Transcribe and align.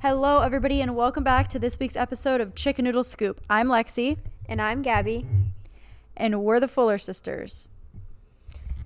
Hello, 0.00 0.40
everybody, 0.42 0.80
and 0.80 0.94
welcome 0.94 1.24
back 1.24 1.48
to 1.48 1.58
this 1.58 1.78
week's 1.78 1.96
episode 1.96 2.40
of 2.40 2.54
Chicken 2.54 2.84
Noodle 2.84 3.02
Scoop. 3.04 3.40
I'm 3.50 3.68
Lexi, 3.68 4.18
And 4.48 4.62
I'm 4.62 4.82
Gabby. 4.82 5.26
and 6.16 6.42
we're 6.42 6.60
the 6.60 6.68
Fuller 6.68 6.98
Sisters. 6.98 7.68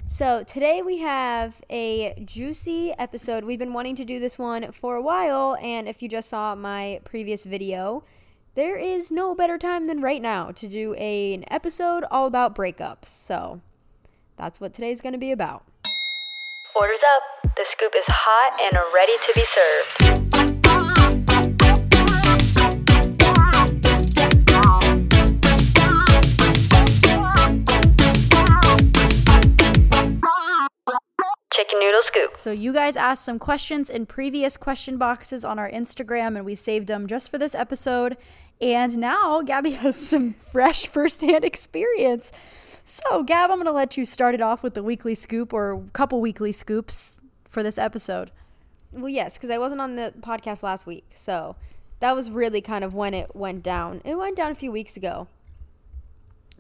So 0.06 0.42
today 0.44 0.82
we 0.82 0.98
have 0.98 1.60
a 1.70 2.14
juicy 2.24 2.92
episode. 2.98 3.44
We've 3.44 3.58
been 3.58 3.72
wanting 3.72 3.96
to 3.96 4.04
do 4.04 4.20
this 4.20 4.38
one 4.38 4.72
for 4.72 4.96
a 4.96 5.02
while, 5.02 5.56
and 5.62 5.88
if 5.88 6.02
you 6.02 6.08
just 6.08 6.28
saw 6.28 6.54
my 6.54 7.00
previous 7.04 7.44
video, 7.44 8.04
there 8.54 8.76
is 8.76 9.10
no 9.10 9.34
better 9.34 9.56
time 9.58 9.86
than 9.86 10.00
right 10.02 10.20
now 10.20 10.50
to 10.52 10.68
do 10.68 10.94
a, 10.98 11.34
an 11.34 11.44
episode 11.50 12.04
all 12.10 12.26
about 12.26 12.54
breakups. 12.54 13.06
So 13.06 13.60
that's 14.36 14.60
what 14.60 14.74
today's 14.74 15.00
going 15.00 15.14
to 15.14 15.18
be 15.18 15.32
about. 15.32 15.64
Orders 16.78 17.00
up. 17.16 17.52
The 17.56 17.66
scoop 17.70 17.92
is 17.96 18.04
hot 18.08 18.60
and 18.60 18.74
ready 18.94 19.12
to 19.26 19.32
be 19.34 19.44
served. 19.44 20.61
Chicken 31.52 31.80
noodle 31.80 32.02
scoop. 32.02 32.38
So, 32.38 32.50
you 32.50 32.72
guys 32.72 32.96
asked 32.96 33.24
some 33.24 33.38
questions 33.38 33.90
in 33.90 34.06
previous 34.06 34.56
question 34.56 34.96
boxes 34.96 35.44
on 35.44 35.58
our 35.58 35.70
Instagram, 35.70 36.36
and 36.36 36.46
we 36.46 36.54
saved 36.54 36.86
them 36.86 37.06
just 37.06 37.30
for 37.30 37.36
this 37.36 37.54
episode. 37.54 38.16
And 38.60 38.96
now 38.96 39.42
Gabby 39.42 39.70
has 39.82 39.96
some 39.96 40.32
fresh 40.32 40.86
firsthand 40.86 41.44
experience. 41.44 42.32
So, 42.84 43.22
Gab, 43.22 43.50
I'm 43.50 43.56
going 43.56 43.66
to 43.66 43.72
let 43.72 43.96
you 43.96 44.04
start 44.04 44.34
it 44.34 44.40
off 44.40 44.62
with 44.62 44.74
the 44.74 44.82
weekly 44.82 45.14
scoop 45.14 45.52
or 45.52 45.72
a 45.72 45.80
couple 45.92 46.20
weekly 46.20 46.52
scoops 46.52 47.20
for 47.48 47.62
this 47.62 47.78
episode. 47.78 48.30
Well, 48.92 49.08
yes, 49.08 49.34
because 49.34 49.50
I 49.50 49.58
wasn't 49.58 49.80
on 49.80 49.96
the 49.96 50.12
podcast 50.20 50.62
last 50.62 50.86
week. 50.86 51.04
So 51.14 51.56
that 52.00 52.14
was 52.14 52.30
really 52.30 52.60
kind 52.60 52.84
of 52.84 52.94
when 52.94 53.14
it 53.14 53.34
went 53.34 53.62
down. 53.62 54.02
It 54.04 54.16
went 54.16 54.36
down 54.36 54.50
a 54.52 54.54
few 54.54 54.72
weeks 54.72 54.96
ago. 54.96 55.28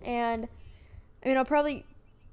And 0.02 0.48
I 1.24 1.28
mean, 1.28 1.36
I'll 1.36 1.44
probably 1.44 1.84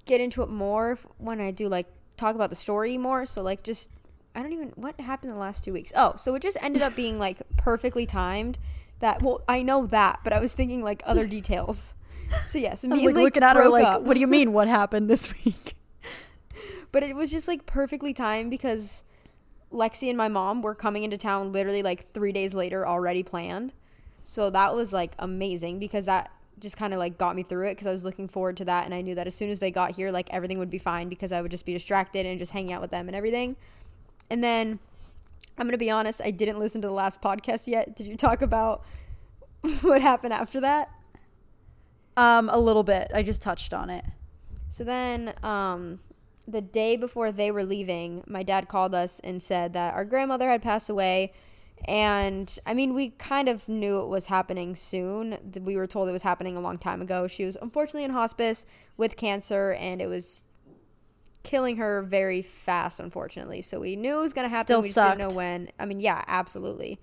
get 0.05 0.21
into 0.21 0.41
it 0.41 0.49
more 0.49 0.97
when 1.17 1.39
I 1.39 1.51
do 1.51 1.67
like 1.67 1.87
talk 2.17 2.35
about 2.35 2.49
the 2.49 2.55
story 2.55 2.97
more. 2.97 3.25
So, 3.25 3.41
like, 3.41 3.63
just 3.63 3.89
I 4.35 4.41
don't 4.41 4.53
even 4.53 4.69
what 4.75 4.99
happened 4.99 5.31
in 5.31 5.35
the 5.35 5.41
last 5.41 5.63
two 5.63 5.73
weeks. 5.73 5.91
Oh, 5.95 6.15
so 6.15 6.35
it 6.35 6.41
just 6.41 6.57
ended 6.61 6.81
up 6.81 6.95
being 6.95 7.19
like 7.19 7.41
perfectly 7.57 8.05
timed. 8.05 8.57
That 8.99 9.21
well, 9.21 9.41
I 9.47 9.61
know 9.61 9.85
that, 9.87 10.19
but 10.23 10.33
I 10.33 10.39
was 10.39 10.53
thinking 10.53 10.83
like 10.83 11.01
other 11.05 11.25
details. 11.37 11.93
So 12.47 12.57
yes, 12.57 12.83
I'm 12.83 12.91
me 12.91 12.97
like, 13.07 13.15
like, 13.15 13.23
looking 13.23 13.43
at 13.43 13.55
her 13.55 13.69
like, 13.69 13.85
up. 13.85 14.01
what 14.03 14.13
do 14.13 14.19
you 14.19 14.27
mean? 14.27 14.53
What 14.59 14.67
happened 14.67 15.09
this 15.09 15.33
week? 15.43 15.75
But 16.91 17.03
it 17.03 17.15
was 17.15 17.31
just 17.31 17.47
like 17.47 17.65
perfectly 17.65 18.13
timed 18.13 18.49
because 18.49 19.03
Lexi 19.71 20.09
and 20.09 20.17
my 20.17 20.27
mom 20.27 20.61
were 20.61 20.75
coming 20.75 21.03
into 21.03 21.17
town 21.17 21.51
literally 21.51 21.83
like 21.83 22.11
three 22.11 22.31
days 22.31 22.53
later, 22.53 22.87
already 22.87 23.23
planned. 23.23 23.73
So 24.23 24.49
that 24.49 24.73
was 24.73 24.91
like 24.93 25.13
amazing 25.19 25.79
because 25.79 26.05
that 26.05 26.31
just 26.59 26.77
kind 26.77 26.93
of 26.93 26.99
like 26.99 27.17
got 27.17 27.35
me 27.35 27.43
through 27.43 27.67
it 27.67 27.71
because 27.71 27.87
I 27.87 27.91
was 27.91 28.03
looking 28.03 28.27
forward 28.27 28.57
to 28.57 28.65
that 28.65 28.85
and 28.85 28.93
I 28.93 29.01
knew 29.01 29.15
that 29.15 29.27
as 29.27 29.35
soon 29.35 29.49
as 29.49 29.59
they 29.59 29.71
got 29.71 29.95
here, 29.95 30.11
like 30.11 30.31
everything 30.31 30.59
would 30.59 30.69
be 30.69 30.77
fine 30.77 31.09
because 31.09 31.31
I 31.31 31.41
would 31.41 31.51
just 31.51 31.65
be 31.65 31.73
distracted 31.73 32.25
and 32.25 32.37
just 32.37 32.51
hanging 32.51 32.73
out 32.73 32.81
with 32.81 32.91
them 32.91 33.07
and 33.07 33.15
everything. 33.15 33.55
And 34.29 34.43
then 34.43 34.79
I'm 35.57 35.67
gonna 35.67 35.77
be 35.77 35.89
honest, 35.89 36.21
I 36.23 36.31
didn't 36.31 36.59
listen 36.59 36.81
to 36.81 36.87
the 36.87 36.93
last 36.93 37.21
podcast 37.21 37.67
yet. 37.67 37.95
Did 37.95 38.07
you 38.07 38.17
talk 38.17 38.41
about 38.41 38.83
what 39.81 40.01
happened 40.01 40.33
after 40.33 40.59
that? 40.61 40.89
Um, 42.17 42.49
a 42.49 42.57
little 42.57 42.83
bit. 42.83 43.09
I 43.13 43.23
just 43.23 43.41
touched 43.41 43.73
on 43.73 43.89
it. 43.89 44.05
So 44.67 44.83
then, 44.83 45.33
um, 45.41 45.99
the 46.51 46.61
day 46.61 46.95
before 46.95 47.31
they 47.31 47.51
were 47.51 47.63
leaving, 47.63 48.23
my 48.27 48.43
dad 48.43 48.67
called 48.67 48.95
us 48.95 49.19
and 49.23 49.41
said 49.41 49.73
that 49.73 49.93
our 49.93 50.05
grandmother 50.05 50.49
had 50.49 50.61
passed 50.61 50.89
away. 50.89 51.33
And 51.85 52.59
I 52.65 52.73
mean, 52.73 52.93
we 52.93 53.11
kind 53.11 53.47
of 53.47 53.69
knew 53.69 54.01
it 54.01 54.07
was 54.07 54.25
happening 54.25 54.75
soon. 54.75 55.37
We 55.61 55.77
were 55.77 55.87
told 55.87 56.09
it 56.09 56.11
was 56.11 56.23
happening 56.23 56.57
a 56.57 56.61
long 56.61 56.77
time 56.77 57.01
ago. 57.01 57.27
She 57.27 57.45
was 57.45 57.57
unfortunately 57.61 58.03
in 58.03 58.11
hospice 58.11 58.65
with 58.97 59.15
cancer, 59.15 59.71
and 59.73 60.01
it 60.01 60.07
was 60.07 60.43
killing 61.43 61.77
her 61.77 62.01
very 62.01 62.41
fast, 62.41 62.99
unfortunately. 62.99 63.61
So 63.61 63.79
we 63.79 63.95
knew 63.95 64.19
it 64.19 64.21
was 64.21 64.33
going 64.33 64.45
to 64.45 64.49
happen. 64.49 64.65
Still 64.65 64.81
we 64.81 64.89
just 64.89 64.97
didn't 64.97 65.29
know 65.29 65.35
when. 65.35 65.69
I 65.79 65.85
mean, 65.85 66.01
yeah, 66.01 66.23
absolutely. 66.27 66.99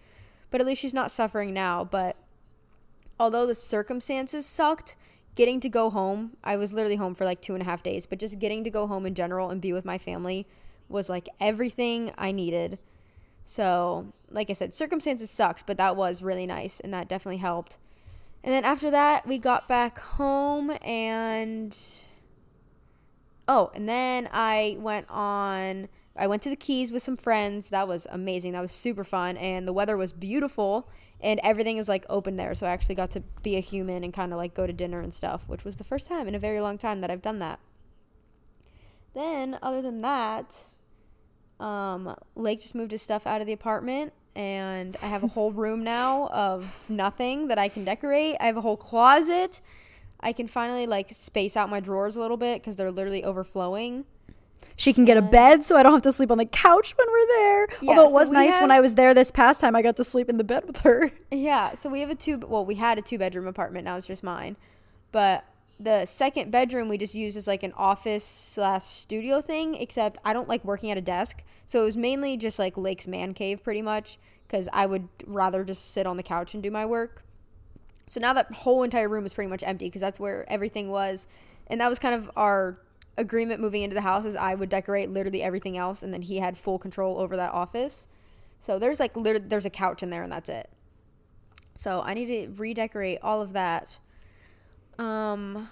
But 0.50 0.60
at 0.60 0.66
least 0.66 0.82
she's 0.82 0.94
not 0.94 1.10
suffering 1.10 1.54
now. 1.54 1.84
But 1.84 2.16
although 3.18 3.46
the 3.46 3.54
circumstances 3.54 4.44
sucked, 4.44 4.94
getting 5.36 5.60
to 5.60 5.68
go 5.68 5.90
home, 5.90 6.36
I 6.42 6.56
was 6.56 6.72
literally 6.72 6.96
home 6.96 7.14
for 7.14 7.24
like 7.24 7.40
two 7.40 7.54
and 7.54 7.62
a 7.62 7.66
half 7.66 7.82
days, 7.82 8.06
but 8.06 8.18
just 8.18 8.40
getting 8.40 8.64
to 8.64 8.70
go 8.70 8.88
home 8.88 9.06
in 9.06 9.14
general 9.14 9.50
and 9.50 9.60
be 9.60 9.72
with 9.72 9.84
my 9.84 9.98
family 9.98 10.48
was 10.88 11.08
like 11.08 11.28
everything 11.38 12.10
I 12.18 12.32
needed. 12.32 12.78
So, 13.44 14.12
like 14.30 14.50
I 14.50 14.54
said, 14.54 14.74
circumstances 14.74 15.30
sucked, 15.30 15.66
but 15.66 15.76
that 15.76 15.94
was 15.94 16.22
really 16.22 16.46
nice 16.46 16.80
and 16.80 16.92
that 16.92 17.08
definitely 17.08 17.36
helped. 17.36 17.76
And 18.42 18.52
then 18.52 18.64
after 18.64 18.90
that, 18.90 19.26
we 19.26 19.38
got 19.38 19.68
back 19.68 19.98
home 19.98 20.76
and 20.82 21.76
oh, 23.46 23.70
and 23.74 23.88
then 23.88 24.28
I 24.32 24.76
went 24.80 25.06
on 25.10 25.88
I 26.18 26.26
went 26.26 26.40
to 26.42 26.48
the 26.48 26.56
Keys 26.56 26.92
with 26.92 27.02
some 27.02 27.16
friends. 27.16 27.68
That 27.68 27.86
was 27.86 28.06
amazing. 28.10 28.52
That 28.52 28.62
was 28.62 28.72
super 28.72 29.04
fun 29.04 29.36
and 29.36 29.68
the 29.68 29.72
weather 29.72 29.98
was 29.98 30.12
beautiful 30.14 30.88
and 31.20 31.40
everything 31.42 31.78
is 31.78 31.88
like 31.88 32.04
open 32.08 32.36
there. 32.36 32.54
So 32.54 32.66
I 32.66 32.70
actually 32.70 32.94
got 32.94 33.10
to 33.12 33.22
be 33.42 33.56
a 33.56 33.60
human 33.60 34.04
and 34.04 34.12
kind 34.12 34.32
of 34.32 34.38
like 34.38 34.54
go 34.54 34.66
to 34.66 34.72
dinner 34.72 35.00
and 35.00 35.12
stuff, 35.12 35.44
which 35.48 35.64
was 35.64 35.76
the 35.76 35.84
first 35.84 36.06
time 36.06 36.28
in 36.28 36.34
a 36.34 36.38
very 36.38 36.60
long 36.60 36.78
time 36.78 37.00
that 37.00 37.10
I've 37.10 37.22
done 37.22 37.38
that. 37.38 37.58
Then, 39.14 39.58
other 39.62 39.80
than 39.80 40.02
that, 40.02 40.54
um, 41.58 42.14
Lake 42.34 42.60
just 42.60 42.74
moved 42.74 42.92
his 42.92 43.00
stuff 43.00 43.26
out 43.26 43.40
of 43.40 43.46
the 43.46 43.54
apartment, 43.54 44.12
and 44.34 44.94
I 45.02 45.06
have 45.06 45.24
a 45.24 45.28
whole 45.28 45.52
room 45.52 45.82
now 45.82 46.26
of 46.28 46.84
nothing 46.88 47.48
that 47.48 47.58
I 47.58 47.68
can 47.68 47.84
decorate. 47.84 48.36
I 48.40 48.46
have 48.46 48.58
a 48.58 48.60
whole 48.60 48.76
closet. 48.76 49.62
I 50.20 50.32
can 50.32 50.46
finally 50.46 50.86
like 50.86 51.10
space 51.10 51.56
out 51.56 51.70
my 51.70 51.80
drawers 51.80 52.16
a 52.16 52.20
little 52.20 52.36
bit 52.36 52.60
because 52.60 52.76
they're 52.76 52.90
literally 52.90 53.24
overflowing. 53.24 54.04
She 54.76 54.92
can 54.92 55.06
get 55.06 55.16
a 55.16 55.22
bed 55.22 55.64
so 55.64 55.76
I 55.76 55.82
don't 55.82 55.94
have 55.94 56.02
to 56.02 56.12
sleep 56.12 56.30
on 56.30 56.36
the 56.36 56.44
couch 56.44 56.94
when 56.96 57.06
we're 57.10 57.26
there. 57.26 57.68
Yeah, 57.80 57.90
Although 57.90 58.08
it 58.08 58.12
was 58.12 58.28
we 58.28 58.34
nice 58.34 58.60
when 58.60 58.70
I 58.70 58.80
was 58.80 58.94
there 58.94 59.14
this 59.14 59.30
past 59.30 59.60
time, 59.60 59.74
I 59.74 59.80
got 59.80 59.96
to 59.96 60.04
sleep 60.04 60.28
in 60.28 60.36
the 60.36 60.44
bed 60.44 60.64
with 60.66 60.78
her. 60.80 61.10
Yeah, 61.30 61.74
so 61.74 61.88
we 61.88 62.00
have 62.00 62.10
a 62.10 62.14
two. 62.14 62.38
Well, 62.38 62.64
we 62.64 62.74
had 62.76 62.98
a 62.98 63.02
two 63.02 63.18
bedroom 63.18 63.46
apartment. 63.46 63.84
Now 63.84 63.96
it's 63.96 64.06
just 64.06 64.22
mine, 64.22 64.56
but 65.12 65.44
the 65.78 66.06
second 66.06 66.50
bedroom 66.50 66.88
we 66.88 66.96
just 66.98 67.14
used 67.14 67.36
as 67.36 67.46
like 67.46 67.62
an 67.62 67.72
office 67.72 68.24
slash 68.24 68.84
studio 68.84 69.40
thing. 69.40 69.74
Except 69.76 70.18
I 70.24 70.32
don't 70.32 70.48
like 70.48 70.64
working 70.64 70.90
at 70.90 70.98
a 70.98 71.02
desk, 71.02 71.42
so 71.66 71.80
it 71.80 71.84
was 71.84 71.96
mainly 71.96 72.36
just 72.36 72.58
like 72.58 72.76
Lake's 72.76 73.06
man 73.06 73.32
cave, 73.32 73.62
pretty 73.62 73.82
much, 73.82 74.18
because 74.46 74.68
I 74.72 74.86
would 74.86 75.08
rather 75.26 75.64
just 75.64 75.92
sit 75.92 76.06
on 76.06 76.16
the 76.16 76.22
couch 76.22 76.52
and 76.54 76.62
do 76.62 76.70
my 76.70 76.84
work. 76.84 77.24
So 78.06 78.20
now 78.20 78.32
that 78.34 78.52
whole 78.52 78.82
entire 78.82 79.08
room 79.08 79.26
is 79.26 79.34
pretty 79.34 79.50
much 79.50 79.62
empty 79.64 79.86
because 79.86 80.00
that's 80.00 80.20
where 80.20 80.44
everything 80.50 80.90
was, 80.90 81.26
and 81.66 81.80
that 81.80 81.88
was 81.88 81.98
kind 81.98 82.14
of 82.14 82.30
our 82.36 82.78
agreement 83.18 83.60
moving 83.60 83.82
into 83.82 83.94
the 83.94 84.00
house 84.02 84.24
is 84.24 84.36
I 84.36 84.54
would 84.54 84.68
decorate 84.68 85.10
literally 85.10 85.42
everything 85.42 85.76
else, 85.76 86.02
and 86.02 86.12
then 86.12 86.22
he 86.22 86.38
had 86.38 86.56
full 86.58 86.78
control 86.78 87.18
over 87.18 87.36
that 87.36 87.52
office. 87.52 88.06
So 88.60 88.78
there's 88.78 89.00
like 89.00 89.16
lit- 89.16 89.48
there's 89.50 89.64
a 89.66 89.70
couch 89.70 90.02
in 90.02 90.10
there, 90.10 90.22
and 90.22 90.32
that's 90.32 90.48
it. 90.48 90.68
So 91.74 92.02
I 92.02 92.14
need 92.14 92.26
to 92.26 92.52
redecorate 92.56 93.18
all 93.22 93.40
of 93.42 93.52
that. 93.52 93.98
Um, 94.98 95.68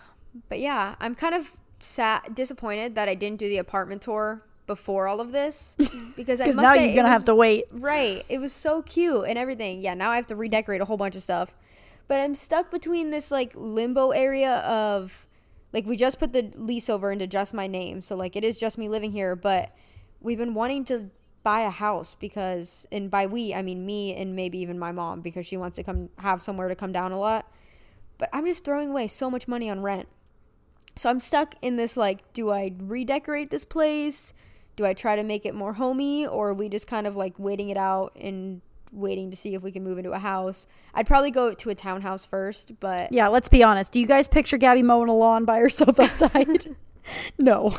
but 0.49 0.61
yeah, 0.61 0.95
I'm 1.01 1.15
kind 1.15 1.35
of 1.35 1.53
sad, 1.81 2.35
disappointed 2.35 2.95
that 2.95 3.09
I 3.09 3.15
didn't 3.15 3.39
do 3.39 3.49
the 3.49 3.59
apartment 3.59 4.03
tour 4.03 4.43
before 4.67 5.07
all 5.07 5.21
of 5.21 5.33
this 5.33 5.77
because 6.17 6.41
I 6.41 6.47
must 6.47 6.57
now 6.59 6.75
say 6.75 6.87
you're 6.95 6.97
to 6.97 7.03
was- 7.03 7.11
have 7.11 7.25
to 7.25 7.35
wait. 7.35 7.65
Right. 7.71 8.25
It 8.29 8.39
was 8.39 8.53
so 8.53 8.83
cute 8.83 9.25
and 9.27 9.39
everything. 9.39 9.81
Yeah, 9.81 9.95
now 9.95 10.11
I 10.11 10.17
have 10.17 10.27
to 10.29 10.37
redecorate 10.37 10.81
a 10.81 10.85
whole 10.85 10.97
bunch 10.97 11.17
of 11.17 11.23
stuff. 11.23 11.55
But 12.07 12.21
I'm 12.21 12.35
stuck 12.35 12.71
between 12.71 13.11
this 13.11 13.31
like 13.31 13.53
limbo 13.55 14.11
area 14.11 14.57
of 14.59 15.27
like 15.75 15.85
we 15.87 15.97
just 15.97 16.21
put 16.21 16.33
the 16.33 16.53
lease 16.57 16.89
over 16.89 17.11
into 17.11 17.27
just 17.27 17.53
my 17.53 17.67
name. 17.67 18.01
So 18.01 18.15
like 18.15 18.37
it 18.37 18.45
is 18.45 18.57
just 18.57 18.79
me 18.79 18.89
living 18.89 19.11
here, 19.11 19.35
but 19.35 19.75
we've 20.21 20.39
been 20.39 20.55
wanting 20.55 20.85
to 20.87 21.11
buy 21.43 21.61
a 21.61 21.71
house 21.71 22.15
because 22.19 22.87
and 22.93 23.11
by 23.11 23.27
we 23.27 23.53
I 23.53 23.61
mean 23.61 23.85
me 23.85 24.15
and 24.15 24.35
maybe 24.37 24.59
even 24.59 24.79
my 24.79 24.93
mom 24.93 25.21
because 25.21 25.45
she 25.45 25.59
wants 25.59 25.77
to 25.77 25.83
come 25.83 26.09
have 26.21 26.41
somewhere 26.41 26.69
to 26.69 26.77
come 26.77 26.93
down 26.93 27.11
a 27.11 27.19
lot. 27.19 27.53
But 28.19 28.31
I'm 28.33 28.47
just 28.47 28.65
throwing 28.65 28.91
away 28.91 29.09
so 29.09 29.29
much 29.29 29.49
money 29.49 29.69
on 29.69 29.83
rent. 29.83 30.09
So 30.95 31.11
I'm 31.11 31.19
stuck 31.19 31.57
in 31.61 31.75
this 31.75 31.97
like, 31.97 32.33
do 32.33 32.53
I 32.53 32.73
redecorate 32.79 33.51
this 33.51 33.65
place? 33.65 34.33
Do 34.77 34.87
I 34.87 34.95
try 34.95 35.17
to 35.17 35.25
make 35.25 35.45
it 35.45 35.57
more 35.57 35.73
homey 35.73 36.25
or 36.25 36.51
are 36.51 36.55
we 36.55 36.69
just 36.69 36.87
kind 36.87 37.05
of 37.05 37.17
like 37.17 37.35
waiting 37.37 37.69
it 37.69 37.77
out 37.77 38.13
and 38.15 38.61
waiting 38.95 39.31
to 39.31 39.37
see 39.37 39.55
if 39.55 39.63
we 39.63 39.73
can 39.73 39.83
move 39.83 39.99
into 39.99 40.13
a 40.13 40.19
house. 40.19 40.67
I'd 40.95 41.07
probably 41.07 41.31
go 41.31 41.53
to 41.53 41.71
a 41.71 41.75
townhouse 41.75 42.25
first, 42.25 42.79
but 42.81 43.13
Yeah, 43.13 43.29
let's 43.29 43.49
be 43.49 43.63
honest. 43.63 43.93
Do 43.93 44.01
you 44.01 44.07
guys 44.07 44.29
picture 44.29 44.57
Gabby 44.57 44.83
mowing 44.83 45.09
a 45.09 45.15
lawn 45.15 45.45
by 45.45 45.59
herself 45.59 45.99
outside? 45.99 46.77
no. 47.39 47.77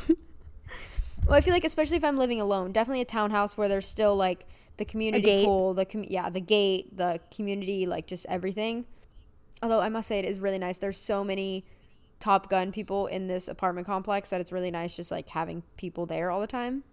well, 1.26 1.36
I 1.36 1.42
feel 1.42 1.54
like 1.54 1.64
especially 1.64 1.98
if 1.98 2.04
I'm 2.04 2.18
living 2.18 2.42
alone, 2.42 2.72
definitely 2.72 3.02
a 3.02 3.06
townhouse 3.06 3.58
where 3.58 3.68
there's 3.68 3.88
still 3.88 4.16
like 4.16 4.46
the 4.78 4.86
community 4.86 5.46
pool, 5.46 5.74
the 5.74 5.86
com- 5.86 6.06
yeah, 6.08 6.30
the 6.30 6.42
gate, 6.42 6.96
the 6.98 7.20
community, 7.34 7.86
like 7.86 8.08
just 8.08 8.26
everything. 8.28 8.86
Although 9.64 9.80
I 9.80 9.90
must 9.90 10.08
say 10.08 10.20
it 10.20 10.26
is 10.26 10.40
really 10.40 10.60
nice. 10.60 10.78
There's 10.78 11.00
so 11.00 11.24
many 11.24 11.66
Top 12.20 12.50
Gun 12.50 12.72
people 12.72 13.08
in 13.08 13.28
this 13.28 13.48
apartment 13.48 13.88
complex 13.88 14.30
that 14.30 14.42
it's 14.42 14.52
really 14.52 14.72
nice 14.72 14.96
just 14.96 15.12
like 15.12 15.30
having 15.30 15.64
people 15.78 16.06
there 16.06 16.32
all 16.32 16.42
the 16.42 16.48
time. 16.48 16.84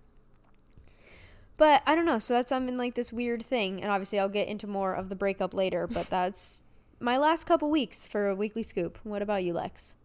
But 1.57 1.83
I 1.87 1.95
don't 1.95 2.07
know. 2.07 2.19
So 2.19 2.35
that's 2.35 2.53
I'm 2.53 2.69
in 2.69 2.79
like 2.79 2.95
this 2.95 3.13
weird 3.13 3.43
thing, 3.43 3.81
and 3.83 3.91
obviously 3.91 4.19
I'll 4.19 4.29
get 4.29 4.49
into 4.49 4.67
more 4.67 4.95
of 4.95 5.09
the 5.09 5.17
breakup 5.17 5.55
later. 5.55 5.87
But 5.87 6.11
that's 6.11 6.65
my 7.01 7.19
last 7.19 7.45
couple 7.45 7.71
weeks 7.71 8.07
for 8.07 8.29
a 8.29 8.35
weekly 8.35 8.63
scoop. 8.63 8.99
What 9.03 9.23
about 9.23 9.45
you, 9.45 9.53
Lex? 9.53 9.97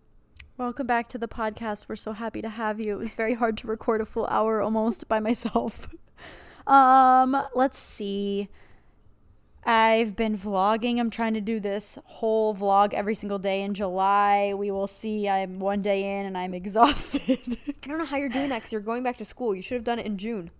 Welcome 0.58 0.88
back 0.88 1.08
to 1.10 1.20
the 1.20 1.28
podcast. 1.28 1.88
We're 1.88 1.96
so 1.96 2.14
happy 2.14 2.42
to 2.42 2.50
have 2.50 2.80
you. 2.80 2.94
It 2.94 2.98
was 2.98 3.14
very 3.14 3.36
hard 3.36 3.58
to 3.60 3.68
record 3.68 4.02
a 4.02 4.06
full 4.06 4.26
hour 4.26 4.62
almost 4.62 5.08
by 5.08 5.20
myself. 5.20 5.88
um, 6.68 7.44
let's 7.54 7.78
see. 7.78 8.50
I've 9.64 10.16
been 10.16 10.38
vlogging. 10.38 10.98
I'm 10.98 11.10
trying 11.10 11.34
to 11.34 11.42
do 11.42 11.60
this 11.60 12.00
whole 12.06 12.56
vlog 12.56 12.94
every 12.94 13.14
single 13.14 13.38
day 13.38 13.62
in 13.62 13.74
July. 13.74 14.54
We 14.56 14.72
will 14.72 14.88
see. 14.88 15.28
I'm 15.28 15.60
one 15.60 15.82
day 15.82 16.20
in 16.20 16.26
and 16.26 16.38
I'm 16.38 16.54
exhausted. 16.56 17.58
I 17.68 17.88
don't 17.88 18.00
know 18.00 18.06
how 18.06 18.18
you're 18.18 18.30
doing 18.30 18.50
that 18.50 18.60
because 18.60 18.72
you're 18.72 18.82
going 18.82 19.04
back 19.04 19.18
to 19.18 19.26
school. 19.26 19.54
You 19.54 19.62
should 19.62 19.76
have 19.76 19.84
done 19.84 20.00
it 20.00 20.06
in 20.06 20.18
June. 20.18 20.52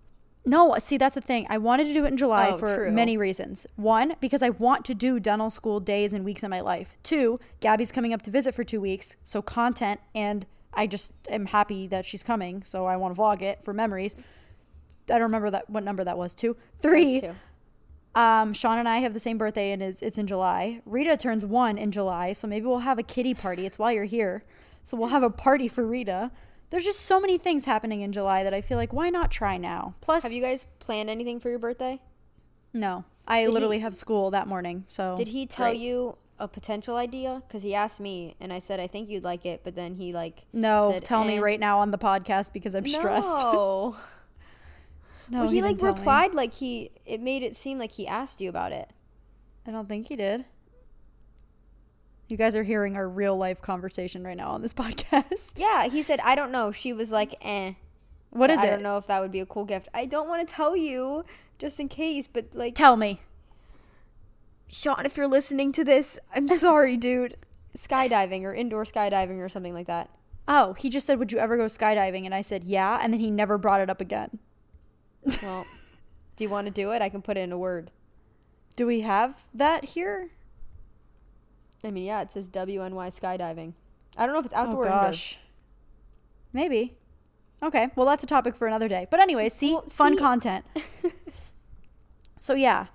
No, 0.48 0.74
see, 0.78 0.96
that's 0.96 1.14
the 1.14 1.20
thing. 1.20 1.46
I 1.50 1.58
wanted 1.58 1.84
to 1.84 1.92
do 1.94 2.04
it 2.04 2.08
in 2.08 2.16
July 2.16 2.50
Oh, 2.52 2.58
for 2.58 2.74
true. 2.74 2.90
many 2.90 3.16
reasons. 3.16 3.66
One, 3.76 4.14
because 4.20 4.42
I 4.42 4.48
want 4.48 4.84
to 4.86 4.94
do 4.94 5.20
dental 5.20 5.50
school 5.50 5.78
days 5.78 6.12
and 6.14 6.24
weeks 6.24 6.42
in 6.42 6.50
my 6.50 6.60
life. 6.60 6.96
Two, 7.02 7.38
Gabby's 7.60 7.92
coming 7.92 8.12
up 8.14 8.22
to 8.22 8.30
visit 8.30 8.54
for 8.54 8.64
two 8.64 8.80
weeks, 8.80 9.16
so 9.22 9.42
content, 9.42 10.00
and 10.14 10.46
I 10.72 10.86
just 10.86 11.12
am 11.28 11.46
happy 11.46 11.86
that 11.88 12.06
she's 12.06 12.22
coming, 12.22 12.62
so 12.64 12.86
I 12.86 12.96
want 12.96 13.14
to 13.14 13.20
vlog 13.20 13.42
it 13.42 13.62
for 13.62 13.74
memories. 13.74 14.16
I 15.10 15.12
don't 15.12 15.22
remember 15.22 15.50
that 15.50 15.68
what 15.68 15.84
number 15.84 16.02
that 16.04 16.16
was. 16.16 16.34
Two, 16.34 16.56
three. 16.80 17.20
Two. 17.20 17.34
Um, 18.14 18.52
Sean 18.52 18.78
and 18.78 18.88
I 18.88 18.98
have 18.98 19.14
the 19.14 19.20
same 19.20 19.38
birthday, 19.38 19.70
and 19.72 19.82
it's, 19.82 20.02
it's 20.02 20.18
in 20.18 20.26
July. 20.26 20.80
Rita 20.86 21.16
turns 21.16 21.44
one 21.44 21.76
in 21.78 21.92
July, 21.92 22.32
so 22.32 22.48
maybe 22.48 22.66
we'll 22.66 22.78
have 22.80 22.98
a 22.98 23.02
kitty 23.02 23.34
party. 23.34 23.64
It's 23.66 23.78
while 23.78 23.92
you're 23.92 24.04
here, 24.04 24.44
so 24.82 24.96
we'll 24.96 25.08
have 25.10 25.22
a 25.22 25.30
party 25.30 25.68
for 25.68 25.86
Rita. 25.86 26.30
There's 26.70 26.84
just 26.84 27.00
so 27.00 27.18
many 27.20 27.38
things 27.38 27.64
happening 27.64 28.02
in 28.02 28.12
July 28.12 28.44
that 28.44 28.52
I 28.54 28.60
feel 28.60 28.76
like 28.76 28.92
why 28.92 29.08
not 29.10 29.30
try 29.30 29.56
now? 29.56 29.94
Plus, 30.00 30.22
Have 30.22 30.32
you 30.32 30.42
guys 30.42 30.66
planned 30.78 31.08
anything 31.10 31.40
for 31.40 31.48
your 31.50 31.58
birthday? 31.58 32.00
no, 32.74 33.04
I 33.26 33.44
Did 33.44 33.54
literally 33.54 33.78
he- 33.78 33.82
have 33.82 33.94
school 33.94 34.30
that 34.32 34.46
morning. 34.48 34.84
So 34.88 35.16
Did 35.16 35.28
he 35.28 35.46
tell 35.46 35.68
great. 35.70 35.80
you 35.80 36.16
a 36.38 36.46
potential 36.48 36.96
idea? 36.96 37.42
Because 37.46 37.62
he 37.62 37.74
asked 37.74 38.00
me, 38.00 38.36
and 38.40 38.52
I 38.52 38.58
said 38.58 38.80
I 38.80 38.86
think 38.86 39.08
you'd 39.08 39.24
like 39.24 39.44
it, 39.46 39.62
but 39.64 39.74
then 39.74 39.94
he 39.94 40.12
like 40.12 40.44
No, 40.52 40.90
said, 40.92 41.04
tell 41.04 41.24
me 41.24 41.38
right 41.38 41.58
now 41.60 41.78
on 41.80 41.90
the 41.90 41.98
podcast 41.98 42.52
because 42.52 42.74
I'm 42.74 42.86
stressed. 42.86 43.26
No, 43.26 43.96
No, 45.30 45.40
well, 45.40 45.48
he, 45.50 45.60
like 45.60 45.76
didn't 45.76 45.82
me. 45.82 45.98
replied 45.98 46.34
like 46.34 46.54
he. 46.54 46.90
It 47.04 47.20
made 47.20 47.42
it 47.42 47.54
seem 47.56 47.78
like 47.78 47.92
he 47.92 48.06
asked 48.06 48.40
you 48.40 48.48
about 48.48 48.72
it. 48.72 48.88
I 49.66 49.70
don't 49.70 49.86
think 49.88 50.08
he 50.08 50.16
did. 50.16 50.46
You 52.28 52.36
guys 52.36 52.54
are 52.54 52.62
hearing 52.62 52.94
our 52.94 53.08
real 53.08 53.36
life 53.36 53.60
conversation 53.62 54.22
right 54.22 54.36
now 54.36 54.50
on 54.50 54.62
this 54.62 54.74
podcast. 54.74 55.58
Yeah, 55.58 55.88
he 55.88 56.02
said 56.02 56.20
I 56.20 56.34
don't 56.34 56.52
know. 56.52 56.70
She 56.72 56.92
was 56.92 57.10
like, 57.10 57.34
eh. 57.40 57.74
What 58.30 58.50
is 58.50 58.58
I 58.58 58.66
don't 58.66 58.82
know 58.82 58.98
if 58.98 59.06
that 59.06 59.20
would 59.20 59.32
be 59.32 59.40
a 59.40 59.46
cool 59.46 59.64
gift. 59.64 59.88
I 59.94 60.04
don't 60.04 60.28
want 60.28 60.46
to 60.46 60.54
tell 60.54 60.76
you 60.76 61.24
just 61.58 61.80
in 61.80 61.88
case, 61.88 62.26
but 62.26 62.46
like, 62.52 62.74
Tell 62.74 62.96
me. 62.96 63.22
Sean, 64.68 65.06
if 65.06 65.16
you're 65.16 65.26
listening 65.26 65.72
to 65.72 65.82
this, 65.84 66.18
I'm 66.34 66.48
sorry, 66.48 66.96
dude. 66.98 67.36
Skydiving 67.76 68.42
or 68.42 68.52
indoor 68.54 68.84
skydiving 68.84 69.38
or 69.38 69.48
something 69.48 69.72
like 69.72 69.86
that. 69.86 70.10
Oh, 70.46 70.72
he 70.74 70.90
just 70.90 71.06
said, 71.06 71.18
"Would 71.18 71.32
you 71.32 71.38
ever 71.38 71.56
go 71.56 71.66
skydiving?" 71.66 72.24
And 72.24 72.34
I 72.34 72.42
said, 72.42 72.64
"Yeah," 72.64 72.98
and 73.02 73.12
then 73.12 73.20
he 73.20 73.30
never 73.30 73.58
brought 73.58 73.80
it 73.80 73.90
up 73.90 74.00
again. 74.00 74.38
Well, 75.42 75.66
do 76.36 76.44
you 76.44 76.50
want 76.50 76.66
to 76.66 76.72
do 76.72 76.90
it? 76.92 77.02
I 77.02 77.08
can 77.08 77.22
put 77.22 77.36
it 77.36 77.40
in 77.40 77.52
a 77.52 77.58
word. 77.58 77.90
Do 78.74 78.86
we 78.86 79.00
have 79.00 79.42
that 79.52 79.84
here? 79.84 80.30
I 81.84 81.90
mean, 81.90 82.04
yeah, 82.06 82.22
it 82.22 82.32
says 82.32 82.48
WNY 82.50 82.90
skydiving. 83.18 83.72
I 84.16 84.24
don't 84.26 84.32
know 84.34 84.40
if 84.40 84.46
it's 84.46 84.54
outdoor 84.54 84.84
oh 84.86 84.88
or 84.88 84.92
indoor. 84.92 85.02
gosh. 85.02 85.38
Maybe. 86.52 86.96
Okay. 87.62 87.88
Well, 87.94 88.06
that's 88.06 88.24
a 88.24 88.26
topic 88.26 88.56
for 88.56 88.66
another 88.66 88.88
day. 88.88 89.06
But 89.10 89.20
anyway, 89.20 89.48
see, 89.48 89.72
Well, 89.74 89.82
fun 89.82 90.16
content. 90.16 90.64
so 92.40 92.54
yeah, 92.54 92.86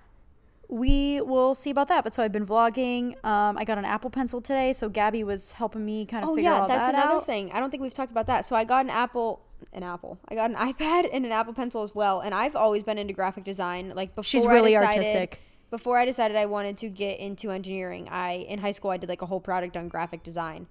we 0.68 1.20
will 1.20 1.54
see 1.54 1.70
about 1.70 1.88
that. 1.88 2.04
But 2.04 2.14
so 2.14 2.22
I've 2.22 2.32
been 2.32 2.46
vlogging. 2.46 3.22
Um, 3.24 3.56
I 3.58 3.64
got 3.64 3.78
an 3.78 3.84
Apple 3.84 4.10
Pencil 4.10 4.40
today, 4.40 4.72
so 4.72 4.88
Gabby 4.88 5.24
was 5.24 5.52
helping 5.52 5.84
me 5.84 6.04
kind 6.06 6.24
of 6.24 6.30
Oh 6.30 6.34
figure 6.34 6.50
yeah, 6.50 6.60
all 6.62 6.68
that's 6.68 6.88
that 6.88 6.94
another 6.94 7.16
out. 7.16 7.26
thing. 7.26 7.50
I 7.52 7.60
don't 7.60 7.70
think 7.70 7.82
we've 7.82 7.94
talked 7.94 8.12
about 8.12 8.26
that. 8.26 8.44
So 8.46 8.56
I 8.56 8.64
got 8.64 8.84
an 8.84 8.90
Apple, 8.90 9.40
an 9.72 9.82
Apple. 9.82 10.18
I 10.28 10.34
got 10.34 10.50
an 10.50 10.56
iPad 10.72 11.08
and 11.12 11.24
an 11.24 11.32
Apple 11.32 11.52
Pencil 11.54 11.82
as 11.82 11.94
well. 11.94 12.20
And 12.20 12.34
I've 12.34 12.56
always 12.56 12.82
been 12.84 12.98
into 12.98 13.12
graphic 13.14 13.44
design. 13.44 13.92
Like 13.94 14.10
before, 14.10 14.24
She's 14.24 14.46
really 14.46 14.72
decided- 14.72 14.98
artistic. 14.98 15.40
Before 15.74 15.98
I 15.98 16.04
decided 16.04 16.36
I 16.36 16.46
wanted 16.46 16.76
to 16.78 16.88
get 16.88 17.18
into 17.18 17.50
engineering, 17.50 18.08
I 18.08 18.46
in 18.48 18.60
high 18.60 18.70
school 18.70 18.92
I 18.92 18.96
did 18.96 19.08
like 19.08 19.22
a 19.22 19.26
whole 19.26 19.40
project 19.40 19.76
on 19.76 19.88
graphic 19.88 20.22
design. 20.22 20.68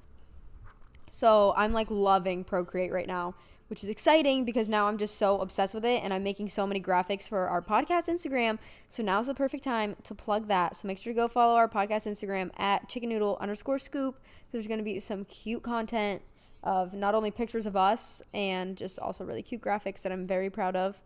So 1.11 1.53
I'm 1.57 1.73
like 1.73 1.91
loving 1.91 2.45
Procreate 2.45 2.93
right 2.93 3.05
now, 3.05 3.35
which 3.67 3.83
is 3.83 3.89
exciting 3.89 4.45
because 4.45 4.69
now 4.69 4.87
I'm 4.87 4.97
just 4.97 5.17
so 5.17 5.41
obsessed 5.41 5.73
with 5.73 5.83
it 5.83 6.01
and 6.05 6.13
I'm 6.13 6.23
making 6.23 6.47
so 6.47 6.65
many 6.65 6.79
graphics 6.79 7.27
for 7.27 7.49
our 7.49 7.61
podcast 7.61 8.07
Instagram. 8.07 8.59
So 8.87 9.03
now's 9.03 9.27
the 9.27 9.33
perfect 9.33 9.65
time 9.65 9.97
to 10.03 10.15
plug 10.15 10.47
that. 10.47 10.77
So 10.77 10.87
make 10.87 10.99
sure 10.99 11.11
to 11.11 11.17
go 11.17 11.27
follow 11.27 11.55
our 11.55 11.67
podcast 11.67 12.07
Instagram 12.07 12.51
at 12.55 12.87
chicken 12.87 13.09
noodle 13.09 13.37
underscore 13.41 13.79
scoop. 13.79 14.21
There's 14.53 14.67
going 14.67 14.77
to 14.77 14.85
be 14.85 15.01
some 15.01 15.25
cute 15.25 15.63
content 15.63 16.21
of 16.63 16.93
not 16.93 17.13
only 17.13 17.29
pictures 17.29 17.65
of 17.65 17.75
us 17.75 18.21
and 18.33 18.77
just 18.77 18.99
also 18.99 19.25
really 19.25 19.41
cute 19.41 19.59
graphics 19.59 20.03
that 20.03 20.13
I'm 20.13 20.25
very 20.25 20.49
proud 20.49 20.77
of 20.77 21.01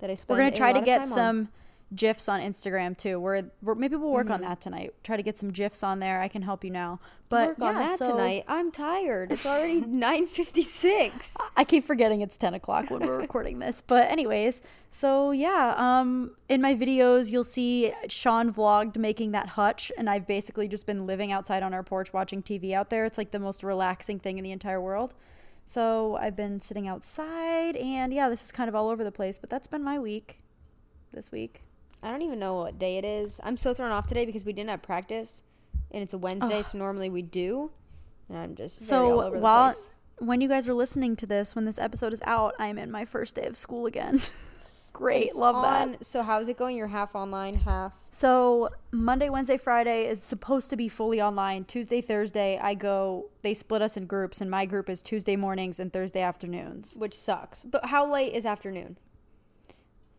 that 0.00 0.10
I 0.10 0.16
spent. 0.16 0.36
We're 0.36 0.44
gonna 0.44 0.54
try 0.54 0.74
to 0.74 0.82
get 0.82 1.08
some 1.08 1.38
on. 1.38 1.48
Gifs 1.94 2.28
on 2.28 2.40
Instagram 2.40 2.96
too. 2.96 3.18
We're, 3.18 3.44
we're 3.62 3.74
maybe 3.74 3.96
we'll 3.96 4.10
work 4.12 4.26
Mm-hmm. 4.26 4.34
on 4.34 4.40
that 4.42 4.60
tonight. 4.60 4.92
Try 5.02 5.16
to 5.16 5.22
get 5.22 5.38
some 5.38 5.50
gifs 5.50 5.82
on 5.82 6.00
there. 6.00 6.20
I 6.20 6.28
can 6.28 6.42
help 6.42 6.62
you 6.64 6.70
now. 6.70 7.00
But 7.30 7.48
work 7.48 7.62
on 7.62 7.74
yeah, 7.76 7.86
that 7.88 7.98
so- 7.98 8.10
tonight. 8.12 8.44
I'm 8.46 8.70
tired. 8.70 9.32
It's 9.32 9.46
already 9.46 9.80
9:56. 9.82 11.34
I 11.56 11.64
keep 11.64 11.84
forgetting 11.84 12.20
it's 12.20 12.36
10 12.36 12.54
o'clock 12.54 12.90
when 12.90 13.00
we're 13.00 13.16
recording 13.20 13.58
this. 13.58 13.82
But 13.86 14.10
anyways, 14.10 14.60
so 14.90 15.30
yeah, 15.30 15.74
um, 15.76 16.32
in 16.48 16.60
my 16.60 16.74
videos, 16.74 17.30
you'll 17.30 17.44
see 17.44 17.92
Sean 18.08 18.52
vlogged 18.52 18.96
making 18.96 19.32
that 19.32 19.50
hutch. 19.50 19.90
And 19.96 20.08
I've 20.10 20.26
basically 20.26 20.68
just 20.68 20.86
been 20.86 21.06
living 21.06 21.32
outside 21.32 21.62
on 21.62 21.72
our 21.74 21.82
porch 21.82 22.12
watching 22.12 22.42
TV 22.42 22.72
out 22.72 22.90
there. 22.90 23.04
It's 23.04 23.18
like 23.18 23.30
the 23.30 23.38
most 23.38 23.62
relaxing 23.64 24.18
thing 24.18 24.38
in 24.38 24.44
the 24.44 24.52
entire 24.52 24.80
world. 24.80 25.14
So 25.64 26.16
I've 26.16 26.36
been 26.36 26.60
sitting 26.62 26.88
outside 26.88 27.76
and 27.76 28.12
yeah, 28.12 28.28
this 28.30 28.42
is 28.44 28.52
kind 28.52 28.68
of 28.68 28.74
all 28.74 28.88
over 28.88 29.04
the 29.04 29.12
place. 29.12 29.38
But 29.38 29.50
that's 29.50 29.66
been 29.66 29.82
my 29.82 29.98
week 29.98 30.40
this 31.12 31.30
week. 31.32 31.62
I 32.02 32.10
don't 32.10 32.22
even 32.22 32.38
know 32.38 32.54
what 32.54 32.78
day 32.78 32.98
it 32.98 33.04
is. 33.04 33.40
I'm 33.42 33.56
so 33.56 33.74
thrown 33.74 33.90
off 33.90 34.06
today 34.06 34.24
because 34.24 34.44
we 34.44 34.52
didn't 34.52 34.70
have 34.70 34.82
practice, 34.82 35.42
and 35.90 36.02
it's 36.02 36.14
a 36.14 36.18
Wednesday, 36.18 36.62
so 36.62 36.78
normally 36.78 37.10
we 37.10 37.22
do. 37.22 37.70
And 38.28 38.38
I'm 38.38 38.54
just 38.54 38.82
So 38.82 39.30
while 39.38 39.72
place. 39.72 39.90
when 40.18 40.40
you 40.40 40.48
guys 40.48 40.68
are 40.68 40.74
listening 40.74 41.16
to 41.16 41.26
this, 41.26 41.56
when 41.56 41.64
this 41.64 41.78
episode 41.78 42.12
is 42.12 42.22
out, 42.24 42.54
I'm 42.58 42.78
in 42.78 42.90
my 42.90 43.04
first 43.04 43.34
day 43.34 43.46
of 43.46 43.56
school 43.56 43.86
again. 43.86 44.20
Great, 44.92 45.28
It's 45.28 45.36
love 45.36 45.62
that. 45.62 46.04
So 46.04 46.22
how's 46.24 46.48
it 46.48 46.56
going? 46.58 46.76
You're 46.76 46.88
half 46.88 47.14
online, 47.14 47.54
half. 47.54 47.92
So 48.10 48.70
Monday, 48.90 49.28
Wednesday, 49.28 49.56
Friday 49.56 50.06
is 50.08 50.20
supposed 50.20 50.70
to 50.70 50.76
be 50.76 50.88
fully 50.88 51.22
online. 51.22 51.64
Tuesday, 51.64 52.00
Thursday, 52.00 52.58
I 52.60 52.74
go. 52.74 53.26
They 53.42 53.54
split 53.54 53.80
us 53.80 53.96
in 53.96 54.06
groups, 54.06 54.40
and 54.40 54.50
my 54.50 54.66
group 54.66 54.90
is 54.90 55.00
Tuesday 55.00 55.36
mornings 55.36 55.78
and 55.78 55.92
Thursday 55.92 56.20
afternoons, 56.20 56.96
which 56.98 57.14
sucks. 57.14 57.64
But 57.64 57.86
how 57.86 58.10
late 58.10 58.34
is 58.34 58.44
afternoon? 58.44 58.98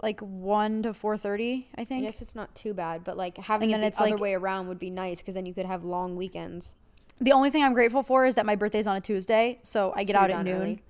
Like 0.02 0.20
one 0.22 0.84
to 0.84 0.94
four 0.94 1.18
thirty, 1.18 1.68
I 1.78 1.82
I 1.82 1.86
think. 1.86 2.04
guess 2.06 2.22
it's 2.22 2.36
not 2.36 2.54
too 2.56 2.74
bad, 2.74 3.04
but 3.04 3.18
like 3.18 3.38
having 3.38 3.70
it 3.70 3.74
then 3.74 3.82
the 3.82 3.88
it's 3.88 4.00
other 4.00 4.12
like- 4.12 4.20
way 4.20 4.34
around 4.36 4.68
would 4.68 4.80
be 4.80 4.90
nice 4.90 5.20
because 5.22 5.34
then 5.34 5.46
you 5.46 5.54
could 5.54 5.66
have 5.66 5.84
long 5.84 6.16
weekends. 6.16 6.74
The 7.22 7.34
only 7.34 7.50
thing 7.50 7.64
I'm 7.64 7.74
grateful 7.74 8.02
for 8.02 8.26
is 8.26 8.36
that 8.36 8.46
my 8.46 8.56
birthday's 8.56 8.88
on 8.88 8.96
a 8.96 9.02
Tuesday, 9.02 9.60
so 9.62 9.92
I 9.96 10.04
get 10.06 10.16
So 10.16 10.20
out 10.22 10.30
you're 10.30 10.40
at 10.40 10.46
done 10.46 10.46
noon. 10.46 10.62
early. 10.62 10.82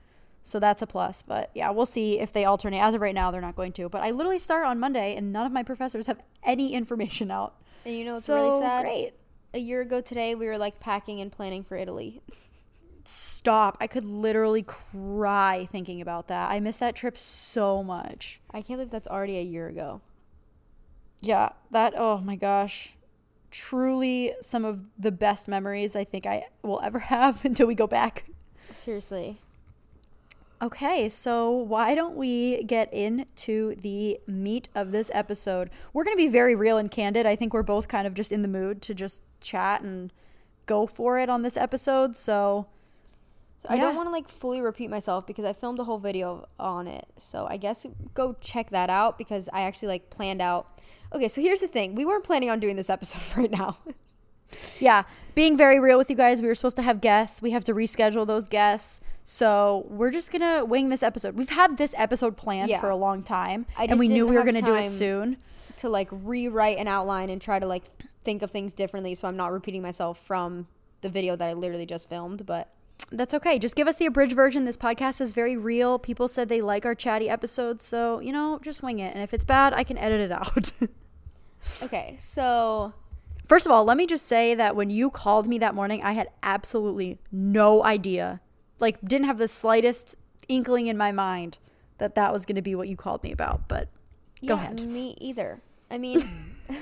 So 0.44 0.60
that's 0.60 0.82
a 0.84 0.88
plus. 0.88 1.22
But 1.24 1.50
yeah, 1.56 1.72
we'll 1.72 1.88
see 1.88 2.20
if 2.20 2.32
they 2.32 2.46
alternate. 2.46 2.80
As 2.80 2.94
of 2.94 3.01
right 3.01 3.16
now, 3.16 3.32
they're 3.32 3.42
not 3.42 3.56
going 3.56 3.72
to. 3.74 3.89
But 3.89 4.01
I 4.04 4.12
literally 4.12 4.38
start 4.39 4.66
on 4.66 4.80
Monday, 4.80 5.16
and 5.16 5.34
none 5.34 5.46
of 5.48 5.51
my 5.51 5.63
professors 5.63 6.06
have 6.06 6.20
any 6.44 6.74
information 6.74 7.32
out. 7.32 7.56
And 7.86 7.96
you 7.96 8.06
know 8.06 8.13
what's 8.13 8.25
so 8.25 8.36
really 8.36 8.60
sad? 8.62 8.82
great. 8.84 9.13
A 9.56 9.60
year 9.60 9.82
ago 9.82 10.01
today, 10.01 10.36
we 10.36 10.46
were 10.46 10.58
like 10.60 10.80
packing 10.80 11.20
and 11.20 11.32
planning 11.32 11.63
for 11.63 11.75
Italy. 11.75 12.22
Stop. 13.10 13.75
I 13.82 13.88
could 13.88 14.06
literally 14.06 14.62
cry 14.62 15.68
thinking 15.72 16.00
about 16.00 16.28
that. 16.28 16.51
I 16.51 16.60
miss 16.60 16.78
that 16.78 16.96
trip 16.96 17.18
so 17.18 17.84
much. 17.84 18.39
I 18.51 18.62
can't 18.62 18.78
believe 18.78 18.92
that's 18.92 19.08
already 19.08 19.39
a 19.39 19.42
year 19.42 19.68
ago. 19.68 20.01
Yeah, 21.20 21.50
that, 21.72 21.96
oh 21.98 22.20
my 22.20 22.36
gosh. 22.36 22.94
Truly 23.50 24.36
some 24.42 24.63
of 24.63 24.89
the 24.96 25.12
best 25.12 25.48
memories 25.48 25.96
I 25.96 26.04
think 26.04 26.28
I 26.28 26.50
will 26.62 26.80
ever 26.84 27.00
have 27.13 27.44
until 27.44 27.66
we 27.66 27.74
go 27.74 27.88
back. 27.88 28.25
Seriously. 28.72 29.42
Okay, 30.62 31.10
so 31.10 31.50
why 31.50 31.96
don't 31.96 32.16
we 32.16 32.63
get 32.63 32.94
into 32.94 33.74
the 33.74 34.20
meat 34.28 34.70
of 34.75 34.92
this 34.92 35.10
episode? 35.16 35.72
We're 35.94 36.04
going 36.04 36.16
to 36.16 36.24
be 36.24 36.28
very 36.28 36.54
real 36.54 36.78
and 36.78 36.92
candid. 36.92 37.25
I 37.25 37.36
think 37.36 37.56
we're 37.56 37.63
both 37.63 37.88
kind 37.88 38.06
of 38.06 38.13
just 38.13 38.32
in 38.32 38.44
the 38.44 38.48
mood 38.48 38.84
to 38.84 38.94
just 38.94 39.24
chat 39.42 39.82
and 39.82 40.13
go 40.68 40.86
for 40.86 41.18
it 41.18 41.28
on 41.28 41.42
this 41.42 41.58
episode. 41.58 42.16
So, 42.16 42.68
So 43.62 43.68
I 43.70 43.78
don't 43.78 43.96
want 43.96 44.08
to 44.08 44.12
like 44.12 44.30
fully 44.30 44.62
repeat 44.62 44.89
myself 44.89 45.28
because 45.28 45.44
I 45.46 45.51
filmed 45.54 45.80
a 45.80 45.84
whole 45.84 45.98
video 46.00 46.48
on 46.60 46.88
it. 46.88 47.06
So 47.18 47.46
I 47.50 47.58
guess 47.58 47.86
go 48.13 48.36
check 48.39 48.70
that 48.70 48.89
out 48.89 49.18
because 49.18 49.50
I 49.51 49.62
actually 49.62 49.89
like 49.89 50.10
planned 50.10 50.42
out. 50.42 50.80
Okay, 51.13 51.28
so 51.28 51.42
here's 51.42 51.60
the 51.60 51.68
thing. 51.68 51.94
We 51.96 52.06
weren't 52.06 52.24
planning 52.24 52.50
on 52.50 52.60
doing 52.60 52.75
this 52.78 52.89
episode 52.89 53.22
right 53.38 53.51
now. 53.51 53.78
yeah, 54.80 55.04
being 55.36 55.58
very 55.58 55.80
real 55.80 55.98
with 55.98 56.10
you 56.10 56.16
guys, 56.16 56.42
we 56.42 56.48
were 56.48 56.56
supposed 56.56 56.78
to 56.78 56.82
have 56.84 57.01
guests. 57.01 57.42
We 57.42 57.51
have 57.51 57.63
to 57.66 57.74
reschedule 57.74 58.25
those 58.25 58.48
guests. 58.48 59.01
So, 59.24 59.86
we're 59.89 60.10
just 60.10 60.32
going 60.32 60.42
to 60.42 60.66
wing 60.66 60.89
this 60.89 61.04
episode. 61.04 61.36
We've 61.36 61.50
had 61.50 61.78
this 61.78 61.94
episode 61.98 62.36
planned 62.36 62.70
Yeah. 62.70 62.80
for 62.82 62.89
a 62.89 62.96
long 62.96 63.22
time, 63.22 63.68
I 63.78 63.86
and 63.86 64.00
we 64.00 64.08
knew 64.08 64.25
we 64.25 64.36
were 64.36 64.42
going 64.44 64.56
to 64.56 64.62
do 64.62 64.74
it 64.75 64.89
soon. 64.89 65.38
to 65.78 65.89
like 65.89 66.08
rewrite 66.12 66.80
an 66.80 66.88
outline 66.88 67.30
and 67.30 67.39
try 67.39 67.60
to 67.60 67.68
like 67.68 67.84
think 68.24 68.42
of 68.42 68.50
things 68.50 68.74
differently 68.74 69.13
so 69.16 69.28
I'm 69.28 69.38
not 69.38 69.51
repeating 69.51 69.82
myself 69.84 70.20
from 70.25 70.68
the 71.01 71.10
video 71.10 71.36
that 71.36 71.48
I 71.48 71.54
literally 71.54 71.86
just 71.86 72.10
filmed, 72.10 72.46
but 72.48 72.70
That's 73.12 73.34
okay. 73.34 73.58
Just 73.58 73.75
give 73.75 73.88
us 73.88 73.96
the 73.96 74.06
abridged 74.06 74.36
version. 74.36 74.66
This 74.66 74.78
podcast 74.78 75.20
is 75.20 75.34
very 75.34 75.58
real. 75.58 75.98
People 75.98 76.28
said 76.28 76.48
they 76.48 76.62
like 76.62 76.86
our 76.86 76.96
chatty 76.96 77.30
episodes, 77.30 77.84
so 77.84 78.20
you 78.20 78.32
know, 78.32 78.60
just 78.62 78.84
wing 78.84 79.00
it. 79.00 79.13
And 79.13 79.24
if 79.24 79.34
it's 79.34 79.44
bad, 79.46 79.74
I 79.74 79.84
can 79.84 79.98
edit 79.98 80.22
it 80.22 80.32
out. 80.32 80.72
okay. 81.84 82.16
So 82.20 82.94
First 83.50 83.66
of 83.66 83.72
all, 83.72 83.84
let 83.84 83.98
me 83.98 84.06
just 84.06 84.28
say 84.28 84.54
that 84.54 84.75
when 84.75 84.92
you 84.92 85.10
called 85.10 85.48
me 85.48 85.58
that 85.58 85.74
morning, 85.74 86.04
I 86.04 86.12
had 86.12 86.30
absolutely 86.44 87.18
no 87.32 87.84
idea. 87.84 88.42
Like 88.80 89.01
didn't 89.01 89.25
have 89.25 89.39
the 89.39 89.48
slightest 89.48 90.16
inkling 90.48 90.86
in 90.86 90.98
my 90.98 91.12
mind 91.12 91.58
that 91.98 92.13
that 92.13 92.32
was 92.32 92.46
going 92.46 92.58
to 92.58 92.62
be 92.62 92.75
what 92.75 92.88
you 92.88 92.96
called 92.96 93.24
me 93.24 93.32
about, 93.32 93.68
but 93.68 93.89
go 94.46 94.54
yeah, 94.56 94.62
ahead. 94.62 94.80
me 94.82 95.16
either. 95.20 95.62
I 95.89 95.98
mean 96.06 96.24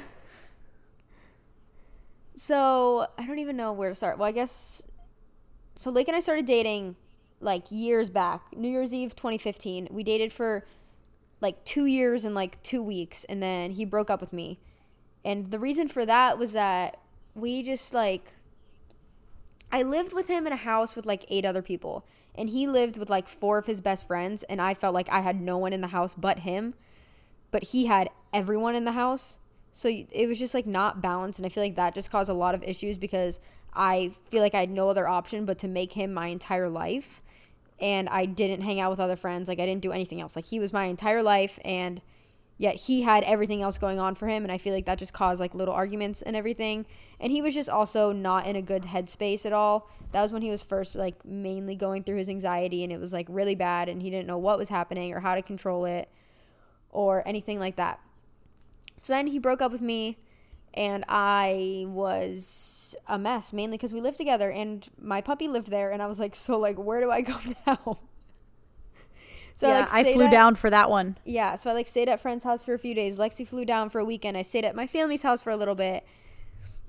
So, 2.36 3.08
I 3.18 3.26
don't 3.26 3.40
even 3.40 3.58
know 3.58 3.72
where 3.72 3.90
to 3.90 3.96
start. 3.96 4.20
Well, 4.20 4.28
I 4.28 4.32
guess 4.32 4.84
so 5.78 5.90
Lake 5.90 6.08
and 6.08 6.18
I 6.18 6.20
started 6.20 6.46
dating 6.46 6.96
like 7.40 7.66
years 7.70 8.10
back. 8.10 8.42
New 8.56 8.70
Year's 8.70 8.94
Eve 8.94 9.16
2015. 9.16 9.90
We 9.92 10.04
dated 10.04 10.34
for 10.34 10.66
like 11.40 11.64
2 11.66 11.86
years 11.86 12.26
and 12.26 12.34
like 12.34 12.62
2 12.64 12.82
weeks 12.82 13.24
and 13.26 13.42
then 13.42 13.72
he 13.72 13.86
broke 13.86 14.10
up 14.10 14.20
with 14.20 14.34
me. 14.34 14.60
And 15.24 15.52
the 15.52 15.60
reason 15.60 15.88
for 15.88 16.06
that 16.06 16.38
was 16.40 16.54
that 16.54 17.00
we 17.36 17.62
just 17.62 17.94
like 17.94 18.34
I 19.72 19.84
lived 19.84 20.14
with 20.14 20.28
him 20.28 20.48
in 20.48 20.54
a 20.54 20.58
house 20.58 20.96
with 20.96 21.06
like 21.06 21.26
eight 21.30 21.46
other 21.46 21.62
people, 21.62 22.06
and 22.36 22.50
he 22.50 22.68
lived 22.68 22.98
with 22.98 23.10
like 23.10 23.28
four 23.28 23.58
of 23.58 23.66
his 23.66 23.82
best 23.82 24.08
friends, 24.08 24.44
and 24.44 24.62
I 24.62 24.74
felt 24.74 24.94
like 24.94 25.10
I 25.10 25.22
had 25.22 25.42
no 25.42 25.58
one 25.58 25.74
in 25.74 25.82
the 25.82 25.88
house 25.88 26.14
but 26.14 26.40
him, 26.40 26.74
but 27.52 27.66
he 27.66 27.86
had 27.86 28.10
everyone 28.34 28.76
in 28.76 28.86
the 28.86 28.94
house. 28.94 29.40
So 29.74 29.90
it 29.90 30.28
was 30.28 30.40
just 30.40 30.54
like 30.54 30.66
not 30.66 31.02
balanced, 31.02 31.40
and 31.40 31.46
I 31.46 31.50
feel 31.50 31.64
like 31.64 31.76
that 31.76 31.96
just 31.96 32.10
caused 32.10 32.30
a 32.30 32.34
lot 32.34 32.56
of 32.56 32.64
issues 32.64 32.98
because 32.98 33.40
I 33.78 34.12
feel 34.30 34.42
like 34.42 34.56
I 34.56 34.60
had 34.60 34.72
no 34.72 34.90
other 34.90 35.08
option 35.08 35.46
but 35.46 35.60
to 35.60 35.68
make 35.68 35.94
him 35.94 36.14
my 36.14 36.28
entire 36.28 36.70
life, 36.70 37.22
and 37.80 38.10
I 38.10 38.26
didn't 38.26 38.62
hang 38.62 38.80
out 38.80 38.90
with 38.90 39.00
other 39.00 39.16
friends, 39.16 39.48
like 39.48 39.60
I 39.60 39.66
didn't 39.66 39.84
do 39.84 39.92
anything 39.92 40.20
else. 40.20 40.36
Like 40.36 40.46
he 40.46 40.60
was 40.60 40.74
my 40.74 40.86
entire 40.86 41.22
life, 41.22 41.60
and 41.64 42.02
yet 42.58 42.76
he 42.76 43.04
had 43.04 43.24
everything 43.24 43.62
else 43.62 43.78
going 43.78 44.00
on 44.00 44.16
for 44.16 44.28
him 44.28 44.44
and 44.44 44.52
i 44.52 44.58
feel 44.58 44.74
like 44.74 44.86
that 44.86 44.98
just 44.98 45.14
caused 45.14 45.40
like 45.40 45.54
little 45.54 45.74
arguments 45.74 46.22
and 46.22 46.36
everything. 46.36 46.86
And 47.20 47.32
he 47.32 47.42
was 47.42 47.54
just 47.54 47.70
also 47.70 48.12
not 48.12 48.46
in 48.48 48.56
a 48.56 48.62
good 48.62 48.84
headspace 48.84 49.46
at 49.46 49.54
all. 49.54 49.90
That 50.12 50.22
was 50.22 50.34
when 50.34 50.42
he 50.42 50.50
was 50.50 50.64
first 50.64 50.96
like 50.96 51.24
mainly 51.26 51.76
going 51.76 52.04
through 52.04 52.18
his 52.18 52.30
anxiety 52.30 52.84
and 52.84 52.92
it 52.92 53.00
was 53.00 53.14
like 53.14 53.28
really 53.30 53.56
bad 53.56 53.90
and 53.90 54.02
he 54.02 54.10
didn't 54.10 54.28
know 54.28 54.38
what 54.38 54.58
was 54.58 54.70
happening 54.70 55.14
or 55.14 55.20
how 55.20 55.36
to 55.36 55.42
control 55.42 55.86
it 55.86 56.10
or 56.90 57.28
anything 57.28 57.60
like 57.60 57.76
that. 57.76 58.00
So 59.02 59.14
then 59.14 59.28
he 59.28 59.40
broke 59.40 59.62
up 59.62 59.72
with 59.72 59.82
me 59.82 60.18
and 60.74 61.04
i 61.10 61.86
was 61.88 62.96
a 63.08 63.18
mess 63.18 63.52
mainly 63.54 63.78
because 63.78 63.94
we 63.94 64.02
lived 64.02 64.18
together 64.18 64.50
and 64.52 64.88
my 65.02 65.22
puppy 65.22 65.48
lived 65.48 65.70
there 65.70 65.92
and 65.92 66.02
i 66.02 66.08
was 66.08 66.20
like 66.20 66.36
so 66.36 66.58
like 66.60 66.78
where 66.78 67.02
do 67.02 67.12
i 67.12 67.22
go 67.22 67.36
now 67.68 67.98
so 69.58 69.68
yeah, 69.68 69.80
like, 69.80 69.94
I 70.08 70.14
flew 70.14 70.26
at- 70.26 70.32
down 70.32 70.54
for 70.54 70.70
that 70.70 70.88
one. 70.88 71.18
yeah, 71.26 71.56
so 71.56 71.72
I 71.72 71.74
like 71.74 71.88
stayed 71.88 72.10
at 72.10 72.20
friend's 72.20 72.44
house 72.44 72.64
for 72.64 72.76
a 72.76 72.78
few 72.78 72.94
days. 72.94 73.18
Lexi 73.18 73.48
flew 73.48 73.66
down 73.66 73.90
for 73.90 73.98
a 73.98 74.06
weekend. 74.06 74.38
I 74.38 74.44
stayed 74.44 74.66
at 74.66 74.76
my 74.76 74.86
family's 74.86 75.24
house 75.24 75.42
for 75.42 75.50
a 75.50 75.58
little 75.58 75.74
bit. 75.74 76.06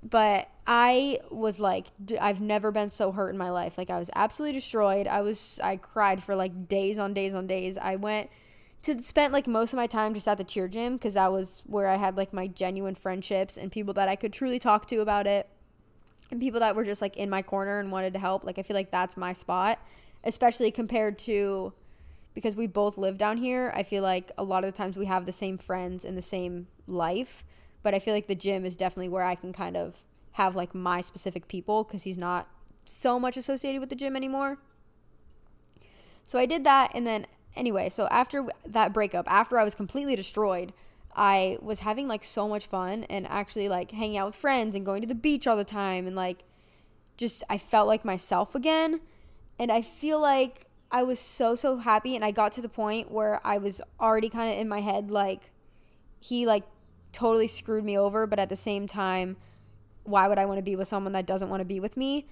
But 0.02 0.50
I 0.66 1.18
was 1.30 1.58
like 1.58 1.87
d- 2.04 2.18
I've 2.18 2.42
never 2.42 2.70
been 2.70 2.90
so 2.90 3.11
hurt 3.11 3.30
in 3.30 3.38
my 3.38 3.49
life. 3.49 3.78
Like 3.78 3.88
I 3.88 3.99
was 3.99 4.11
absolutely 4.14 4.58
destroyed. 4.58 5.06
I 5.06 5.23
was 5.23 5.58
I 5.64 5.76
cried 5.76 6.23
for 6.23 6.37
like 6.37 6.68
days 6.68 6.99
on 6.99 7.14
days 7.14 7.32
on 7.32 7.47
days. 7.47 7.78
I 7.78 7.97
went 7.97 8.28
to 8.82 9.00
spent 9.02 9.32
like 9.32 9.47
most 9.47 9.73
of 9.73 9.76
my 9.76 9.87
time 9.87 10.14
just 10.14 10.28
at 10.28 10.38
the 10.38 10.44
cheer 10.44 10.68
gym 10.68 10.99
cuz 10.99 11.14
that 11.14 11.32
was 11.32 11.64
where 11.66 11.88
I 11.88 11.97
had 11.97 12.16
like 12.16 12.32
my 12.32 12.47
genuine 12.47 12.94
friendships 12.94 13.56
and 13.56 13.73
people 13.73 13.94
that 13.94 14.08
I 14.08 14.16
could 14.16 14.32
truly 14.32 14.58
talk 14.58 14.87
to 14.87 15.00
about 15.00 15.26
it. 15.26 15.49
And 16.30 16.40
people 16.40 16.61
that 16.61 16.76
were 16.76 16.85
just 16.85 17.00
like 17.00 17.16
in 17.16 17.30
my 17.30 17.42
corner 17.42 17.80
and 17.80 17.90
wanted 17.90 18.12
to 18.12 18.18
help. 18.18 18.44
Like 18.44 18.58
I 18.58 18.62
feel 18.62 18.76
like 18.76 18.90
that's 18.90 19.16
my 19.16 19.32
spot, 19.32 19.78
especially 20.25 20.70
compared 20.70 21.18
to 21.20 21.73
because 22.35 22.54
we 22.54 22.68
both 22.68 22.99
live 22.99 23.18
down 23.18 23.37
here, 23.37 23.73
I 23.75 23.82
feel 23.82 24.02
like 24.02 24.30
a 24.38 24.44
lot 24.44 24.62
of 24.62 24.73
the 24.73 24.76
times 24.76 24.97
we 24.97 25.06
have 25.06 25.26
the 25.26 25.32
same 25.32 25.58
friends 25.58 26.04
and 26.04 26.16
the 26.16 26.23
same 26.23 26.68
life. 26.87 27.44
But 27.82 27.94
I 27.94 27.99
feel 27.99 28.14
like 28.14 28.28
the 28.28 28.37
gym 28.37 28.64
is 28.64 28.76
definitely 28.76 29.08
where 29.08 29.25
I 29.25 29.35
can 29.35 29.52
kind 29.52 29.76
of 29.76 30.04
have 30.32 30.54
like 30.54 30.73
my 30.73 31.00
specific 31.00 31.49
people 31.49 31.82
because 31.82 32.04
he's 32.04 32.16
not 32.16 32.49
so 32.85 33.18
much 33.18 33.37
associated 33.37 33.80
with 33.80 33.90
the 33.90 33.97
gym 33.97 34.14
anymore. 34.14 34.58
So 36.26 36.38
I 36.38 36.47
did 36.47 36.62
that. 36.62 36.92
And 36.94 37.04
then, 37.06 37.26
anyway, 37.56 37.88
so 37.88 38.06
after 38.10 38.46
that 38.66 38.92
breakup, 38.92 39.30
after 39.30 39.58
I 39.58 39.64
was 39.64 39.74
completely 39.74 40.16
destroyed, 40.16 40.72
I 41.14 41.58
was 41.60 41.80
having 41.80 42.06
like 42.06 42.24
so 42.24 42.48
much 42.48 42.66
fun 42.66 43.04
and 43.04 43.26
actually 43.26 43.68
like 43.68 43.90
hanging 43.90 44.16
out 44.16 44.26
with 44.26 44.36
friends 44.36 44.76
and 44.76 44.86
going 44.86 45.02
to 45.02 45.08
the 45.08 45.14
beach 45.14 45.46
all 45.46 45.56
the 45.56 45.64
time 45.64 46.06
and 46.06 46.14
like 46.14 46.44
just 47.16 47.42
I 47.50 47.58
felt 47.58 47.88
like 47.88 48.04
myself 48.04 48.54
again. 48.54 49.00
And 49.58 49.72
I 49.72 49.82
feel 49.82 50.20
like 50.20 50.66
I 50.92 51.02
was 51.02 51.18
so 51.18 51.54
so 51.56 51.78
happy 51.78 52.14
and 52.14 52.24
I 52.24 52.30
got 52.30 52.52
to 52.52 52.62
the 52.62 52.68
point 52.68 53.10
where 53.10 53.40
I 53.44 53.58
was 53.58 53.82
already 54.00 54.28
kind 54.28 54.52
of 54.52 54.60
in 54.60 54.68
my 54.68 54.80
head 54.80 55.10
like 55.10 55.50
he 56.20 56.46
like 56.46 56.64
totally 57.12 57.48
screwed 57.48 57.84
me 57.84 57.98
over, 57.98 58.26
but 58.26 58.38
at 58.38 58.48
the 58.48 58.56
same 58.56 58.86
time 58.86 59.36
why 60.04 60.26
would 60.26 60.38
I 60.38 60.46
want 60.46 60.58
to 60.58 60.62
be 60.62 60.76
with 60.76 60.88
someone 60.88 61.12
that 61.12 61.26
doesn't 61.26 61.50
want 61.50 61.60
to 61.60 61.66
be 61.66 61.80
with 61.80 61.96
me? 61.96 62.28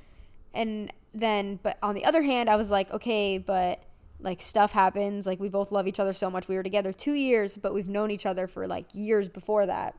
And 0.55 0.93
then 1.13 1.59
but 1.63 1.77
on 1.83 1.95
the 1.97 2.05
other 2.05 2.23
hand, 2.23 2.49
I 2.49 2.57
was 2.57 2.71
like, 2.71 2.91
okay, 2.93 3.37
but 3.37 3.83
like 4.21 4.41
stuff 4.41 4.73
happens, 4.73 5.27
like 5.27 5.41
we 5.41 5.49
both 5.49 5.73
love 5.73 5.87
each 5.87 6.01
other 6.01 6.13
so 6.13 6.31
much. 6.31 6.49
We 6.49 6.57
were 6.57 6.63
together 6.63 6.93
2 6.93 7.13
years, 7.13 7.57
but 7.57 7.75
we've 7.75 7.89
known 7.89 8.11
each 8.11 8.27
other 8.27 8.47
for 8.47 8.67
like 8.67 8.87
years 8.93 9.29
before 9.29 9.67
that. 9.67 9.99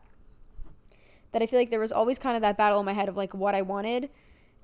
That 1.32 1.42
I 1.42 1.46
feel 1.46 1.60
like 1.60 1.70
there 1.70 1.80
was 1.80 1.92
always 1.92 2.18
kind 2.18 2.36
of 2.36 2.42
that 2.42 2.58
battle 2.58 2.80
in 2.80 2.86
my 2.86 2.94
head 2.94 3.10
of 3.10 3.18
like 3.18 3.34
what 3.34 3.54
I 3.54 3.62
wanted 3.62 4.10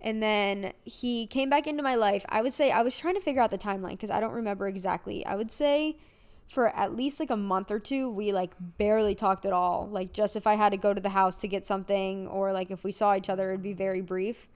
and 0.03 0.22
then 0.22 0.74
he 0.83 1.25
came 1.27 1.50
back 1.50 1.65
into 1.65 1.81
my 1.81 1.95
life. 1.95 2.25
I 2.27 2.41
would 2.41 2.53
say 2.53 2.72
I 2.72 2.81
was 2.81 2.98
trying 2.98 3.15
to 3.15 3.22
figure 3.22 3.41
out 3.41 3.51
the 3.51 3.57
timeline 3.57 3.91
because 3.91 4.12
I 4.12 4.19
don't 4.19 4.33
remember 4.33 4.67
exactly. 4.67 5.25
I 5.25 5.36
would 5.36 5.51
say 5.51 5.98
for 6.50 6.75
at 6.75 6.95
least 6.95 7.22
like 7.22 7.29
a 7.29 7.38
month 7.38 7.72
or 7.72 7.79
two, 7.79 8.10
we 8.10 8.33
like 8.33 8.51
barely 8.60 9.15
talked 9.15 9.45
at 9.45 9.53
all. 9.53 9.88
Like 9.89 10.12
just 10.12 10.36
if 10.36 10.45
I 10.45 10.55
had 10.55 10.72
to 10.72 10.77
go 10.77 10.93
to 10.93 11.00
the 11.00 11.10
house 11.10 11.39
to 11.39 11.48
get 11.48 11.65
something 11.65 12.27
or 12.27 12.51
like 12.51 12.69
if 12.69 12.83
we 12.83 12.91
saw 12.91 13.15
each 13.15 13.29
other, 13.29 13.50
it'd 13.50 13.63
be 13.63 13.74
very 13.74 14.01
brief. 14.01 14.50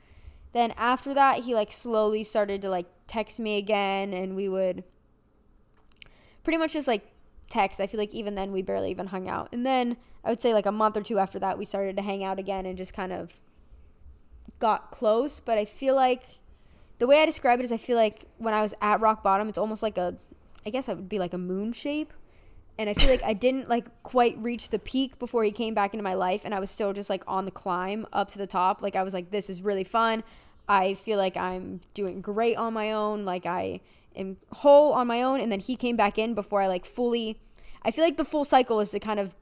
Then 0.54 0.74
after 0.78 1.14
that, 1.14 1.44
he 1.44 1.54
like 1.54 1.72
slowly 1.72 2.24
started 2.24 2.62
to 2.64 2.70
like 2.70 2.88
text 3.08 3.40
me 3.40 3.58
again 3.58 4.14
and 4.14 4.36
we 4.36 4.50
would 4.50 4.84
pretty 6.44 6.58
much 6.58 6.74
just 6.74 6.88
like 6.88 7.12
text. 7.50 7.80
I 7.80 7.88
feel 7.88 8.00
like 8.00 8.14
even 8.14 8.36
then 8.36 8.52
we 8.52 8.62
barely 8.62 8.92
even 8.92 9.08
hung 9.08 9.28
out. 9.28 9.50
And 9.52 9.66
then 9.66 9.98
I 10.24 10.30
would 10.30 10.42
say 10.42 10.54
like 10.54 10.66
a 10.66 10.72
month 10.72 10.98
or 10.98 11.02
two 11.02 11.20
after 11.20 11.40
that, 11.40 11.58
we 11.58 11.66
started 11.66 11.96
to 11.98 12.02
hang 12.02 12.24
out 12.24 12.40
again 12.40 12.66
and 12.66 12.78
just 12.78 12.94
kind 12.94 13.14
of 13.14 13.40
got 14.60 14.92
close, 14.92 15.40
but 15.40 15.58
I 15.58 15.66
feel 15.66 15.96
like 15.96 16.24
the 17.00 17.08
way 17.08 17.22
I 17.22 17.26
describe 17.26 17.60
it 17.60 17.64
is 17.64 17.72
I 17.72 17.78
feel 17.78 17.98
like 17.98 18.26
when 18.38 18.54
I 18.54 18.62
was 18.62 18.74
at 18.82 19.00
rock 19.02 19.24
bottom, 19.24 19.50
it's 19.50 19.58
almost 19.58 19.84
like 19.84 19.98
a 19.98 20.18
I 20.66 20.70
guess 20.70 20.90
it 20.90 20.98
would 20.98 21.10
be 21.10 21.20
like 21.20 21.34
a 21.34 21.38
moon 21.38 21.72
shape. 21.72 22.12
And 22.80 22.90
I 22.90 22.94
feel 22.94 23.10
like 23.10 23.24
I 23.24 23.34
didn't 23.34 23.70
like 23.70 23.86
quite 24.04 24.38
reach 24.38 24.70
the 24.70 24.80
peak 24.80 25.18
before 25.18 25.44
he 25.44 25.52
came 25.52 25.74
back 25.74 25.94
into 25.94 26.04
my 26.04 26.14
life 26.14 26.42
and 26.46 26.54
I 26.54 26.60
was 26.60 26.70
still 26.70 26.94
just 26.94 27.10
like 27.10 27.24
on 27.28 27.46
the 27.46 27.52
climb 27.52 28.06
up 28.14 28.30
to 28.30 28.38
the 28.38 28.48
top. 28.48 28.82
Like 28.82 28.96
I 28.96 29.04
was 29.04 29.14
like 29.14 29.32
this 29.32 29.50
is 29.50 29.62
really 29.62 29.84
fun. 29.84 30.24
I 30.68 30.94
feel 30.94 31.18
like 31.18 31.38
I'm 31.38 31.82
doing 31.94 32.22
great 32.22 32.56
on 32.56 32.74
my 32.74 32.92
own. 32.92 33.26
Like 33.26 33.46
I 33.46 33.82
am 34.16 34.38
whole 34.52 34.94
on 34.94 35.08
my 35.08 35.24
own 35.24 35.40
and 35.40 35.52
then 35.52 35.60
he 35.60 35.76
came 35.76 35.96
back 35.96 36.18
in 36.18 36.36
before 36.36 36.62
I 36.62 36.68
like 36.68 36.86
fully 36.86 37.40
I 37.84 37.92
feel 37.92 38.04
like 38.04 38.18
the 38.18 38.26
full 38.26 38.44
cycle 38.44 38.80
is 38.80 38.92
to 38.92 39.00
kind 39.00 39.20
of 39.20 39.34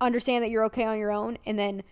understand 0.00 0.44
that 0.44 0.50
you're 0.50 0.64
okay 0.64 0.84
on 0.84 0.98
your 0.98 1.10
own 1.10 1.38
and 1.46 1.58
then 1.58 1.82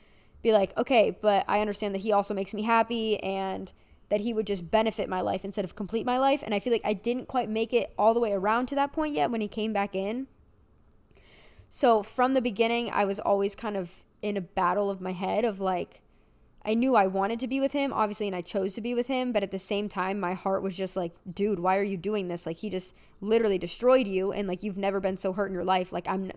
be 0.42 0.52
like, 0.52 0.76
okay, 0.76 1.16
but 1.22 1.44
I 1.48 1.60
understand 1.60 1.94
that 1.94 2.02
he 2.02 2.12
also 2.12 2.34
makes 2.34 2.52
me 2.52 2.62
happy 2.62 3.18
and 3.22 3.72
that 4.10 4.20
he 4.20 4.34
would 4.34 4.46
just 4.46 4.70
benefit 4.70 5.08
my 5.08 5.22
life 5.22 5.44
instead 5.44 5.64
of 5.64 5.74
complete 5.74 6.04
my 6.04 6.18
life. 6.18 6.42
And 6.44 6.54
I 6.54 6.60
feel 6.60 6.72
like 6.72 6.84
I 6.84 6.92
didn't 6.92 7.26
quite 7.26 7.48
make 7.48 7.72
it 7.72 7.92
all 7.98 8.12
the 8.12 8.20
way 8.20 8.32
around 8.32 8.66
to 8.66 8.74
that 8.74 8.92
point 8.92 9.14
yet 9.14 9.30
when 9.30 9.40
he 9.40 9.48
came 9.48 9.72
back 9.72 9.94
in. 9.94 10.26
So 11.76 12.04
from 12.04 12.34
the 12.34 12.40
beginning, 12.40 12.88
I 12.92 13.04
was 13.04 13.18
always 13.18 13.56
kind 13.56 13.76
of 13.76 14.04
in 14.22 14.36
a 14.36 14.40
battle 14.40 14.90
of 14.90 15.00
my 15.00 15.10
head 15.10 15.44
of 15.44 15.60
like, 15.60 16.02
I 16.64 16.74
knew 16.74 16.94
I 16.94 17.08
wanted 17.08 17.40
to 17.40 17.48
be 17.48 17.58
with 17.58 17.72
him, 17.72 17.92
obviously, 17.92 18.28
and 18.28 18.36
I 18.36 18.42
chose 18.42 18.74
to 18.74 18.80
be 18.80 18.94
with 18.94 19.08
him. 19.08 19.32
But 19.32 19.42
at 19.42 19.50
the 19.50 19.58
same 19.58 19.88
time, 19.88 20.20
my 20.20 20.34
heart 20.34 20.62
was 20.62 20.76
just 20.76 20.94
like, 20.94 21.16
dude, 21.28 21.58
why 21.58 21.76
are 21.76 21.82
you 21.82 21.96
doing 21.96 22.28
this? 22.28 22.46
Like, 22.46 22.58
he 22.58 22.70
just 22.70 22.94
literally 23.20 23.58
destroyed 23.58 24.06
you, 24.06 24.30
and 24.30 24.46
like, 24.46 24.62
you've 24.62 24.76
never 24.76 25.00
been 25.00 25.16
so 25.16 25.32
hurt 25.32 25.48
in 25.48 25.52
your 25.52 25.64
life. 25.64 25.92
Like, 25.92 26.06
I'm, 26.06 26.30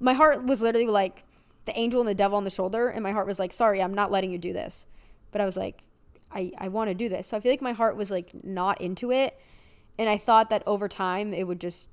my 0.00 0.12
heart 0.12 0.44
was 0.44 0.60
literally 0.60 0.88
like 0.88 1.22
the 1.66 1.78
angel 1.78 2.00
and 2.00 2.08
the 2.08 2.14
devil 2.16 2.36
on 2.36 2.42
the 2.42 2.50
shoulder, 2.50 2.88
and 2.88 3.04
my 3.04 3.12
heart 3.12 3.28
was 3.28 3.38
like, 3.38 3.52
sorry, 3.52 3.80
I'm 3.80 3.94
not 3.94 4.10
letting 4.10 4.32
you 4.32 4.38
do 4.38 4.52
this. 4.52 4.88
But 5.30 5.40
I 5.40 5.44
was 5.44 5.56
like, 5.56 5.84
I, 6.32 6.50
I 6.58 6.66
want 6.66 6.88
to 6.88 6.94
do 6.94 7.08
this. 7.08 7.28
So 7.28 7.36
I 7.36 7.40
feel 7.40 7.52
like 7.52 7.62
my 7.62 7.74
heart 7.74 7.96
was 7.96 8.10
like 8.10 8.32
not 8.42 8.80
into 8.80 9.12
it. 9.12 9.40
And 10.00 10.08
I 10.08 10.18
thought 10.18 10.50
that 10.50 10.64
over 10.66 10.88
time 10.88 11.32
it 11.32 11.46
would 11.46 11.60
just 11.60 11.90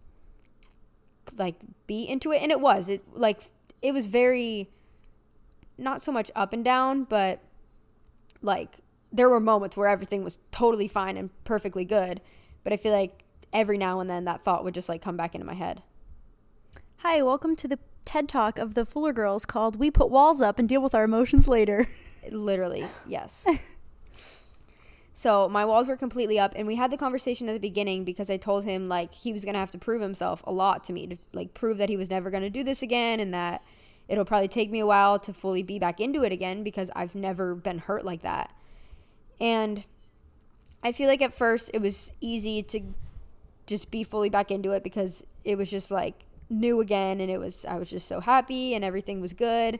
like 1.38 1.56
be 1.88 2.04
into 2.04 2.32
it. 2.32 2.42
And 2.42 2.52
it 2.52 2.60
was. 2.60 2.90
It 2.90 3.04
like, 3.14 3.42
it 3.82 3.94
was 3.94 4.08
very, 4.08 4.70
not 5.78 6.02
so 6.02 6.12
much 6.12 6.32
up 6.36 6.54
and 6.54 6.64
down, 6.64 7.04
but 7.04 7.40
like 8.42 8.78
there 9.12 9.30
were 9.30 9.40
moments 9.40 9.78
where 9.78 9.88
everything 9.88 10.24
was 10.24 10.40
totally 10.52 10.88
fine 10.88 11.18
and 11.18 11.30
perfectly 11.44 11.86
good, 11.86 12.22
but 12.64 12.74
I 12.74 12.78
feel 12.78 12.92
like 12.92 13.24
every 13.54 13.78
now 13.78 14.00
and 14.00 14.10
then 14.10 14.26
that 14.26 14.44
thought 14.44 14.64
would 14.64 14.74
just 14.74 14.90
like 14.90 15.02
come 15.02 15.18
back 15.18 15.36
into 15.36 15.46
my 15.46 15.54
head. 15.54 15.82
Hi, 16.98 17.22
welcome 17.22 17.56
to 17.58 17.68
the 17.68 17.80
TED 18.06 18.28
Talk 18.28 18.58
of 18.58 18.74
the 18.74 18.86
Fuller 18.86 19.14
Girls 19.14 19.46
called 19.46 19.78
We 19.78 19.92
Put 19.92 20.10
Walls 20.10 20.42
Up 20.42 20.60
and 20.60 20.68
Deal 20.68 20.82
with 20.82 20.96
Our 20.96 21.04
Emotions 21.04 21.48
Later. 21.48 21.88
Literally, 22.32 22.86
yes. 23.08 23.48
so 25.18 25.50
my 25.50 25.66
walls 25.66 25.88
were 25.88 25.98
completely 25.98 26.38
up, 26.38 26.54
and 26.56 26.68
we 26.68 26.76
had 26.76 26.92
the 26.92 26.96
conversation 26.96 27.50
at 27.50 27.54
the 27.54 27.60
beginning 27.60 28.04
because 28.04 28.30
I 28.30 28.38
told 28.38 28.66
him 28.66 28.88
like 28.88 29.16
he 29.16 29.34
was 29.34 29.46
gonna 29.46 29.58
have 29.58 29.72
to 29.72 29.80
prove 29.80 30.00
himself 30.00 30.44
a 30.46 30.52
lot 30.52 30.84
to 30.84 30.94
me 30.94 31.08
to 31.08 31.18
like 31.34 31.56
prove 31.56 31.80
that 31.80 31.90
he 31.90 31.98
was 31.98 32.12
never 32.12 32.30
gonna 32.30 32.52
do 32.52 32.64
this 32.64 32.84
again 32.84 33.20
and 33.20 33.34
that 33.34 33.64
it'll 34.08 34.26
probably 34.26 34.48
take 34.48 34.70
me 34.70 34.78
a 34.78 34.86
while 34.86 35.18
to 35.18 35.34
fully 35.34 35.64
be 35.64 35.80
back 35.80 36.00
into 36.00 36.24
it 36.24 36.32
again 36.32 36.62
because 36.62 36.92
I've 36.96 37.16
never 37.16 37.56
been 37.56 37.80
hurt 37.80 38.06
like 38.06 38.22
that. 38.22 38.54
And 39.42 39.86
I 40.84 40.92
feel 40.92 41.08
like 41.08 41.24
at 41.24 41.34
first 41.34 41.72
it 41.74 41.82
was 41.82 42.14
easy 42.22 42.62
to 42.62 42.82
just 43.66 43.90
be 43.90 44.04
fully 44.04 44.30
back 44.30 44.52
into 44.52 44.74
it 44.74 44.84
because 44.84 45.26
it 45.44 45.58
was 45.58 45.72
just 45.72 45.90
like 45.90 46.26
new 46.52 46.80
again 46.80 47.22
and 47.22 47.32
it 47.32 47.40
was 47.40 47.66
I 47.66 47.80
was 47.80 47.90
just 47.90 48.08
so 48.08 48.20
happy 48.20 48.76
and 48.76 48.86
everything 48.86 49.20
was 49.20 49.34
good. 49.34 49.80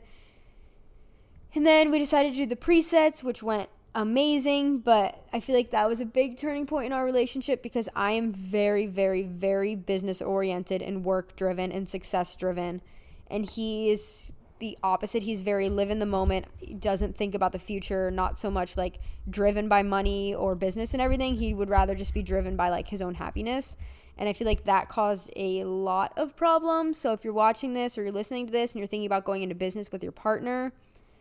And 1.54 1.64
then 1.64 1.92
we 1.92 2.00
decided 2.00 2.32
to 2.32 2.38
do 2.38 2.46
the 2.46 2.56
presets 2.56 3.22
which 3.22 3.40
went 3.40 3.68
amazing, 3.98 4.78
but 4.78 5.26
I 5.32 5.40
feel 5.40 5.56
like 5.56 5.70
that 5.70 5.88
was 5.88 6.00
a 6.00 6.06
big 6.06 6.38
turning 6.38 6.66
point 6.66 6.86
in 6.86 6.92
our 6.92 7.04
relationship 7.04 7.64
because 7.64 7.88
I 7.96 8.12
am 8.12 8.32
very 8.32 8.86
very 8.86 9.22
very 9.24 9.74
business 9.74 10.22
oriented 10.22 10.82
and 10.82 11.04
work 11.04 11.34
driven 11.34 11.72
and 11.72 11.88
success 11.88 12.36
driven 12.36 12.80
and 13.28 13.44
he 13.44 13.90
is 13.90 14.32
the 14.60 14.78
opposite. 14.82 15.22
He's 15.22 15.40
very 15.40 15.68
live 15.68 15.90
in 15.90 15.98
the 15.98 16.06
moment. 16.06 16.46
He 16.58 16.74
doesn't 16.74 17.16
think 17.16 17.34
about 17.34 17.52
the 17.52 17.58
future, 17.58 18.10
not 18.10 18.38
so 18.38 18.50
much 18.50 18.76
like 18.76 18.98
driven 19.28 19.68
by 19.68 19.82
money 19.82 20.34
or 20.34 20.54
business 20.54 20.92
and 20.92 21.02
everything. 21.02 21.36
He 21.36 21.52
would 21.54 21.68
rather 21.68 21.94
just 21.94 22.14
be 22.14 22.22
driven 22.22 22.56
by 22.56 22.68
like 22.68 22.88
his 22.88 23.02
own 23.02 23.14
happiness. 23.14 23.76
And 24.16 24.28
I 24.28 24.32
feel 24.32 24.46
like 24.46 24.64
that 24.64 24.88
caused 24.88 25.30
a 25.36 25.64
lot 25.64 26.12
of 26.16 26.34
problems. 26.34 26.98
So 26.98 27.12
if 27.12 27.22
you're 27.22 27.32
watching 27.32 27.74
this 27.74 27.96
or 27.96 28.02
you're 28.02 28.12
listening 28.12 28.46
to 28.46 28.52
this 28.52 28.72
and 28.72 28.80
you're 28.80 28.88
thinking 28.88 29.06
about 29.06 29.24
going 29.24 29.42
into 29.42 29.54
business 29.54 29.92
with 29.92 30.02
your 30.02 30.12
partner, 30.12 30.72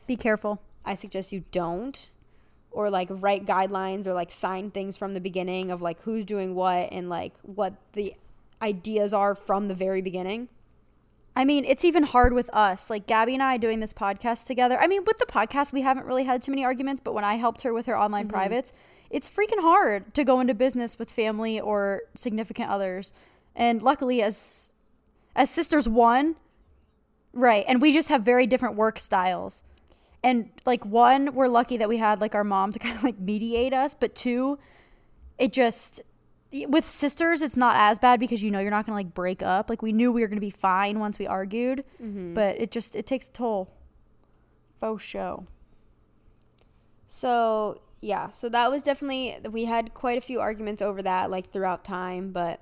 be 0.08 0.16
careful. 0.16 0.62
I 0.84 0.96
suggest 0.96 1.32
you 1.32 1.44
don't. 1.52 2.10
Or 2.72 2.90
like 2.90 3.08
write 3.10 3.46
guidelines 3.46 4.06
or 4.06 4.14
like 4.14 4.32
sign 4.32 4.70
things 4.70 4.98
from 4.98 5.14
the 5.14 5.22
beginning 5.22 5.72
of 5.72 5.82
like 5.82 6.02
who's 6.02 6.26
doing 6.26 6.54
what 6.54 6.90
and 6.92 7.10
like 7.10 7.34
what 7.42 7.74
the 7.94 8.14
ideas 8.62 9.14
are 9.14 9.34
from 9.34 9.68
the 9.68 9.74
very 9.74 10.02
beginning. 10.02 10.50
I 11.36 11.46
mean, 11.46 11.66
it's 11.66 11.86
even 11.86 12.02
hard 12.04 12.34
with 12.34 12.50
us. 12.52 12.90
Like 12.90 13.06
Gabby 13.06 13.36
and 13.36 13.44
I 13.44 13.58
doing 13.58 13.80
this 13.80 13.94
podcast 13.94 14.48
together. 14.48 14.80
I 14.80 14.88
mean, 14.88 15.06
with 15.06 15.18
the 15.18 15.26
podcast, 15.26 15.72
we 15.72 15.84
haven't 15.84 16.08
really 16.08 16.24
had 16.24 16.42
too 16.42 16.52
many 16.52 16.66
arguments, 16.66 17.00
but 17.00 17.14
when 17.14 17.24
I 17.24 17.36
helped 17.36 17.62
her 17.62 17.74
with 17.74 17.86
her 17.86 17.98
online 17.98 18.24
mm-hmm. 18.24 18.36
privates, 18.36 18.74
it's 19.10 19.30
freaking 19.30 19.62
hard 19.62 20.14
to 20.16 20.24
go 20.24 20.40
into 20.40 20.54
business 20.54 20.98
with 20.98 21.12
family 21.12 21.60
or 21.60 22.02
significant 22.16 22.70
others. 22.70 23.14
And 23.56 23.82
luckily, 23.82 24.22
as 24.22 24.72
as 25.36 25.52
sisters, 25.52 25.88
one, 25.88 26.36
right, 27.34 27.64
and 27.68 27.82
we 27.82 27.94
just 27.94 28.10
have 28.10 28.24
very 28.24 28.48
different 28.48 28.76
work 28.76 28.98
styles. 28.98 29.64
And 30.24 30.50
like 30.66 30.86
one, 30.86 31.34
we're 31.34 31.48
lucky 31.48 31.78
that 31.78 31.88
we 31.88 31.98
had 31.98 32.22
like 32.22 32.36
our 32.36 32.44
mom 32.44 32.72
to 32.74 32.80
kind 32.86 32.96
of 32.96 33.04
like 33.04 33.20
mediate 33.20 33.74
us, 33.74 33.96
but 33.96 34.16
two, 34.16 34.60
it 35.38 35.54
just 35.54 36.02
with 36.70 36.88
sisters 36.88 37.42
it's 37.42 37.58
not 37.58 37.76
as 37.76 38.00
bad 38.00 38.22
because 38.22 38.42
you 38.42 38.50
know 38.50 38.60
you're 38.60 38.72
not 38.72 38.86
gonna 38.86 38.96
like 38.98 39.14
break 39.14 39.44
up. 39.44 39.70
Like 39.70 39.82
we 39.82 39.92
knew 39.92 40.12
we 40.12 40.22
were 40.22 40.28
gonna 40.28 40.42
be 40.42 40.50
fine 40.50 41.00
once 41.00 41.20
we 41.20 41.28
argued 41.28 41.84
mm-hmm. 42.02 42.34
but 42.34 42.60
it 42.60 42.72
just 42.72 42.96
it 42.96 43.06
takes 43.06 43.30
a 43.30 43.32
toll. 43.32 43.70
Faux 44.80 45.04
show. 45.04 45.46
So 47.08 47.82
yeah 48.00 48.30
so 48.30 48.48
that 48.48 48.70
was 48.70 48.84
definitely 48.84 49.38
we 49.52 49.66
had 49.66 49.94
quite 49.94 50.18
a 50.18 50.22
few 50.22 50.40
arguments 50.40 50.84
over 50.84 51.02
that 51.02 51.32
like 51.32 51.52
throughout 51.52 51.84
time 51.84 52.32
but 52.32 52.62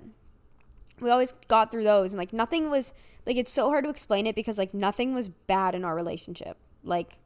we 1.01 1.10
always 1.10 1.34
got 1.49 1.71
through 1.71 1.84
those 1.84 2.13
and 2.13 2.17
like 2.17 2.32
nothing 2.32 2.69
was 2.69 2.93
like 3.25 3.38
it's 3.38 3.51
so 3.51 3.69
hard 3.69 3.84
to 3.84 3.89
explain 3.89 4.27
it 4.27 4.36
because 4.36 4.58
like 4.58 4.73
nothing 4.73 5.13
was 5.13 5.29
bad 5.29 5.75
in 5.75 5.84
our 5.84 5.95
relationship. 5.95 6.58
Like 6.84 7.17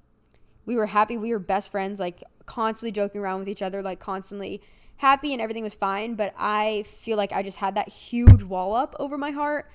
we 0.70 0.76
were 0.76 0.86
happy 0.86 1.18
we 1.18 1.32
were 1.32 1.40
best 1.40 1.72
friends 1.72 2.00
like 2.00 2.24
constantly 2.46 2.92
joking 2.92 3.20
around 3.20 3.40
with 3.40 3.50
each 3.50 3.62
other 3.62 3.82
like 3.82 4.00
constantly 4.00 4.62
happy 5.00 5.32
and 5.32 5.42
everything 5.42 5.64
was 5.64 5.74
fine, 5.74 6.16
but 6.16 6.34
I 6.38 6.84
feel 6.84 7.16
like 7.16 7.32
I 7.32 7.42
just 7.42 7.58
had 7.58 7.76
that 7.76 7.88
huge 7.88 8.44
wall 8.44 8.76
up 8.76 8.96
over 9.00 9.18
my 9.18 9.32
heart. 9.32 9.72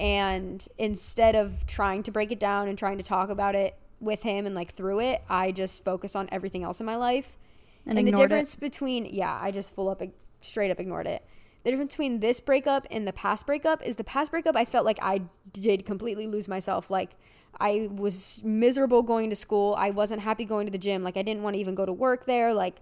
And 0.00 0.66
instead 0.78 1.36
of 1.36 1.64
trying 1.66 2.02
to 2.02 2.10
break 2.10 2.32
it 2.32 2.40
down 2.40 2.66
and 2.66 2.76
trying 2.76 2.98
to 2.98 3.04
talk 3.04 3.30
about 3.30 3.54
it 3.54 3.76
with 4.00 4.24
him 4.24 4.46
and 4.46 4.54
like 4.54 4.72
through 4.72 5.00
it, 5.00 5.22
I 5.28 5.52
just 5.52 5.84
focused 5.84 6.16
on 6.16 6.28
everything 6.32 6.64
else 6.64 6.80
in 6.80 6.86
my 6.86 6.96
life. 6.96 7.38
And, 7.86 7.98
and 7.98 8.08
the 8.08 8.12
difference 8.12 8.54
it. 8.54 8.60
between, 8.60 9.06
yeah, 9.06 9.38
I 9.40 9.52
just 9.52 9.72
full 9.72 9.88
up, 9.88 10.02
straight 10.40 10.72
up 10.72 10.80
ignored 10.80 11.06
it. 11.06 11.24
The 11.62 11.70
difference 11.70 11.92
between 11.92 12.18
this 12.18 12.40
breakup 12.40 12.84
and 12.90 13.06
the 13.06 13.12
past 13.12 13.46
breakup 13.46 13.80
is 13.86 13.94
the 13.94 14.04
past 14.04 14.32
breakup, 14.32 14.56
I 14.56 14.64
felt 14.64 14.84
like 14.84 14.98
I 15.00 15.22
did 15.52 15.86
completely 15.86 16.26
lose 16.26 16.48
myself. 16.48 16.90
Like, 16.90 17.12
I 17.60 17.88
was 17.90 18.42
miserable 18.44 19.02
going 19.02 19.30
to 19.30 19.36
school. 19.36 19.74
I 19.78 19.90
wasn't 19.90 20.22
happy 20.22 20.44
going 20.44 20.66
to 20.66 20.72
the 20.72 20.78
gym. 20.78 21.02
Like, 21.02 21.16
I 21.16 21.22
didn't 21.22 21.42
want 21.42 21.54
to 21.54 21.60
even 21.60 21.74
go 21.74 21.86
to 21.86 21.92
work 21.92 22.26
there. 22.26 22.52
Like, 22.54 22.76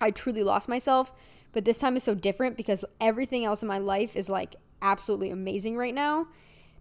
I 0.00 0.10
truly 0.10 0.42
lost 0.42 0.68
myself. 0.68 1.12
But 1.52 1.64
this 1.64 1.78
time 1.78 1.96
is 1.96 2.02
so 2.02 2.14
different 2.14 2.56
because 2.56 2.84
everything 3.00 3.44
else 3.44 3.62
in 3.62 3.68
my 3.68 3.78
life 3.78 4.16
is 4.16 4.28
like 4.28 4.56
absolutely 4.80 5.30
amazing 5.30 5.76
right 5.76 5.94
now 5.94 6.26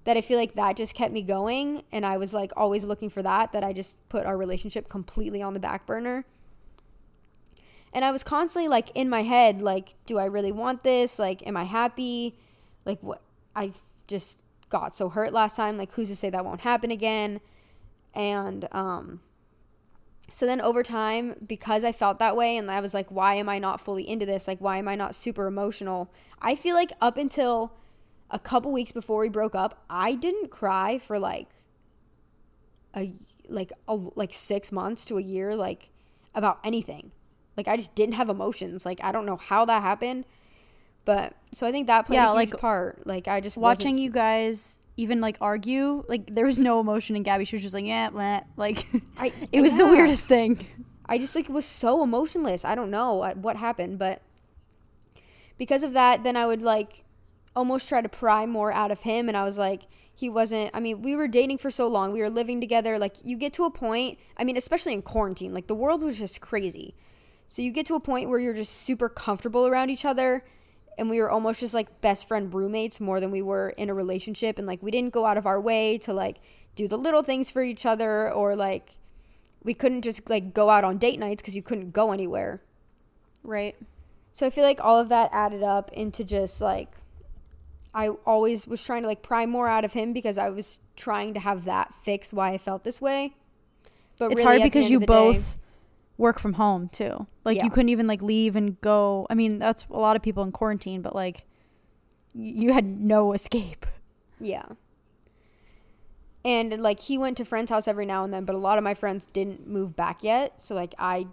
that 0.06 0.17
I 0.17 0.21
feel 0.21 0.39
like 0.39 0.56
that 0.56 0.78
just 0.78 0.95
kept 0.95 1.13
me 1.13 1.21
going. 1.21 1.84
And 1.91 2.06
I 2.06 2.17
was 2.17 2.34
like 2.34 2.52
always 2.58 2.84
looking 2.84 3.10
for 3.10 3.21
that, 3.21 3.52
that 3.52 3.63
I 3.63 3.74
just 3.74 3.97
put 4.10 4.26
our 4.26 4.38
relationship 4.38 4.89
completely 4.89 5.41
on 5.41 5.54
the 5.54 5.60
back 5.60 5.86
burner. 5.86 6.26
And 7.93 8.06
I 8.06 8.12
was 8.12 8.24
constantly 8.24 8.69
like 8.69 8.89
in 8.95 9.10
my 9.10 9.24
head, 9.24 9.62
like, 9.62 9.95
do 10.06 10.17
I 10.17 10.26
really 10.26 10.52
want 10.52 10.84
this? 10.84 11.19
Like, 11.19 11.45
am 11.45 11.58
I 11.58 11.65
happy? 11.65 12.38
Like, 12.86 13.00
what? 13.02 13.21
I 13.56 13.74
just 14.08 14.41
got 14.72 14.96
so 14.96 15.10
hurt 15.10 15.34
last 15.34 15.56
time. 15.56 15.78
Like, 15.78 15.92
who's 15.94 16.10
to 16.10 16.16
say 16.16 16.30
that 16.30 16.44
won't 16.44 16.62
happen 16.62 16.90
again? 16.90 17.42
And, 18.14 18.68
um, 18.72 19.22
so 20.32 20.46
then 20.46 20.62
over 20.62 20.82
time, 20.82 21.36
because 21.46 21.84
I 21.84 21.92
felt 21.92 22.20
that 22.20 22.36
way 22.38 22.56
and 22.56 22.72
I 22.72 22.80
was 22.80 22.94
like, 22.94 23.10
why 23.10 23.36
am 23.36 23.50
I 23.50 23.60
not 23.60 23.82
fully 23.82 24.08
into 24.08 24.26
this? 24.26 24.48
Like, 24.48 24.60
why 24.60 24.78
am 24.78 24.88
I 24.88 24.96
not 24.96 25.14
super 25.14 25.46
emotional? 25.46 26.10
I 26.42 26.56
feel 26.56 26.76
like 26.76 26.94
up 27.02 27.18
until 27.18 27.74
a 28.30 28.40
couple 28.40 28.72
weeks 28.72 28.94
before 28.94 29.20
we 29.20 29.30
broke 29.30 29.56
up, 29.56 29.84
I 29.90 30.16
didn't 30.16 30.50
cry 30.50 30.98
for 30.98 31.20
like 31.20 31.50
a 32.96 33.14
like 33.50 33.74
a, 33.88 33.96
like 34.16 34.34
6 34.34 34.72
months 34.72 35.04
to 35.06 35.18
a 35.18 35.22
year 35.22 35.56
like 35.56 35.90
about 36.34 36.60
anything. 36.64 37.12
Like 37.58 37.68
I 37.68 37.76
just 37.76 37.94
didn't 37.96 38.16
have 38.16 38.30
emotions. 38.30 38.86
Like 38.86 39.04
I 39.04 39.12
don't 39.12 39.26
know 39.26 39.36
how 39.38 39.66
that 39.66 39.82
happened. 39.82 40.26
But 41.06 41.34
so 41.54 41.68
I 41.68 41.72
think 41.72 41.88
that 41.88 42.06
played 42.06 42.18
yeah, 42.18 42.32
a 42.32 42.38
huge 42.38 42.52
like, 42.52 42.62
part. 42.62 43.06
Like 43.06 43.28
I 43.28 43.42
just 43.42 43.58
watching 43.58 43.98
you 43.98 44.12
guys 44.12 44.80
even 44.98 45.22
like 45.22 45.38
argue. 45.42 46.04
Like 46.08 46.34
there 46.34 46.46
was 46.46 46.60
no 46.60 46.80
emotion 46.80 47.16
in 47.16 47.24
Gabby. 47.24 47.46
She 47.46 47.56
was 47.56 47.64
just 47.64 47.74
like, 47.74 47.86
yeah, 47.86 48.10
bleh. 48.10 48.44
like 48.58 48.86
I, 49.18 49.34
it 49.52 49.62
was 49.62 49.74
yeah. 49.74 49.80
the 49.80 49.88
weirdest 49.88 50.28
thing. 50.28 50.66
I 51.06 51.18
just 51.18 51.36
like 51.36 51.50
was 51.50 51.66
so 51.66 52.04
emotionless. 52.04 52.64
I 52.64 52.76
don't 52.76 52.92
know 52.92 53.34
what 53.36 53.58
happened, 53.58 54.00
but 54.00 54.22
because 55.58 55.84
of 55.84 55.94
that, 55.94 56.24
then 56.24 56.38
I 56.38 56.46
would 56.46 56.62
like 56.62 57.04
almost 57.56 57.90
try 57.90 58.02
to 58.02 58.10
pry 58.10 58.46
more 58.46 58.72
out 58.72 58.92
of 58.92 59.02
him. 59.02 59.28
And 59.28 59.36
I 59.36 59.44
was 59.44 59.58
like, 59.58 59.84
he 60.14 60.30
wasn't. 60.30 60.72
I 60.74 60.80
mean, 60.80 61.02
we 61.02 61.16
were 61.16 61.28
dating 61.28 61.58
for 61.58 61.72
so 61.72 61.88
long. 61.88 62.14
We 62.14 62.22
were 62.22 62.30
living 62.30 62.62
together. 62.62 63.00
Like 63.00 63.16
you 63.24 63.38
get 63.38 63.54
to 63.54 63.64
a 63.64 63.72
point. 63.72 64.20
I 64.38 64.44
mean, 64.44 64.56
especially 64.56 64.94
in 64.94 65.02
quarantine, 65.02 65.54
like 65.54 65.68
the 65.68 65.76
world 65.76 66.04
was 66.04 66.20
just 66.20 66.42
crazy. 66.42 66.96
So 67.48 67.62
you 67.62 67.72
get 67.72 67.86
to 67.88 67.96
a 67.96 68.00
point 68.00 68.30
where 68.30 68.40
you're 68.40 68.54
just 68.54 68.72
super 68.72 69.10
comfortable 69.10 69.68
around 69.68 69.90
each 69.90 70.06
other 70.06 70.46
and 70.98 71.10
we 71.10 71.20
were 71.20 71.30
almost 71.30 71.60
just 71.60 71.74
like 71.74 72.02
best 72.02 72.28
friend 72.28 72.54
roommates 72.54 73.00
more 73.00 73.20
than 73.20 73.32
we 73.32 73.42
were 73.42 73.70
in 73.70 73.90
a 73.90 73.94
relationship 73.94 74.58
and 74.58 74.68
like 74.68 74.82
we 74.84 74.92
didn't 74.92 75.14
go 75.14 75.26
out 75.26 75.38
of 75.38 75.46
our 75.46 75.60
way 75.60 75.98
to 75.98 76.14
like 76.14 76.38
do 76.76 76.88
the 76.88 76.98
little 76.98 77.24
things 77.24 77.50
for 77.50 77.64
each 77.64 77.86
other 77.86 78.32
or 78.32 78.56
like 78.56 78.98
we 79.64 79.74
couldn't 79.74 80.02
just 80.02 80.30
like 80.30 80.54
go 80.54 80.70
out 80.70 80.84
on 80.84 80.98
date 80.98 81.20
nights 81.20 81.42
because 81.42 81.56
you 81.56 81.62
couldn't 81.62 81.92
go 81.92 82.12
anywhere. 82.12 82.62
Right. 83.44 83.76
So 84.34 84.46
i 84.46 84.50
feel 84.50 84.64
like 84.64 84.80
all 84.84 85.00
of 85.00 85.10
that 85.10 85.30
added 85.34 85.64
up 85.64 85.92
into 85.92 86.24
just 86.24 86.62
like 86.62 86.96
i 87.94 88.08
always 88.08 88.66
was 88.66 88.84
trying 88.84 89.02
to 89.02 89.08
like 89.08 89.22
pry 89.22 89.46
more 89.46 89.68
out 89.68 89.84
of 89.84 89.92
him 89.92 90.14
because 90.14 90.38
i 90.38 90.50
was 90.50 90.80
trying 90.96 91.34
to 91.34 91.40
have 91.40 91.66
that 91.66 91.94
fix 92.04 92.32
why 92.32 92.54
i 92.54 92.58
felt 92.58 92.84
this 92.84 93.02
way. 93.02 93.34
But 94.18 94.32
it's 94.32 94.42
really, 94.42 94.60
hard 94.60 94.64
because 94.64 94.90
you 94.90 95.00
both 95.00 95.36
day, 95.36 95.62
work 96.18 96.40
from 96.40 96.54
home 96.54 96.90
too. 96.90 97.28
Like 97.44 97.58
Yeah. 97.58 97.66
you 97.66 97.70
couldn't 97.72 97.90
even 97.90 98.08
like 98.08 98.22
leave 98.22 98.56
and 98.56 98.80
go. 98.82 99.26
I 99.30 99.34
mean, 99.36 99.60
that's 99.60 99.86
a 99.90 99.98
lot 99.98 100.16
of 100.16 100.22
people 100.22 100.44
in 100.44 100.52
quarantine, 100.52 101.02
but 101.02 101.16
like 101.16 101.46
you 102.34 102.74
had 102.74 102.86
no 102.86 103.34
escape. 103.34 103.86
Yeah. 104.40 104.66
And 106.44 106.82
like 106.82 107.00
he 107.00 107.18
went 107.18 107.38
to 107.38 107.46
friends' 107.46 107.70
house 107.70 107.88
every 107.88 108.06
now 108.06 108.24
and 108.24 108.34
then, 108.34 108.46
but 108.46 108.56
a 108.56 108.60
lot 108.60 108.78
of 108.78 108.84
my 108.84 108.94
friends 108.94 109.28
didn't 109.28 109.68
move 109.68 109.96
back 109.96 110.24
yet, 110.24 110.60
so 110.62 110.74
like 110.74 110.96
I 110.98 111.28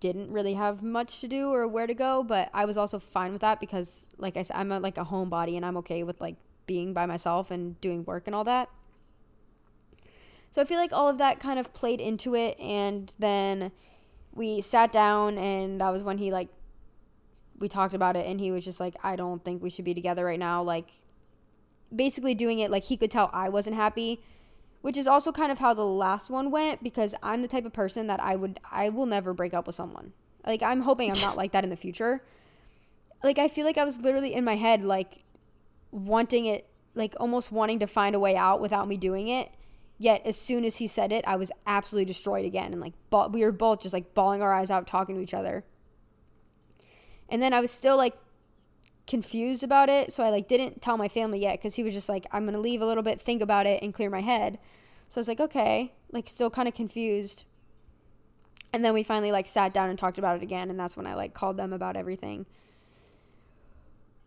didn't 0.00 0.30
really 0.30 0.54
have 0.54 0.82
much 0.82 1.20
to 1.22 1.28
do 1.28 1.50
or 1.50 1.66
where 1.66 1.86
to 1.86 1.94
go, 1.94 2.22
but 2.22 2.50
I 2.52 2.64
was 2.64 2.76
also 2.76 2.98
fine 2.98 3.32
with 3.32 3.40
that 3.40 3.58
because 3.58 4.06
like 4.18 4.36
I 4.36 4.42
said 4.42 4.56
I'm 4.56 4.70
a, 4.70 4.78
like 4.78 4.98
a 4.98 5.04
homebody 5.04 5.56
and 5.56 5.64
I'm 5.64 5.76
okay 5.78 6.02
with 6.02 6.20
like 6.20 6.36
being 6.66 6.92
by 6.92 7.06
myself 7.06 7.50
and 7.50 7.80
doing 7.80 8.04
work 8.04 8.26
and 8.26 8.34
all 8.34 8.44
that. 8.44 8.68
So 10.50 10.62
I 10.62 10.66
feel 10.66 10.78
like 10.78 10.92
all 10.92 11.08
of 11.08 11.18
that 11.18 11.40
kind 11.40 11.58
of 11.58 11.72
played 11.72 12.00
into 12.00 12.36
it 12.36 12.58
and 12.60 13.12
then 13.18 13.72
we 14.34 14.60
sat 14.60 14.92
down 14.92 15.38
and 15.38 15.80
that 15.80 15.90
was 15.90 16.02
when 16.02 16.18
he 16.18 16.30
like 16.32 16.48
we 17.58 17.68
talked 17.68 17.94
about 17.94 18.16
it 18.16 18.26
and 18.26 18.40
he 18.40 18.50
was 18.50 18.64
just 18.64 18.80
like 18.80 18.96
I 19.02 19.16
don't 19.16 19.44
think 19.44 19.62
we 19.62 19.70
should 19.70 19.84
be 19.84 19.94
together 19.94 20.24
right 20.24 20.38
now 20.38 20.62
like 20.62 20.88
basically 21.94 22.34
doing 22.34 22.58
it 22.58 22.70
like 22.70 22.84
he 22.84 22.96
could 22.96 23.10
tell 23.10 23.30
I 23.32 23.48
wasn't 23.48 23.76
happy, 23.76 24.20
which 24.82 24.96
is 24.96 25.06
also 25.06 25.32
kind 25.32 25.52
of 25.52 25.58
how 25.58 25.74
the 25.74 25.86
last 25.86 26.30
one 26.30 26.50
went 26.50 26.82
because 26.82 27.14
I'm 27.22 27.42
the 27.42 27.48
type 27.48 27.64
of 27.64 27.72
person 27.72 28.06
that 28.08 28.20
I 28.20 28.36
would 28.36 28.60
I 28.70 28.88
will 28.88 29.06
never 29.06 29.32
break 29.32 29.54
up 29.54 29.66
with 29.66 29.76
someone. 29.76 30.12
Like 30.46 30.62
I'm 30.62 30.82
hoping 30.82 31.10
I'm 31.10 31.20
not 31.20 31.36
like 31.42 31.52
that 31.52 31.64
in 31.64 31.70
the 31.70 31.76
future. 31.76 32.22
Like 33.22 33.38
I 33.38 33.48
feel 33.48 33.64
like 33.64 33.78
I 33.78 33.84
was 33.84 34.00
literally 34.00 34.34
in 34.34 34.44
my 34.44 34.56
head 34.56 34.84
like 34.84 35.24
wanting 35.90 36.46
it 36.46 36.66
like 36.94 37.14
almost 37.18 37.50
wanting 37.50 37.80
to 37.80 37.86
find 37.86 38.14
a 38.14 38.20
way 38.20 38.36
out 38.36 38.60
without 38.60 38.88
me 38.88 38.96
doing 38.96 39.28
it. 39.28 39.50
Yet 39.98 40.26
as 40.26 40.36
soon 40.36 40.64
as 40.64 40.76
he 40.78 40.86
said 40.86 41.12
it, 41.12 41.24
I 41.26 41.36
was 41.36 41.52
absolutely 41.66 42.06
destroyed 42.06 42.44
again 42.44 42.72
and 42.72 42.80
like 42.80 42.94
ba- 43.10 43.28
we 43.28 43.42
were 43.42 43.52
both 43.52 43.82
just 43.82 43.92
like 43.92 44.14
bawling 44.14 44.42
our 44.42 44.52
eyes 44.52 44.70
out 44.70 44.86
talking 44.86 45.16
to 45.16 45.22
each 45.22 45.34
other. 45.34 45.64
And 47.28 47.40
then 47.40 47.52
I 47.52 47.60
was 47.60 47.70
still 47.70 47.96
like 47.96 48.16
confused 49.06 49.62
about 49.62 49.90
it 49.90 50.10
so 50.10 50.22
i 50.24 50.30
like 50.30 50.48
didn't 50.48 50.80
tell 50.80 50.96
my 50.96 51.08
family 51.08 51.38
yet 51.38 51.58
because 51.58 51.74
he 51.74 51.82
was 51.82 51.92
just 51.92 52.08
like 52.08 52.24
i'm 52.32 52.46
gonna 52.46 52.58
leave 52.58 52.80
a 52.80 52.86
little 52.86 53.02
bit 53.02 53.20
think 53.20 53.42
about 53.42 53.66
it 53.66 53.82
and 53.82 53.92
clear 53.92 54.08
my 54.08 54.22
head. 54.22 54.58
So 55.10 55.18
i 55.18 55.20
was 55.20 55.28
like 55.28 55.40
okay 55.40 55.92
like 56.10 56.28
still 56.28 56.50
kind 56.50 56.68
of 56.68 56.74
confused. 56.74 57.44
And 58.72 58.84
then 58.84 58.94
we 58.94 59.02
finally 59.02 59.30
like 59.30 59.46
sat 59.46 59.72
down 59.72 59.90
and 59.90 59.98
talked 59.98 60.18
about 60.18 60.36
it 60.36 60.42
again 60.42 60.70
and 60.70 60.78
that's 60.78 60.96
when 60.96 61.06
i 61.06 61.14
like 61.14 61.34
called 61.34 61.56
them 61.56 61.72
about 61.72 61.96
everything 61.96 62.46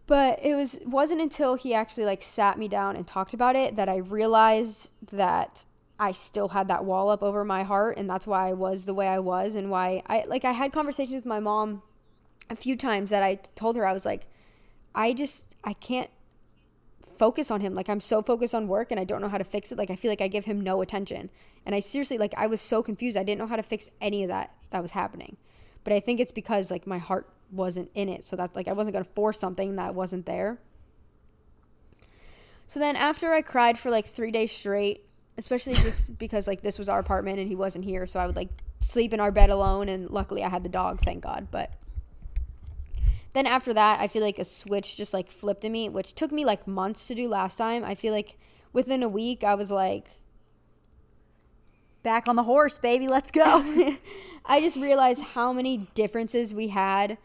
but 0.07 0.39
it 0.43 0.55
was 0.55 0.79
wasn't 0.85 1.21
until 1.21 1.55
he 1.55 1.73
actually 1.73 2.05
like 2.05 2.23
sat 2.23 2.57
me 2.57 2.67
down 2.67 2.95
and 2.95 3.05
talked 3.05 3.33
about 3.33 3.55
it 3.55 3.75
that 3.75 3.87
i 3.87 3.97
realized 3.97 4.89
that 5.11 5.65
i 5.99 6.11
still 6.11 6.49
had 6.49 6.67
that 6.67 6.83
wall 6.83 7.09
up 7.09 7.21
over 7.21 7.45
my 7.45 7.63
heart 7.63 7.97
and 7.97 8.09
that's 8.09 8.25
why 8.25 8.49
i 8.49 8.53
was 8.53 8.85
the 8.85 8.93
way 8.93 9.07
i 9.07 9.19
was 9.19 9.55
and 9.55 9.69
why 9.69 10.01
i 10.07 10.23
like 10.27 10.45
i 10.45 10.51
had 10.51 10.71
conversations 10.71 11.15
with 11.15 11.25
my 11.25 11.39
mom 11.39 11.81
a 12.49 12.55
few 12.55 12.75
times 12.75 13.09
that 13.09 13.21
i 13.21 13.35
told 13.55 13.75
her 13.75 13.85
i 13.85 13.93
was 13.93 14.05
like 14.05 14.27
I 14.97 15.13
just 15.13 15.55
I 15.63 15.73
can't 15.73 16.09
focus 17.17 17.51
on 17.51 17.61
him. 17.61 17.75
Like 17.75 17.87
I'm 17.87 18.01
so 18.01 18.21
focused 18.21 18.55
on 18.55 18.67
work 18.67 18.91
and 18.91 18.99
I 18.99 19.03
don't 19.03 19.21
know 19.21 19.29
how 19.29 19.37
to 19.37 19.43
fix 19.43 19.71
it. 19.71 19.77
Like 19.77 19.91
I 19.91 19.95
feel 19.95 20.11
like 20.11 20.21
I 20.21 20.27
give 20.27 20.45
him 20.45 20.59
no 20.59 20.81
attention. 20.81 21.29
And 21.65 21.75
I 21.75 21.79
seriously 21.79 22.17
like 22.17 22.33
I 22.35 22.47
was 22.47 22.59
so 22.59 22.81
confused. 22.81 23.15
I 23.15 23.23
didn't 23.23 23.39
know 23.39 23.47
how 23.47 23.55
to 23.55 23.63
fix 23.63 23.89
any 24.01 24.23
of 24.23 24.29
that 24.29 24.53
that 24.71 24.81
was 24.81 24.91
happening. 24.91 25.37
But 25.83 25.93
I 25.93 25.99
think 25.99 26.19
it's 26.19 26.31
because 26.31 26.71
like 26.71 26.87
my 26.87 26.97
heart 26.97 27.29
wasn't 27.51 27.89
in 27.93 28.09
it. 28.09 28.23
So 28.23 28.35
that 28.35 28.55
like 28.55 28.67
I 28.67 28.73
wasn't 28.73 28.93
going 28.93 29.05
to 29.05 29.11
force 29.11 29.39
something 29.39 29.75
that 29.75 29.95
wasn't 29.95 30.25
there. 30.25 30.59
So 32.67 32.79
then 32.79 32.95
after 32.95 33.31
I 33.31 33.41
cried 33.41 33.77
for 33.77 33.89
like 33.89 34.05
3 34.05 34.31
days 34.31 34.51
straight, 34.51 35.05
especially 35.37 35.73
just 35.73 36.17
because 36.19 36.47
like 36.47 36.61
this 36.61 36.77
was 36.77 36.89
our 36.89 36.99
apartment 36.99 37.39
and 37.39 37.47
he 37.47 37.55
wasn't 37.55 37.85
here, 37.85 38.05
so 38.05 38.19
I 38.19 38.25
would 38.25 38.35
like 38.35 38.49
sleep 38.79 39.13
in 39.13 39.19
our 39.19 39.31
bed 39.31 39.49
alone 39.49 39.89
and 39.89 40.09
luckily 40.09 40.43
I 40.43 40.49
had 40.49 40.63
the 40.63 40.69
dog, 40.69 41.01
thank 41.01 41.23
God. 41.23 41.47
But 41.51 41.71
then 43.33 43.45
after 43.45 43.73
that, 43.73 43.99
I 43.99 44.07
feel 44.07 44.23
like 44.23 44.39
a 44.39 44.45
switch 44.45 44.97
just 44.97 45.13
like 45.13 45.29
flipped 45.29 45.65
in 45.65 45.71
me, 45.71 45.89
which 45.89 46.13
took 46.13 46.31
me 46.31 46.45
like 46.45 46.67
months 46.67 47.07
to 47.07 47.15
do 47.15 47.27
last 47.27 47.57
time. 47.57 47.83
I 47.83 47.95
feel 47.95 48.13
like 48.13 48.37
within 48.73 49.03
a 49.03 49.09
week, 49.09 49.43
I 49.43 49.55
was 49.55 49.71
like, 49.71 50.07
Back 52.07 52.29
on 52.29 52.37
the 52.37 52.43
horse, 52.43 52.77
baby. 52.77 53.09
Let's 53.09 53.31
go. 53.31 53.43
I 54.45 54.61
just 54.61 54.77
realized 54.77 55.21
how 55.21 55.51
many 55.51 55.89
differences 55.93 56.53
we 56.53 56.69
had 56.69 57.17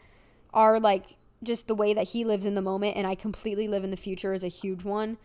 are 0.53 0.79
like 0.79 1.15
just 1.43 1.67
the 1.67 1.75
way 1.75 1.93
that 1.93 2.09
he 2.09 2.23
lives 2.23 2.45
in 2.45 2.55
the 2.55 2.61
moment 2.61 2.95
and 2.95 3.05
I 3.05 3.15
completely 3.15 3.67
live 3.67 3.83
in 3.83 3.91
the 3.91 3.97
future 3.97 4.33
is 4.33 4.43
a 4.43 4.49
huge 4.49 4.83
one. 4.83 5.17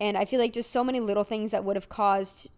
And 0.00 0.16
I 0.16 0.24
feel 0.24 0.40
like 0.40 0.52
just 0.52 0.70
so 0.70 0.84
many 0.84 1.00
little 1.00 1.24
things 1.24 1.50
that 1.50 1.64
would 1.64 1.76
have 1.76 1.88
caused 1.88 2.48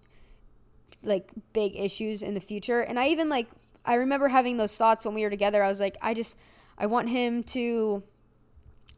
like 1.03 1.31
big 1.53 1.77
issues 1.77 2.23
in 2.23 2.35
the 2.35 2.41
future. 2.41 2.81
And 2.81 2.99
I 2.99 3.09
even 3.09 3.29
like 3.29 3.49
I 3.85 3.95
remember 3.95 4.29
having 4.29 4.57
those 4.59 4.77
thoughts 4.77 5.05
when 5.05 5.15
we 5.15 5.23
were 5.23 5.31
together. 5.31 5.63
I 5.63 5.69
was 5.69 5.81
like, 5.81 5.97
I 6.03 6.15
just 6.15 6.37
I 6.79 6.87
want 6.87 7.09
him 7.09 7.43
to 7.45 8.03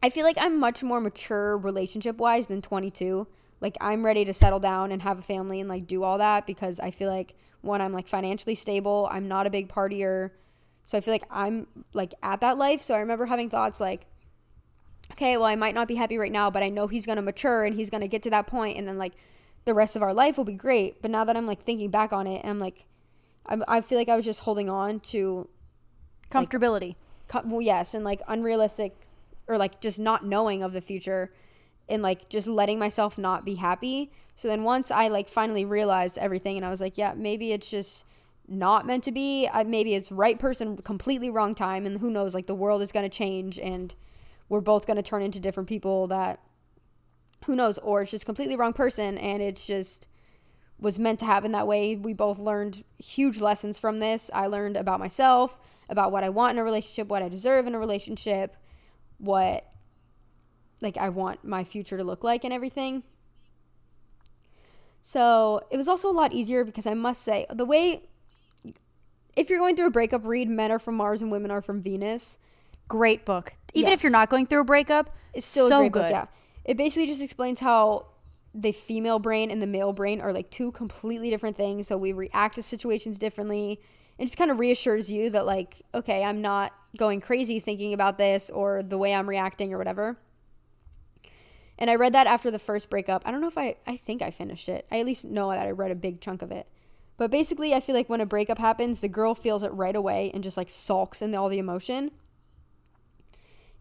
I 0.01 0.09
feel 0.09 0.25
like 0.25 0.37
I'm 0.39 0.59
much 0.59 0.83
more 0.83 0.99
mature 0.99 1.57
relationship 1.57 2.17
wise 2.17 2.47
than 2.47 2.61
22. 2.61 3.25
Like 3.61 3.77
I'm 3.79 4.05
ready 4.05 4.25
to 4.25 4.33
settle 4.33 4.59
down 4.59 4.91
and 4.91 5.01
have 5.01 5.19
a 5.19 5.21
family 5.21 5.61
and 5.61 5.69
like 5.69 5.87
do 5.87 6.03
all 6.03 6.17
that 6.17 6.45
because 6.45 6.81
I 6.81 6.91
feel 6.91 7.09
like 7.09 7.35
one 7.61 7.81
I'm 7.81 7.93
like 7.93 8.07
financially 8.09 8.55
stable. 8.55 9.07
I'm 9.09 9.29
not 9.29 9.47
a 9.47 9.49
big 9.49 9.69
partier. 9.69 10.31
So 10.85 10.97
I 10.97 11.01
feel 11.01 11.13
like 11.13 11.25
I'm 11.29 11.67
like 11.93 12.13
at 12.21 12.41
that 12.41 12.57
life. 12.57 12.81
So 12.81 12.93
I 12.93 12.99
remember 12.99 13.25
having 13.25 13.49
thoughts 13.49 13.79
like 13.79 14.05
okay, 15.11 15.37
well 15.37 15.45
I 15.45 15.55
might 15.55 15.75
not 15.75 15.87
be 15.87 15.95
happy 15.95 16.17
right 16.17 16.31
now, 16.31 16.49
but 16.49 16.63
I 16.63 16.69
know 16.69 16.87
he's 16.87 17.05
going 17.05 17.17
to 17.17 17.21
mature 17.21 17.65
and 17.65 17.75
he's 17.75 17.89
going 17.89 18.01
to 18.01 18.07
get 18.07 18.23
to 18.23 18.29
that 18.31 18.47
point 18.47 18.77
and 18.77 18.87
then 18.87 18.97
like 18.97 19.13
the 19.65 19.73
rest 19.73 19.95
of 19.95 20.01
our 20.01 20.13
life 20.13 20.37
will 20.37 20.43
be 20.43 20.53
great. 20.53 21.01
But 21.01 21.11
now 21.11 21.23
that 21.23 21.37
I'm 21.37 21.45
like 21.45 21.63
thinking 21.63 21.89
back 21.89 22.11
on 22.11 22.27
it, 22.27 22.43
I'm 22.43 22.59
like 22.59 22.85
I'm, 23.45 23.63
I 23.67 23.81
feel 23.81 23.97
like 23.97 24.09
I 24.09 24.15
was 24.15 24.25
just 24.25 24.41
holding 24.41 24.69
on 24.69 24.99
to 25.01 25.47
Comfortability. 26.31 26.95
co- 27.27 27.43
well, 27.45 27.61
yes, 27.61 27.93
and 27.93 28.03
like 28.03 28.21
unrealistic 28.27 28.95
or 29.47 29.57
like 29.57 29.81
just 29.81 29.99
not 29.99 30.25
knowing 30.25 30.63
of 30.63 30.73
the 30.73 30.81
future 30.81 31.33
and 31.89 32.01
like 32.01 32.29
just 32.29 32.47
letting 32.47 32.79
myself 32.79 33.17
not 33.17 33.45
be 33.45 33.55
happy. 33.55 34.11
So 34.35 34.47
then 34.47 34.63
once 34.63 34.89
I 34.89 35.09
like 35.09 35.29
finally 35.29 35.65
realized 35.65 36.17
everything 36.17 36.57
and 36.57 36.65
I 36.65 36.69
was 36.69 36.81
like, 36.81 36.97
yeah, 36.97 37.13
maybe 37.15 37.51
it's 37.51 37.69
just 37.69 38.05
not 38.47 38.85
meant 38.85 39.03
to 39.05 39.11
be. 39.11 39.47
I, 39.51 39.63
maybe 39.63 39.95
it's 39.95 40.11
right 40.11 40.37
person, 40.37 40.77
completely 40.77 41.29
wrong 41.29 41.55
time, 41.55 41.85
and 41.85 41.99
who 41.99 42.09
knows? 42.09 42.33
Like 42.33 42.47
the 42.47 42.55
world 42.55 42.81
is 42.81 42.91
going 42.91 43.09
to 43.09 43.15
change 43.15 43.59
and 43.59 43.93
we're 44.49 44.61
both 44.61 44.85
going 44.85 44.97
to 44.97 45.03
turn 45.03 45.21
into 45.21 45.39
different 45.39 45.69
people 45.69 46.07
that 46.07 46.39
who 47.45 47.55
knows? 47.55 47.77
Or 47.79 48.01
it's 48.01 48.11
just 48.11 48.25
completely 48.25 48.55
wrong 48.55 48.73
person 48.73 49.17
and 49.17 49.41
it's 49.41 49.65
just 49.65 50.07
was 50.79 50.99
meant 50.99 51.19
to 51.19 51.25
happen 51.25 51.51
that 51.51 51.67
way. 51.67 51.95
We 51.95 52.13
both 52.13 52.39
learned 52.39 52.83
huge 52.97 53.39
lessons 53.39 53.79
from 53.79 53.99
this. 53.99 54.29
I 54.33 54.47
learned 54.47 54.75
about 54.75 54.99
myself, 54.99 55.57
about 55.87 56.11
what 56.11 56.23
I 56.23 56.29
want 56.29 56.51
in 56.51 56.59
a 56.59 56.63
relationship, 56.63 57.07
what 57.07 57.23
I 57.23 57.29
deserve 57.29 57.67
in 57.67 57.75
a 57.75 57.79
relationship, 57.79 58.55
what 59.17 59.65
like 60.81 60.97
I 60.97 61.09
want 61.09 61.45
my 61.45 61.63
future 61.63 61.97
to 61.97 62.03
look 62.03 62.23
like 62.23 62.43
and 62.43 62.53
everything. 62.53 63.03
So, 65.05 65.61
it 65.69 65.75
was 65.75 65.89
also 65.89 66.09
a 66.09 66.13
lot 66.13 66.31
easier 66.31 66.63
because 66.63 66.87
I 66.87 66.93
must 66.93 67.23
say, 67.23 67.45
the 67.53 67.65
way 67.65 68.03
if 69.35 69.49
you're 69.49 69.59
going 69.59 69.75
through 69.75 69.87
a 69.87 69.91
breakup, 69.91 70.25
read 70.25 70.49
Men 70.49 70.71
Are 70.71 70.79
From 70.79 70.95
Mars 70.95 71.21
and 71.21 71.31
Women 71.31 71.51
Are 71.51 71.61
From 71.61 71.81
Venus. 71.81 72.37
Great 72.87 73.25
book. 73.25 73.53
Even 73.73 73.93
if 73.93 74.03
you're 74.03 74.11
not 74.11 74.29
going 74.29 74.45
through 74.45 74.61
a 74.61 74.65
breakup, 74.65 75.09
It's 75.33 75.47
still 75.47 75.67
so 75.67 75.89
good. 75.89 75.93
book, 75.93 76.11
yeah. 76.11 76.25
It 76.65 76.77
basically 76.77 77.07
just 77.07 77.21
explains 77.21 77.59
how 77.59 78.07
the 78.53 78.71
female 78.71 79.17
brain 79.19 79.49
and 79.49 79.61
the 79.61 79.67
male 79.67 79.93
brain 79.93 80.21
are 80.21 80.31
like 80.31 80.51
two 80.51 80.71
completely 80.71 81.29
different 81.29 81.57
things. 81.57 81.87
So 81.87 81.97
we 81.97 82.13
react 82.13 82.55
to 82.55 82.63
situations 82.63 83.17
differently. 83.17 83.81
And 84.19 84.27
just 84.27 84.37
kind 84.37 84.51
of 84.51 84.59
reassures 84.59 85.11
you 85.11 85.31
that, 85.31 85.47
like, 85.47 85.81
okay, 85.95 86.23
I'm 86.23 86.39
not 86.39 86.71
going 86.97 87.19
crazy 87.19 87.59
thinking 87.59 87.95
about 87.95 88.19
this 88.19 88.51
or 88.51 88.83
the 88.83 88.97
way 88.97 89.11
I'm 89.11 89.27
reacting 89.27 89.73
or 89.73 89.79
whatever. 89.79 90.17
And 91.79 91.89
I 91.89 91.95
read 91.95 92.13
that 92.13 92.27
after 92.27 92.51
the 92.51 92.59
first 92.59 92.91
breakup. 92.91 93.23
I 93.25 93.31
don't 93.31 93.41
know 93.41 93.47
if 93.47 93.57
I, 93.57 93.77
I 93.87 93.97
think 93.97 94.21
I 94.21 94.29
finished 94.29 94.69
it. 94.69 94.85
I 94.91 94.99
at 94.99 95.07
least 95.07 95.25
know 95.25 95.49
that 95.49 95.65
I 95.65 95.71
read 95.71 95.89
a 95.89 95.95
big 95.95 96.21
chunk 96.21 96.43
of 96.43 96.51
it. 96.51 96.67
But 97.17 97.29
basically, 97.31 97.73
I 97.73 97.79
feel 97.79 97.95
like 97.95 98.09
when 98.09 98.21
a 98.21 98.25
breakup 98.25 98.57
happens, 98.57 98.99
the 99.01 99.07
girl 99.07 99.35
feels 99.35 99.63
it 99.63 99.71
right 99.73 99.95
away 99.95 100.31
and 100.33 100.43
just 100.43 100.57
like 100.57 100.69
sulks 100.69 101.21
in 101.21 101.33
all 101.35 101.47
the 101.49 101.59
emotion. 101.59 102.11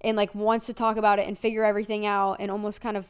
And 0.01 0.16
like 0.16 0.35
wants 0.35 0.66
to 0.66 0.75
talk 0.75 0.97
about 0.97 1.18
it 1.18 1.27
and 1.29 1.38
figure 1.38 1.64
everything 1.64 2.05
out 2.05 2.37
and 2.40 2.51
almost 2.51 2.81
kind 2.81 2.97
of 2.97 3.07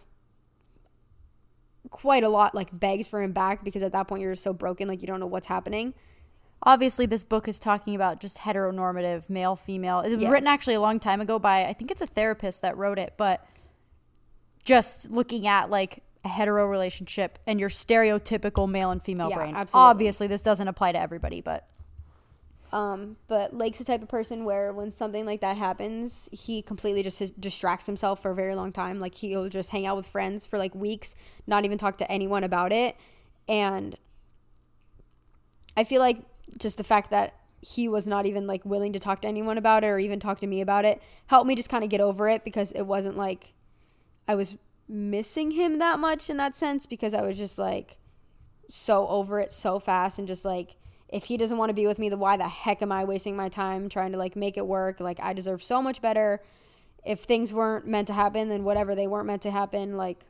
quite 1.90 2.22
a 2.22 2.28
lot 2.28 2.54
like 2.54 2.78
begs 2.78 3.08
for 3.08 3.20
him 3.22 3.32
back 3.32 3.64
because 3.64 3.82
at 3.82 3.92
that 3.92 4.06
point 4.08 4.22
you're 4.22 4.32
just 4.32 4.42
so 4.44 4.52
broken 4.52 4.88
like 4.88 5.02
you 5.02 5.06
don't 5.08 5.20
know 5.20 5.26
what's 5.26 5.46
happening. 5.48 5.94
Obviously 6.64 7.06
this 7.06 7.24
book 7.24 7.48
is 7.48 7.58
talking 7.58 7.94
about 7.94 8.20
just 8.20 8.38
heteronormative 8.38 9.28
male 9.28 9.56
female. 9.56 10.00
It 10.00 10.10
was 10.10 10.18
Yes. 10.18 10.30
written 10.30 10.46
actually 10.46 10.74
a 10.74 10.80
long 10.80 11.00
time 11.00 11.20
ago 11.20 11.38
by 11.38 11.64
i 11.64 11.72
think 11.72 11.90
it's 11.90 12.00
a 12.00 12.06
therapist 12.06 12.62
that 12.62 12.76
wrote 12.76 12.98
it 12.98 13.14
but 13.16 13.44
just 14.64 15.10
looking 15.10 15.46
at 15.46 15.70
like 15.70 16.02
a 16.24 16.28
hetero 16.28 16.66
relationship 16.66 17.38
and 17.46 17.58
your 17.58 17.68
stereotypical 17.68 18.68
male 18.68 18.90
and 18.90 19.02
female 19.02 19.28
Yeah, 19.30 19.36
brain. 19.36 19.56
absolutely. 19.56 19.88
obviously 19.90 20.26
this 20.28 20.42
doesn't 20.42 20.68
apply 20.68 20.92
to 20.92 21.00
everybody 21.00 21.40
but 21.40 21.66
um 22.72 23.16
but 23.28 23.54
lake's 23.54 23.78
the 23.78 23.84
type 23.84 24.02
of 24.02 24.08
person 24.08 24.44
where 24.44 24.72
when 24.72 24.90
something 24.92 25.26
like 25.26 25.40
that 25.40 25.56
happens 25.56 26.28
he 26.32 26.62
completely 26.62 27.02
just 27.02 27.18
his, 27.18 27.30
distracts 27.32 27.86
himself 27.86 28.22
for 28.22 28.30
a 28.30 28.34
very 28.34 28.54
long 28.54 28.72
time. 28.72 28.98
Like 28.98 29.14
he'll 29.16 29.48
just 29.48 29.70
hang 29.70 29.84
out 29.84 29.96
with 29.96 30.06
friends 30.06 30.46
for 30.46 30.58
like 30.58 30.74
weeks 30.74 31.14
not 31.46 31.64
even 31.64 31.76
talk 31.76 31.98
to 31.98 32.10
anyone 32.10 32.44
about 32.44 32.72
it. 32.72 32.96
And 33.48 33.96
i 35.76 35.84
feel 35.84 36.00
like 36.00 36.18
just 36.58 36.76
the 36.78 36.84
fact 36.84 37.10
that 37.10 37.34
he 37.60 37.88
was 37.88 38.06
not 38.06 38.26
even 38.26 38.46
like 38.46 38.64
willing 38.64 38.92
to 38.92 38.98
talk 38.98 39.22
to 39.22 39.28
anyone 39.28 39.56
about 39.58 39.84
it 39.84 39.88
or 39.88 39.98
even 39.98 40.18
talk 40.20 40.40
to 40.40 40.46
me 40.46 40.60
about 40.60 40.84
it 40.84 41.00
helped 41.26 41.46
me 41.46 41.54
just 41.54 41.68
kind 41.68 41.84
of 41.84 41.90
get 41.90 42.00
over 42.00 42.28
it 42.28 42.44
because 42.44 42.72
it 42.72 42.82
wasn't 42.82 43.16
like 43.16 43.52
I 44.26 44.34
was 44.34 44.56
missing 44.92 45.52
him 45.52 45.78
that 45.78 45.98
much 45.98 46.28
in 46.28 46.36
that 46.36 46.54
sense 46.54 46.86
because 46.86 47.14
I 47.14 47.22
was 47.22 47.38
just 47.38 47.58
like 47.58 47.96
so 48.68 49.08
over 49.08 49.40
it 49.40 49.52
so 49.52 49.78
fast 49.78 50.18
and 50.18 50.28
just 50.28 50.44
like 50.44 50.76
if 51.08 51.24
he 51.24 51.36
doesn't 51.36 51.58
want 51.58 51.70
to 51.70 51.74
be 51.74 51.86
with 51.86 51.98
me 51.98 52.08
then 52.08 52.18
why 52.18 52.36
the 52.36 52.48
heck 52.48 52.82
am 52.82 52.92
I 52.92 53.04
wasting 53.04 53.36
my 53.36 53.48
time 53.48 53.88
trying 53.88 54.12
to 54.12 54.18
like 54.18 54.36
make 54.36 54.56
it 54.56 54.66
work 54.66 55.00
like 55.00 55.18
I 55.20 55.32
deserve 55.32 55.62
so 55.62 55.82
much 55.82 56.00
better 56.00 56.42
if 57.04 57.20
things 57.20 57.52
weren't 57.52 57.86
meant 57.86 58.06
to 58.08 58.14
happen 58.14 58.48
then 58.48 58.64
whatever 58.64 58.94
they 58.94 59.06
weren't 59.06 59.26
meant 59.26 59.42
to 59.42 59.50
happen 59.50 59.96
like 59.96 60.24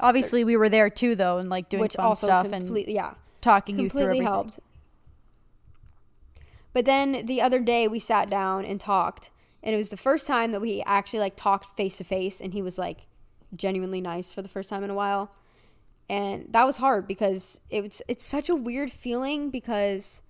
Obviously, 0.00 0.44
we 0.44 0.56
were 0.56 0.68
there 0.68 0.90
too, 0.90 1.14
though, 1.14 1.38
and 1.38 1.48
like 1.48 1.68
doing 1.68 1.80
which 1.80 1.94
fun 1.94 2.06
also 2.06 2.26
stuff 2.26 2.46
and 2.46 2.64
completely 2.64 2.94
yeah 2.94 3.14
talking 3.40 3.78
you 3.78 3.88
through 3.88 4.00
completely 4.00 4.18
everything. 4.18 4.26
helped. 4.26 4.60
But 6.72 6.84
then 6.84 7.24
the 7.26 7.40
other 7.40 7.60
day 7.60 7.86
we 7.86 8.00
sat 8.00 8.28
down 8.28 8.64
and 8.64 8.80
talked, 8.80 9.30
and 9.62 9.74
it 9.74 9.78
was 9.78 9.90
the 9.90 9.96
first 9.96 10.26
time 10.26 10.50
that 10.52 10.60
we 10.60 10.82
actually 10.82 11.20
like 11.20 11.36
talked 11.36 11.76
face 11.76 11.96
to 11.98 12.04
face, 12.04 12.40
and 12.40 12.52
he 12.52 12.62
was 12.62 12.78
like 12.78 13.06
genuinely 13.56 14.00
nice 14.00 14.32
for 14.32 14.42
the 14.42 14.48
first 14.48 14.68
time 14.70 14.84
in 14.84 14.90
a 14.90 14.94
while, 14.94 15.32
and 16.08 16.46
that 16.50 16.64
was 16.66 16.76
hard 16.78 17.06
because 17.06 17.60
it 17.70 17.82
was 17.82 18.02
it's 18.08 18.24
such 18.24 18.48
a 18.48 18.54
weird 18.54 18.90
feeling 18.92 19.50
because 19.50 20.22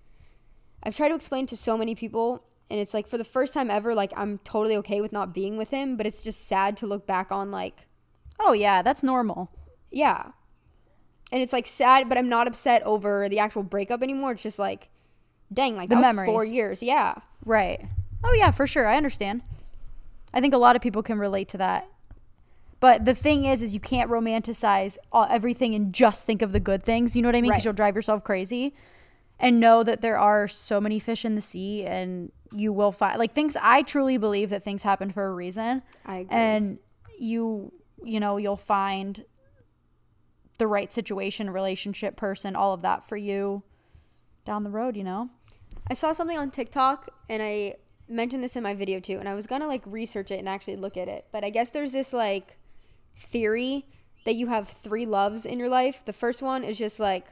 I've 0.83 0.95
tried 0.95 1.09
to 1.09 1.15
explain 1.15 1.45
to 1.47 1.57
so 1.57 1.77
many 1.77 1.95
people, 1.95 2.43
and 2.69 2.79
it's 2.79 2.93
like 2.93 3.07
for 3.07 3.17
the 3.17 3.23
first 3.23 3.53
time 3.53 3.69
ever, 3.69 3.93
like 3.95 4.11
I'm 4.15 4.37
totally 4.39 4.75
okay 4.77 5.01
with 5.01 5.11
not 5.11 5.33
being 5.33 5.57
with 5.57 5.71
him, 5.71 5.97
but 5.97 6.05
it's 6.05 6.21
just 6.23 6.47
sad 6.47 6.77
to 6.77 6.87
look 6.87 7.05
back 7.07 7.31
on 7.31 7.51
like 7.51 7.87
Oh 8.39 8.53
yeah, 8.53 8.81
that's 8.81 9.03
normal. 9.03 9.51
yeah. 9.91 10.31
And 11.31 11.41
it's 11.41 11.51
like 11.53 11.65
sad, 11.67 12.07
but 12.07 12.17
I'm 12.19 12.29
not 12.29 12.47
upset 12.47 12.83
over 12.83 13.27
the 13.27 13.39
actual 13.39 13.63
breakup 13.63 14.03
anymore. 14.03 14.33
It's 14.33 14.43
just 14.43 14.59
like, 14.59 14.89
dang, 15.51 15.75
like 15.75 15.89
The 15.89 15.95
that 15.95 16.15
was 16.15 16.25
four 16.25 16.45
years. 16.45 16.83
Yeah. 16.83 17.15
Right. 17.43 17.83
Oh 18.23 18.33
yeah, 18.33 18.51
for 18.51 18.67
sure. 18.67 18.87
I 18.87 18.95
understand. 18.95 19.41
I 20.33 20.39
think 20.39 20.53
a 20.53 20.57
lot 20.57 20.75
of 20.75 20.81
people 20.83 21.01
can 21.01 21.17
relate 21.17 21.49
to 21.49 21.57
that. 21.57 21.87
But 22.79 23.05
the 23.05 23.15
thing 23.15 23.45
is, 23.45 23.61
is 23.61 23.73
you 23.73 23.79
can't 23.79 24.09
romanticize 24.09 24.97
all, 25.11 25.25
everything 25.29 25.73
and 25.73 25.93
just 25.93 26.25
think 26.25 26.41
of 26.41 26.51
the 26.51 26.59
good 26.59 26.83
things. 26.83 27.15
You 27.15 27.21
know 27.21 27.29
what 27.29 27.35
I 27.35 27.41
mean? 27.41 27.51
Because 27.51 27.61
Right. 27.61 27.65
you'll 27.65 27.73
drive 27.73 27.95
yourself 27.95 28.23
crazy. 28.23 28.73
And 29.39 29.59
know 29.59 29.83
that 29.83 30.01
there 30.01 30.17
are 30.17 30.47
so 30.47 30.79
many 30.79 30.97
fish 30.97 31.25
in 31.25 31.35
the 31.35 31.41
sea, 31.41 31.85
and 31.85 32.31
you 32.53 32.71
will 32.71 32.93
find 32.93 33.19
like 33.19 33.33
things. 33.33 33.57
I 33.61 33.81
truly 33.81 34.17
believe 34.17 34.49
that 34.49 34.63
things 34.63 34.83
happen 34.83 35.11
for 35.11 35.25
a 35.25 35.33
reason. 35.33 35.83
I 36.05 36.17
agree. 36.19 36.27
And 36.37 36.79
you, 37.19 37.73
you 38.01 38.21
know, 38.21 38.37
you'll 38.37 38.55
find 38.55 39.25
the 40.57 40.67
right 40.67 40.91
situation, 40.91 41.49
relationship, 41.49 42.15
person, 42.15 42.55
all 42.55 42.73
of 42.73 42.81
that 42.83 43.07
for 43.09 43.17
you 43.17 43.63
down 44.45 44.63
the 44.63 44.69
road. 44.69 44.95
You 44.95 45.03
know. 45.03 45.29
I 45.89 45.95
saw 45.95 46.13
something 46.13 46.37
on 46.37 46.49
TikTok 46.49 47.09
and 47.29 47.43
I 47.43 47.75
mentioned 48.07 48.43
this 48.43 48.55
in 48.55 48.63
my 48.63 48.73
video 48.73 48.99
too. 48.99 49.17
And 49.19 49.27
I 49.27 49.33
was 49.33 49.47
going 49.47 49.61
to 49.61 49.67
like 49.67 49.83
research 49.85 50.31
it 50.31 50.39
and 50.39 50.47
actually 50.47 50.77
look 50.77 50.97
at 50.97 51.07
it. 51.07 51.25
But 51.31 51.43
I 51.43 51.49
guess 51.49 51.71
there's 51.71 51.91
this 51.91 52.13
like 52.13 52.57
theory 53.15 53.85
that 54.25 54.35
you 54.35 54.47
have 54.47 54.67
three 54.67 55.05
loves 55.05 55.45
in 55.45 55.59
your 55.59 55.69
life. 55.69 56.03
The 56.03 56.13
first 56.13 56.41
one 56.41 56.63
is 56.63 56.77
just 56.77 56.99
like 56.99 57.25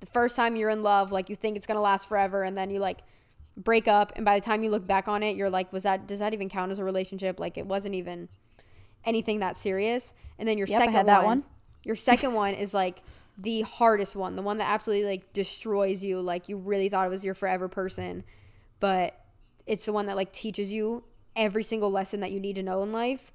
the 0.00 0.06
first 0.06 0.36
time 0.36 0.56
you're 0.56 0.70
in 0.70 0.82
love, 0.82 1.12
like 1.12 1.30
you 1.30 1.36
think 1.36 1.56
it's 1.56 1.66
to 1.66 1.80
last 1.80 2.08
forever. 2.08 2.42
And 2.42 2.56
then 2.56 2.70
you 2.70 2.78
like 2.78 3.00
break 3.56 3.88
up. 3.88 4.12
And 4.16 4.24
by 4.24 4.38
the 4.38 4.44
time 4.44 4.62
you 4.62 4.70
look 4.70 4.86
back 4.86 5.08
on 5.08 5.22
it, 5.22 5.36
you're 5.36 5.50
like, 5.50 5.72
was 5.72 5.84
that, 5.84 6.06
does 6.06 6.18
that 6.18 6.34
even 6.34 6.48
count 6.48 6.70
as 6.70 6.78
a 6.78 6.84
relationship? 6.84 7.40
Like 7.40 7.56
it 7.56 7.66
wasn't 7.66 7.94
even 7.94 8.28
anything 9.04 9.40
that 9.40 9.56
serious. 9.56 10.12
And 10.38 10.48
then 10.48 10.58
your 10.58 10.66
Yep, 10.66 10.78
second 10.78 11.06
one, 11.06 11.24
one. 11.24 11.44
your 11.84 11.96
second 11.96 12.34
one 12.34 12.54
is 12.54 12.74
like 12.74 13.02
the 13.38 13.62
hardest 13.62 14.14
one, 14.14 14.36
the 14.36 14.42
one 14.42 14.58
that 14.58 14.68
absolutely 14.68 15.06
like 15.06 15.32
destroys 15.32 16.04
you. 16.04 16.20
Like 16.20 16.48
you 16.48 16.56
really 16.56 16.88
thought 16.88 17.06
it 17.06 17.10
was 17.10 17.24
your 17.24 17.34
forever 17.34 17.68
person, 17.68 18.24
but 18.80 19.18
it's 19.66 19.86
the 19.86 19.92
one 19.92 20.06
that 20.06 20.16
like 20.16 20.32
teaches 20.32 20.72
you 20.72 21.04
every 21.36 21.62
single 21.62 21.90
lesson 21.90 22.20
that 22.20 22.30
you 22.30 22.40
need 22.40 22.54
to 22.56 22.62
know 22.62 22.82
in 22.82 22.92
life. 22.92 23.32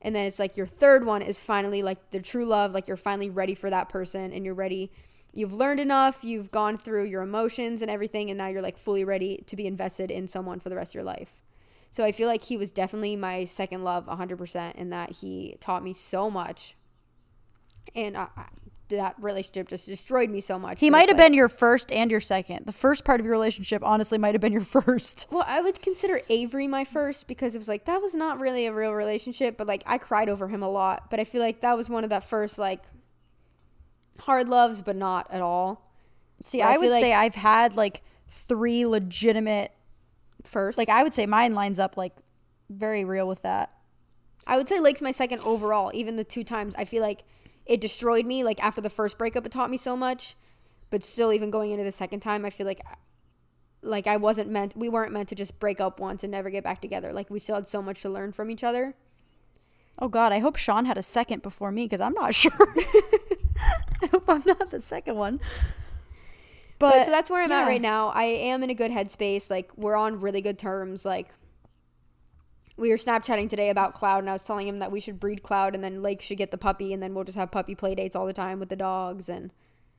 And 0.00 0.14
then 0.14 0.26
it's 0.26 0.38
like 0.38 0.56
your 0.56 0.66
third 0.66 1.04
one 1.04 1.22
is 1.22 1.40
finally 1.40 1.82
like 1.82 2.10
the 2.10 2.20
true 2.20 2.44
love, 2.44 2.72
like 2.72 2.86
you're 2.86 2.96
finally 2.96 3.30
ready 3.30 3.54
for 3.54 3.68
that 3.70 3.88
person 3.88 4.32
and 4.32 4.44
you're 4.44 4.54
ready. 4.54 4.92
You've 5.32 5.52
learned 5.52 5.80
enough, 5.80 6.24
you've 6.24 6.50
gone 6.50 6.78
through 6.78 7.04
your 7.04 7.22
emotions 7.22 7.82
and 7.82 7.90
everything, 7.90 8.30
and 8.30 8.38
now 8.38 8.46
you're 8.48 8.62
like 8.62 8.78
fully 8.78 9.04
ready 9.04 9.42
to 9.46 9.56
be 9.56 9.66
invested 9.66 10.10
in 10.10 10.26
someone 10.28 10.60
for 10.60 10.68
the 10.68 10.76
rest 10.76 10.92
of 10.92 10.94
your 10.94 11.04
life. 11.04 11.42
So 11.90 12.04
I 12.04 12.12
feel 12.12 12.28
like 12.28 12.44
he 12.44 12.56
was 12.56 12.70
definitely 12.70 13.16
my 13.16 13.44
second 13.44 13.84
love 13.84 14.06
100% 14.06 14.74
in 14.76 14.90
that 14.90 15.16
he 15.16 15.56
taught 15.60 15.82
me 15.82 15.92
so 15.92 16.30
much. 16.30 16.76
And 17.94 18.16
I- 18.16 18.28
that 18.90 19.14
relationship 19.20 19.68
just 19.68 19.86
destroyed 19.86 20.30
me 20.30 20.40
so 20.40 20.58
much. 20.58 20.80
He 20.80 20.90
might 20.90 21.08
have 21.08 21.16
like- 21.18 21.26
been 21.26 21.34
your 21.34 21.48
first 21.48 21.92
and 21.92 22.10
your 22.10 22.20
second. 22.20 22.66
The 22.66 22.72
first 22.72 23.04
part 23.04 23.20
of 23.20 23.26
your 23.26 23.32
relationship, 23.32 23.82
honestly, 23.84 24.18
might 24.18 24.34
have 24.34 24.40
been 24.40 24.52
your 24.52 24.62
first. 24.64 25.26
Well, 25.30 25.44
I 25.46 25.60
would 25.60 25.80
consider 25.82 26.20
Avery 26.28 26.66
my 26.66 26.84
first 26.84 27.26
because 27.28 27.54
it 27.54 27.58
was 27.58 27.68
like 27.68 27.84
that 27.86 28.00
was 28.00 28.14
not 28.14 28.40
really 28.40 28.66
a 28.66 28.72
real 28.72 28.92
relationship, 28.92 29.56
but 29.56 29.66
like 29.66 29.82
I 29.86 29.98
cried 29.98 30.28
over 30.28 30.48
him 30.48 30.62
a 30.62 30.68
lot. 30.70 31.10
But 31.10 31.20
I 31.20 31.24
feel 31.24 31.42
like 31.42 31.60
that 31.60 31.76
was 31.76 31.88
one 31.88 32.04
of 32.04 32.10
that 32.10 32.24
first 32.24 32.58
like 32.58 32.80
hard 34.20 34.48
loves, 34.48 34.82
but 34.82 34.96
not 34.96 35.26
at 35.30 35.40
all. 35.40 35.90
See, 36.44 36.62
I 36.62 36.74
I, 36.74 36.78
would 36.78 36.90
like- 36.90 37.00
say 37.02 37.12
I've 37.12 37.34
had 37.34 37.76
like 37.76 38.02
three 38.28 38.86
legitimate, 38.86 39.72
First, 40.44 40.78
like 40.78 40.88
I 40.88 41.02
would 41.02 41.12
say 41.12 41.26
mine 41.26 41.54
lines 41.54 41.78
up 41.78 41.96
like 41.96 42.12
very 42.70 43.04
real 43.04 43.26
with 43.26 43.42
that. 43.42 43.72
I 44.46 44.56
would 44.56 44.68
say 44.68 44.78
Lake's 44.80 45.02
my 45.02 45.10
second 45.10 45.40
overall. 45.40 45.90
Even 45.92 46.16
the 46.16 46.24
two 46.24 46.44
times 46.44 46.74
I 46.76 46.84
feel 46.84 47.02
like 47.02 47.24
it 47.68 47.80
destroyed 47.80 48.26
me. 48.26 48.42
Like 48.42 48.62
after 48.64 48.80
the 48.80 48.90
first 48.90 49.18
breakup, 49.18 49.46
it 49.46 49.52
taught 49.52 49.70
me 49.70 49.76
so 49.76 49.96
much, 49.96 50.34
but 50.90 51.04
still, 51.04 51.32
even 51.32 51.50
going 51.50 51.70
into 51.70 51.84
the 51.84 51.92
second 51.92 52.20
time, 52.20 52.44
I 52.44 52.50
feel 52.50 52.66
like 52.66 52.80
like 53.82 54.08
I 54.08 54.16
wasn't 54.16 54.50
meant. 54.50 54.76
We 54.76 54.88
weren't 54.88 55.12
meant 55.12 55.28
to 55.28 55.34
just 55.34 55.60
break 55.60 55.80
up 55.80 56.00
once 56.00 56.24
and 56.24 56.32
never 56.32 56.50
get 56.50 56.64
back 56.64 56.80
together. 56.80 57.12
Like 57.12 57.30
we 57.30 57.38
still 57.38 57.54
had 57.54 57.68
so 57.68 57.80
much 57.80 58.02
to 58.02 58.08
learn 58.08 58.32
from 58.32 58.50
each 58.50 58.64
other. 58.64 58.94
Oh 60.00 60.08
God, 60.08 60.32
I 60.32 60.38
hope 60.38 60.56
Sean 60.56 60.86
had 60.86 60.96
a 60.96 61.02
second 61.02 61.42
before 61.42 61.70
me 61.70 61.84
because 61.84 62.00
I'm 62.00 62.14
not 62.14 62.34
sure. 62.34 62.74
I 64.02 64.06
hope 64.10 64.24
I'm 64.28 64.42
not 64.46 64.70
the 64.70 64.80
second 64.80 65.16
one. 65.16 65.38
But, 66.78 66.92
But, 66.92 67.04
so 67.04 67.10
that's 67.10 67.28
where 67.28 67.42
I'm 67.42 67.50
at 67.50 67.66
right 67.66 67.82
now. 67.82 68.08
I 68.08 68.24
am 68.24 68.62
in 68.62 68.70
a 68.70 68.74
good 68.74 68.92
headspace. 68.92 69.50
Like 69.50 69.70
we're 69.76 69.96
on 69.96 70.20
really 70.20 70.40
good 70.40 70.58
terms. 70.58 71.04
Like 71.04 71.28
we 72.78 72.90
were 72.90 72.96
Snapchatting 72.96 73.50
today 73.50 73.70
about 73.70 73.94
Cloud, 73.94 74.20
and 74.20 74.30
I 74.30 74.32
was 74.32 74.44
telling 74.44 74.68
him 74.68 74.78
that 74.78 74.92
we 74.92 75.00
should 75.00 75.18
breed 75.20 75.42
Cloud, 75.42 75.74
and 75.74 75.82
then 75.82 76.02
Lake 76.02 76.22
should 76.22 76.38
get 76.38 76.50
the 76.50 76.58
puppy, 76.58 76.92
and 76.92 77.02
then 77.02 77.14
we'll 77.14 77.24
just 77.24 77.36
have 77.36 77.50
puppy 77.50 77.74
play 77.74 77.94
dates 77.94 78.14
all 78.14 78.26
the 78.26 78.32
time 78.32 78.60
with 78.60 78.68
the 78.68 78.76
dogs. 78.76 79.28
And 79.28 79.50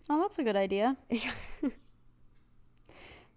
Oh, 0.10 0.22
that's 0.22 0.39
a 0.39 0.44
good 0.44 0.56
idea. 0.56 0.98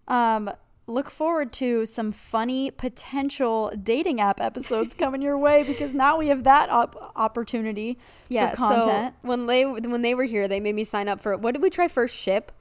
um, 0.07 0.49
look 0.87 1.11
forward 1.11 1.53
to 1.53 1.85
some 1.85 2.11
funny 2.11 2.71
potential 2.71 3.71
dating 3.81 4.19
app 4.19 4.41
episodes 4.41 4.93
coming 4.93 5.21
your 5.21 5.37
way 5.37 5.63
because 5.63 5.93
now 5.93 6.17
we 6.17 6.27
have 6.27 6.43
that 6.45 6.69
op- 6.69 7.11
opportunity 7.15 7.99
for 8.51 8.55
content. 8.55 9.15
So 9.21 9.27
when 9.27 9.45
they 9.45 9.65
when 9.65 10.01
they 10.01 10.15
were 10.15 10.23
here, 10.23 10.47
they 10.47 10.59
made 10.59 10.75
me 10.75 10.83
sign 10.83 11.07
up 11.07 11.21
for 11.21 11.37
what 11.37 11.51
did 11.53 11.61
we 11.61 11.69
try 11.69 11.87
first? 11.87 12.15
Ship. 12.15 12.51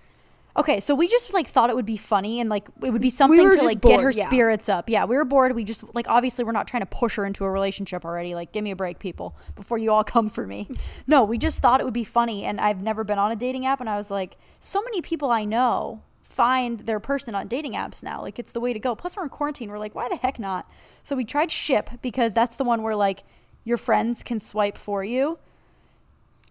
Okay, 0.56 0.80
so 0.80 0.94
we 0.94 1.08
just 1.08 1.32
like 1.32 1.46
thought 1.46 1.70
it 1.70 1.76
would 1.76 1.86
be 1.86 1.96
funny 1.96 2.40
and 2.40 2.50
like 2.50 2.68
it 2.82 2.90
would 2.90 3.00
be 3.00 3.10
something 3.10 3.42
were 3.42 3.52
to 3.52 3.62
like 3.62 3.80
get 3.80 4.00
her 4.00 4.10
yeah. 4.10 4.26
spirits 4.26 4.68
up. 4.68 4.90
Yeah, 4.90 5.06
we 5.06 5.16
were 5.16 5.24
bored. 5.24 5.54
We 5.54 5.64
just 5.64 5.82
like 5.94 6.06
obviously 6.08 6.44
we're 6.44 6.52
not 6.52 6.68
trying 6.68 6.82
to 6.82 6.86
push 6.86 7.16
her 7.16 7.24
into 7.24 7.44
a 7.44 7.50
relationship 7.50 8.04
already. 8.04 8.34
Like, 8.34 8.52
give 8.52 8.62
me 8.62 8.70
a 8.70 8.76
break, 8.76 8.98
people, 8.98 9.34
before 9.56 9.78
you 9.78 9.90
all 9.90 10.04
come 10.12 10.28
for 10.28 10.46
me. 10.46 10.68
no, 11.06 11.24
we 11.24 11.38
just 11.38 11.60
thought 11.60 11.80
it 11.80 11.84
would 11.84 11.94
be 11.94 12.04
funny, 12.04 12.44
and 12.44 12.60
I've 12.60 12.82
never 12.82 13.04
been 13.04 13.18
on 13.18 13.32
a 13.32 13.36
dating 13.36 13.66
app, 13.66 13.80
and 13.80 13.88
I 13.88 13.96
was 13.96 14.10
like, 14.10 14.36
so 14.60 14.82
many 14.82 15.00
people 15.00 15.30
I 15.30 15.44
know 15.44 16.02
find 16.22 16.80
their 16.80 17.00
person 17.00 17.34
on 17.34 17.48
dating 17.48 17.72
apps 17.72 18.02
now. 18.02 18.22
Like, 18.22 18.38
it's 18.38 18.52
the 18.52 18.60
way 18.60 18.72
to 18.72 18.78
go. 18.78 18.94
Plus, 18.94 19.16
we're 19.16 19.24
in 19.24 19.28
quarantine. 19.28 19.70
We're 19.70 19.78
like, 19.78 19.94
why 19.94 20.08
the 20.08 20.16
heck 20.16 20.38
not? 20.38 20.70
So 21.02 21.16
we 21.16 21.24
tried 21.24 21.50
Ship 21.50 21.90
because 22.00 22.32
that's 22.32 22.56
the 22.56 22.64
one 22.64 22.82
where 22.82 22.96
like 22.96 23.24
your 23.64 23.76
friends 23.78 24.22
can 24.22 24.40
swipe 24.40 24.76
for 24.76 25.04
you. 25.04 25.38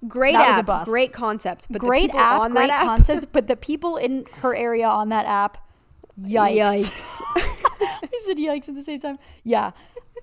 Great 0.07 0.33
That 0.33 0.67
app, 0.67 0.85
great 0.85 1.13
concept, 1.13 1.67
but 1.69 1.81
the 1.81 1.87
great 1.87 2.07
people 2.07 2.19
app, 2.19 2.41
on 2.41 2.51
great 2.51 2.67
that 2.67 2.81
app- 2.81 2.85
concept, 2.85 3.27
but 3.31 3.47
the 3.47 3.55
people 3.55 3.97
in 3.97 4.25
her 4.37 4.55
area 4.55 4.87
on 4.87 5.09
that 5.09 5.27
app, 5.27 5.57
yikes! 6.19 6.55
Yikes. 6.57 7.21
I 7.35 8.09
said 8.25 8.37
yikes 8.37 8.67
at 8.67 8.75
the 8.75 8.83
same 8.83 8.99
time. 8.99 9.17
Yeah, 9.43 9.71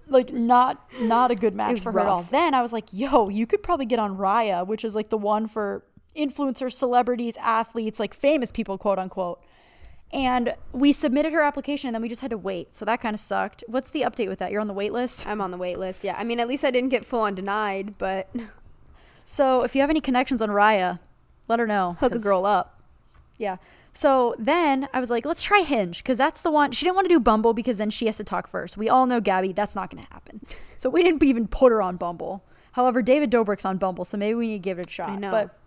like 0.09 0.33
not 0.33 0.85
not 1.01 1.31
a 1.31 1.37
good 1.37 1.55
match 1.55 1.81
for 1.81 1.93
her 1.93 2.01
at 2.01 2.07
all. 2.09 2.23
Then 2.25 2.55
I 2.55 2.63
was 2.63 2.73
like, 2.73 2.87
yo, 2.93 3.29
you 3.29 3.47
could 3.47 3.63
probably 3.63 3.87
get 3.87 3.99
on 3.99 4.17
Raya, 4.17 4.67
which 4.67 4.85
is 4.85 4.95
like 4.97 5.11
the 5.11 5.19
one 5.19 5.47
for 5.47 5.85
influencers, 6.17 6.73
celebrities, 6.73 7.37
athletes, 7.37 8.01
like 8.01 8.15
famous 8.15 8.51
people, 8.51 8.79
quote 8.79 8.99
unquote. 8.99 9.41
And 10.11 10.55
we 10.73 10.93
submitted 10.93 11.35
her 11.35 11.43
application, 11.43 11.89
and 11.89 11.95
then 11.95 12.03
we 12.03 12.09
just 12.09 12.23
had 12.23 12.31
to 12.31 12.39
wait. 12.39 12.75
So 12.75 12.85
that 12.87 13.01
kind 13.01 13.13
of 13.13 13.21
sucked. 13.21 13.63
What's 13.69 13.91
the 13.91 14.03
update 14.03 14.29
with 14.29 14.39
that? 14.39 14.51
You're 14.51 14.63
on 14.63 14.67
the 14.67 14.73
wait 14.73 14.93
list. 14.93 15.27
I'm 15.27 15.41
on 15.43 15.51
the 15.51 15.59
wait 15.59 15.79
list. 15.79 16.03
Yeah, 16.03 16.17
I 16.19 16.25
mean, 16.25 16.41
at 16.41 16.49
least 16.49 16.65
I 16.65 16.71
didn't 16.71 16.89
get 16.89 17.05
full 17.05 17.21
on 17.21 17.35
denied, 17.35 17.99
but 17.99 18.31
So 19.31 19.63
if 19.63 19.75
you 19.75 19.83
have 19.83 19.91
any 19.91 20.01
connections 20.01 20.41
on 20.41 20.49
Raya, 20.49 21.01
let 21.49 21.59
her 21.59 21.67
know. 21.67 21.97
hook 22.01 22.15
a 22.15 22.19
girl 22.19 22.47
up. 22.47 22.81
Yeah. 23.37 23.59
So 23.93 24.35
then 24.39 24.89
I 24.95 25.01
was 25.01 25.11
like, 25.11 25.27
let's 25.27 25.43
try 25.43 25.61
Hinge 25.61 25.99
because 25.99 26.17
that's 26.17 26.41
the 26.41 26.51
one. 26.51 26.73
She 26.73 26.87
didn't 26.87 26.95
want 26.95 27.05
to 27.05 27.15
do 27.15 27.21
Bumble 27.21 27.53
because 27.53 27.77
then 27.77 27.91
she 27.91 28.07
has 28.07 28.17
to 28.17 28.25
talk 28.25 28.49
first. 28.49 28.79
We 28.79 28.89
all 28.89 29.05
know 29.05 29.21
Gabby, 29.21 29.53
that's 29.53 29.75
not 29.75 29.91
going 29.91 30.03
to 30.03 30.11
happen. 30.11 30.41
So 30.79 30.89
we 30.89 31.03
didn't 31.03 31.23
even 31.23 31.47
put 31.47 31.73
her 31.73 31.83
on 31.83 31.97
Bumble. 31.97 32.43
However, 32.73 33.03
David 33.03 33.31
Dobrik's 33.31 33.67
on 33.67 33.77
Bumble, 33.77 34.07
so 34.07 34.17
maybe 34.17 34.35
we 34.35 34.47
need 34.47 34.55
to 34.55 34.59
give 34.61 34.79
it 34.79 34.87
a 34.87 34.91
shot. 34.91 35.11
I 35.11 35.17
know. 35.17 35.31
But 35.31 35.58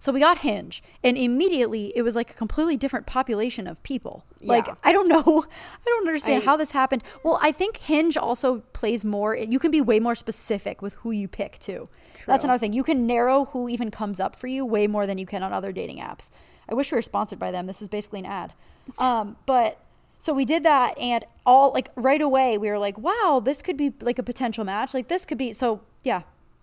So 0.00 0.12
we 0.12 0.20
got 0.20 0.38
Hinge, 0.38 0.82
and 1.04 1.18
immediately 1.18 1.92
it 1.94 2.00
was 2.00 2.16
like 2.16 2.30
a 2.30 2.34
completely 2.34 2.78
different 2.78 3.06
population 3.06 3.66
of 3.66 3.82
people. 3.82 4.24
Like 4.40 4.66
I 4.82 4.92
don't 4.92 5.08
know, 5.08 5.20
I 5.50 5.84
don't 5.84 6.06
understand 6.08 6.42
I- 6.42 6.46
how 6.46 6.56
this 6.56 6.70
happened. 6.70 7.04
Well, 7.22 7.38
I 7.42 7.52
think 7.52 7.76
Hinge 7.76 8.16
also 8.16 8.60
plays 8.72 9.04
more. 9.04 9.36
You 9.36 9.58
can 9.58 9.70
be 9.70 9.82
way 9.82 10.00
more 10.00 10.14
specific 10.14 10.80
with 10.80 10.94
who 10.94 11.10
you 11.10 11.28
pick 11.28 11.58
too. 11.58 11.88
That's 12.26 12.44
another 12.44 12.58
thing. 12.58 12.72
You 12.72 12.82
can 12.82 13.06
narrow 13.06 13.46
who 13.46 13.68
even 13.68 13.90
comes 13.90 14.20
up 14.20 14.34
for 14.34 14.46
you 14.46 14.64
way 14.64 14.86
more 14.86 15.06
than 15.06 15.18
you 15.18 15.26
can 15.26 15.42
on 15.42 15.52
other 15.52 15.70
dating 15.70 15.98
apps. 15.98 16.30
I 16.68 16.74
wish 16.74 16.90
we 16.90 16.96
were 16.96 17.02
sponsored 17.02 17.38
by 17.38 17.50
them. 17.50 17.66
This 17.66 17.82
is 17.82 17.88
basically 17.88 18.20
an 18.20 18.26
ad. 18.26 18.52
Um, 18.98 19.36
but 19.46 19.78
so 20.18 20.32
we 20.34 20.44
did 20.44 20.64
that, 20.64 20.98
and 20.98 21.24
all 21.46 21.72
like 21.72 21.90
right 21.94 22.20
away 22.20 22.58
we 22.58 22.68
were 22.68 22.78
like, 22.78 22.98
wow, 22.98 23.40
this 23.44 23.62
could 23.62 23.76
be 23.76 23.92
like 24.00 24.18
a 24.18 24.22
potential 24.22 24.64
match. 24.64 24.94
Like 24.94 25.06
this 25.08 25.24
could 25.24 25.38
be 25.38 25.52
so 25.52 25.82
yeah. 26.02 26.22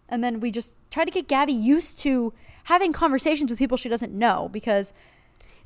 And 0.09 0.23
then 0.23 0.39
we 0.39 0.51
just 0.51 0.75
tried 0.89 1.05
to 1.05 1.11
get 1.11 1.27
Gabby 1.27 1.53
used 1.53 1.99
to 1.99 2.33
having 2.67 2.91
conversations 2.93 3.49
with 3.49 3.57
people 3.57 3.77
she 3.77 3.89
doesn't 3.89 4.13
know 4.13 4.49
because 4.51 4.93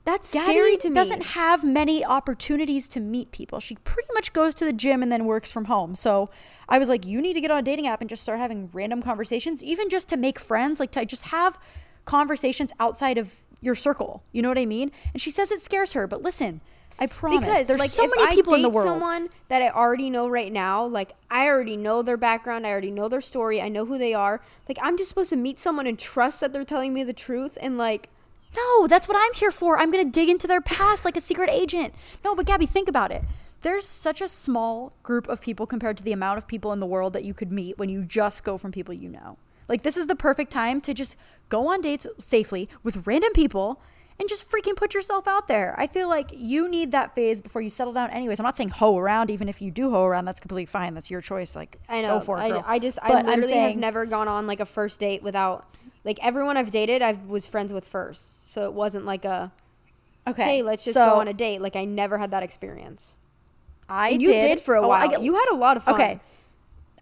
That's 0.05 0.31
Gabby 0.31 0.51
scary 0.51 0.77
to 0.77 0.89
me. 0.89 0.95
doesn't 0.95 1.23
have 1.23 1.63
many 1.63 2.05
opportunities 2.05 2.87
to 2.89 2.99
meet 2.99 3.31
people. 3.31 3.59
She 3.59 3.75
pretty 3.83 4.09
much 4.13 4.33
goes 4.33 4.53
to 4.55 4.65
the 4.65 4.73
gym 4.73 5.01
and 5.01 5.11
then 5.11 5.25
works 5.25 5.51
from 5.51 5.65
home. 5.65 5.95
So 5.95 6.29
I 6.69 6.77
was 6.77 6.89
like, 6.89 7.03
you 7.05 7.19
need 7.21 7.33
to 7.33 7.41
get 7.41 7.49
on 7.49 7.57
a 7.57 7.61
dating 7.63 7.87
app 7.87 8.01
and 8.01 8.09
just 8.09 8.21
start 8.23 8.39
having 8.39 8.69
random 8.71 9.01
conversations, 9.01 9.63
even 9.63 9.89
just 9.89 10.09
to 10.09 10.17
make 10.17 10.37
friends, 10.39 10.79
like 10.79 10.91
to 10.91 11.03
just 11.05 11.23
have 11.23 11.59
conversations 12.05 12.71
outside 12.79 13.17
of 13.17 13.35
your 13.61 13.75
circle. 13.75 14.23
You 14.31 14.41
know 14.41 14.49
what 14.49 14.57
I 14.59 14.65
mean? 14.65 14.91
And 15.13 15.21
she 15.21 15.31
says 15.31 15.51
it 15.51 15.61
scares 15.61 15.93
her, 15.93 16.05
but 16.07 16.21
listen, 16.21 16.61
I 17.01 17.07
promise. 17.07 17.39
because 17.39 17.67
there's 17.67 17.79
like 17.79 17.89
so 17.89 18.07
many 18.07 18.23
I 18.23 18.35
people 18.35 18.53
in 18.53 18.61
the 18.61 18.69
date 18.69 18.75
world. 18.75 18.87
someone 18.87 19.29
that 19.49 19.61
I 19.61 19.69
already 19.71 20.11
know 20.11 20.27
right 20.29 20.53
now, 20.53 20.85
like 20.85 21.13
I 21.31 21.47
already 21.47 21.75
know 21.75 22.03
their 22.03 22.15
background, 22.15 22.67
I 22.67 22.69
already 22.69 22.91
know 22.91 23.09
their 23.09 23.21
story, 23.21 23.59
I 23.59 23.69
know 23.69 23.85
who 23.85 23.97
they 23.97 24.13
are. 24.13 24.39
Like 24.69 24.77
I'm 24.83 24.97
just 24.97 25.09
supposed 25.09 25.31
to 25.31 25.35
meet 25.35 25.59
someone 25.59 25.87
and 25.87 25.97
trust 25.97 26.39
that 26.41 26.53
they're 26.53 26.63
telling 26.63 26.93
me 26.93 27.03
the 27.03 27.11
truth 27.11 27.57
and 27.59 27.75
like 27.75 28.09
No, 28.55 28.85
that's 28.85 29.07
what 29.07 29.17
I'm 29.19 29.33
here 29.33 29.49
for. 29.49 29.79
I'm 29.79 29.91
going 29.91 30.05
to 30.05 30.11
dig 30.11 30.29
into 30.29 30.45
their 30.45 30.61
past 30.61 31.03
like 31.03 31.17
a 31.17 31.21
secret 31.21 31.49
agent. 31.49 31.95
No, 32.23 32.35
but 32.35 32.45
Gabby, 32.45 32.67
think 32.67 32.87
about 32.87 33.11
it. 33.11 33.23
There's 33.63 33.87
such 33.87 34.21
a 34.21 34.27
small 34.27 34.93
group 35.01 35.27
of 35.27 35.41
people 35.41 35.65
compared 35.65 35.97
to 35.97 36.03
the 36.03 36.11
amount 36.11 36.37
of 36.37 36.47
people 36.47 36.71
in 36.71 36.79
the 36.79 36.85
world 36.85 37.13
that 37.13 37.23
you 37.23 37.33
could 37.33 37.51
meet 37.51 37.77
when 37.77 37.89
you 37.89 38.03
just 38.03 38.43
go 38.43 38.57
from 38.57 38.71
people 38.71 38.93
you 38.93 39.09
know. 39.09 39.37
Like, 39.67 39.83
this 39.83 39.95
is 39.95 40.07
the 40.07 40.15
perfect 40.15 40.51
time 40.51 40.81
to 40.81 40.93
just 40.93 41.15
go 41.49 41.67
on 41.67 41.81
dates 41.81 42.05
safely 42.19 42.67
with 42.83 43.07
random 43.07 43.31
people 43.33 43.79
and 44.21 44.29
just 44.29 44.49
freaking 44.49 44.75
put 44.75 44.93
yourself 44.93 45.27
out 45.27 45.47
there. 45.47 45.73
I 45.77 45.87
feel 45.87 46.07
like 46.07 46.29
you 46.31 46.69
need 46.69 46.91
that 46.91 47.15
phase 47.15 47.41
before 47.41 47.61
you 47.61 47.69
settle 47.71 47.91
down, 47.91 48.11
anyways. 48.11 48.39
I'm 48.39 48.43
not 48.45 48.55
saying 48.55 48.69
hoe 48.69 48.97
around, 48.97 49.29
even 49.31 49.49
if 49.49 49.61
you 49.61 49.71
do 49.71 49.89
hoe 49.89 50.05
around, 50.05 50.25
that's 50.25 50.39
completely 50.39 50.67
fine. 50.67 50.93
That's 50.93 51.09
your 51.09 51.21
choice. 51.21 51.55
Like, 51.55 51.79
I 51.89 52.01
know. 52.01 52.19
go 52.19 52.21
for 52.21 52.37
it. 52.37 52.41
I, 52.41 52.49
girl. 52.49 52.63
I 52.65 52.77
just, 52.79 52.99
But 53.01 53.11
I 53.11 53.21
literally 53.23 53.53
have 53.57 53.75
never 53.75 54.05
gone 54.05 54.27
on 54.27 54.45
like 54.47 54.59
a 54.59 54.65
first 54.65 54.99
date 54.99 55.23
without, 55.23 55.67
like 56.03 56.19
everyone 56.23 56.55
I've 56.55 56.69
dated, 56.71 57.01
I 57.01 57.13
was 57.27 57.47
friends 57.47 57.73
with 57.73 57.87
first. 57.87 58.49
So 58.51 58.65
it 58.65 58.73
wasn't 58.73 59.05
like 59.05 59.25
a, 59.25 59.51
Okay. 60.27 60.43
hey, 60.43 60.61
let's 60.61 60.83
just 60.83 60.93
so 60.93 61.03
go 61.05 61.13
on 61.19 61.27
a 61.27 61.33
date. 61.33 61.59
Like 61.61 61.75
I 61.75 61.83
never 61.85 62.19
had 62.19 62.29
that 62.31 62.43
experience. 62.43 63.15
I 63.89 64.09
And 64.09 64.21
you 64.21 64.31
did, 64.31 64.59
for 64.61 64.75
a 64.75 64.81
Oh, 64.83 64.87
while. 64.87 65.09
get- 65.09 65.23
you 65.23 65.33
had 65.33 65.49
a 65.51 65.55
lot 65.55 65.77
of 65.77 65.83
fun. 65.83 65.95
Okay. 65.95 66.19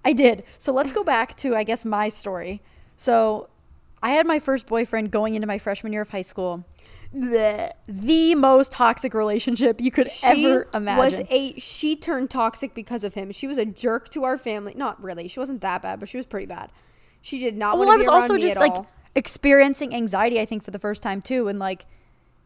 I 0.05 0.13
did. 0.13 0.43
So 0.57 0.71
let's 0.71 0.93
go 0.93 1.03
back 1.03 1.35
to, 1.37 1.53
I 1.55 1.63
guess, 1.63 1.83
my 1.83 2.07
story. 2.07 2.61
So 2.95 3.49
I 4.01 4.11
had 4.11 4.25
my 4.25 4.39
first 4.39 4.65
boyfriend 4.67 5.11
going 5.11 5.35
into 5.35 5.45
my 5.47 5.57
freshman 5.57 5.91
year 5.91 6.01
of 6.01 6.09
high 6.09 6.21
school. 6.21 6.63
Blech. 7.15 7.71
The 7.87 8.35
most 8.35 8.71
toxic 8.71 9.13
relationship 9.13 9.81
you 9.81 9.91
could 9.91 10.11
She 10.11 10.45
ever 10.45 10.67
imagine. 10.73 10.97
was 10.97 11.27
a 11.29 11.59
she 11.59 11.95
turned 11.95 12.29
toxic 12.29 12.75
because 12.75 13.03
of 13.03 13.15
him. 13.15 13.31
She 13.31 13.47
was 13.47 13.57
a 13.57 13.65
jerk 13.65 14.09
to 14.09 14.23
our 14.23 14.37
family. 14.37 14.73
Not 14.75 15.03
really. 15.03 15.27
She 15.27 15.39
wasn't 15.39 15.61
that 15.61 15.81
bad, 15.81 15.99
but 15.99 16.07
she 16.09 16.17
was 16.17 16.25
pretty 16.25 16.45
bad. 16.45 16.71
She 17.21 17.39
did 17.39 17.57
not 17.57 17.77
well, 17.77 17.87
want 17.87 18.03
to 18.03 18.09
I 18.09 18.15
was 18.15 18.29
also 18.29 18.37
just 18.37 18.59
like 18.59 18.71
all. 18.71 18.87
experiencing 19.15 19.93
anxiety, 19.93 20.39
I 20.39 20.45
think, 20.45 20.63
for 20.63 20.71
the 20.71 20.79
first 20.79 21.01
time 21.01 21.21
too. 21.21 21.47
And 21.47 21.57
like, 21.57 21.85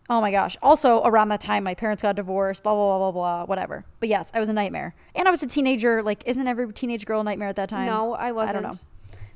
oh 0.10 0.22
my 0.22 0.32
gosh. 0.32 0.56
Also, 0.62 1.04
around 1.04 1.28
that 1.30 1.42
time, 1.42 1.64
my 1.64 1.74
parents 1.76 2.02
got 2.02 2.16
divorced, 2.16 2.64
blah, 2.64 2.74
blah, 2.74 2.98
blah, 2.98 3.12
blah, 3.12 3.12
blah, 3.12 3.46
whatever. 3.46 3.86
But 4.00 4.10
yes, 4.10 4.32
I 4.34 4.40
was 4.40 4.50
a 4.50 4.54
nightmare. 4.54 4.96
And 5.14 5.28
I 5.28 5.32
was 5.32 5.44
a 5.44 5.48
teenager. 5.48 6.02
Like, 6.02 6.24
isn't 6.26 6.48
every 6.48 6.72
teenage 6.74 7.06
girl 7.06 7.22
a 7.22 7.24
nightmare 7.24 7.50
at 7.50 7.58
that 7.58 7.70
time? 7.70 7.86
No, 7.86 8.14
I 8.14 8.30
I 8.30 8.32
wasn't. 8.32 8.58
I 8.58 8.62
don't 8.62 8.72
know. 8.72 8.80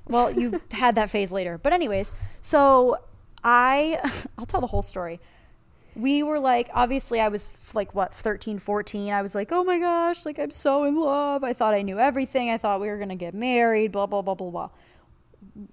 Well, 0.05 0.31
you 0.31 0.61
had 0.71 0.95
that 0.95 1.09
phase 1.09 1.31
later. 1.33 1.57
But 1.57 1.73
anyways, 1.73 2.11
so 2.41 2.97
I 3.43 3.99
I'll 4.37 4.45
tell 4.45 4.61
the 4.61 4.67
whole 4.67 4.81
story. 4.81 5.19
We 5.95 6.21
were 6.21 6.39
like 6.39 6.69
obviously 6.73 7.19
I 7.19 7.29
was 7.29 7.51
like 7.73 7.95
what 7.95 8.13
13, 8.13 8.59
14. 8.59 9.11
I 9.13 9.21
was 9.21 9.33
like, 9.33 9.51
"Oh 9.51 9.63
my 9.63 9.79
gosh, 9.79 10.25
like 10.25 10.39
I'm 10.39 10.51
so 10.51 10.83
in 10.83 10.99
love. 10.99 11.43
I 11.43 11.53
thought 11.53 11.73
I 11.73 11.81
knew 11.81 11.99
everything. 11.99 12.49
I 12.49 12.57
thought 12.57 12.81
we 12.81 12.87
were 12.87 12.97
going 12.97 13.09
to 13.09 13.15
get 13.15 13.33
married, 13.33 13.91
blah 13.91 14.05
blah 14.05 14.21
blah 14.21 14.35
blah 14.35 14.49
blah." 14.49 14.69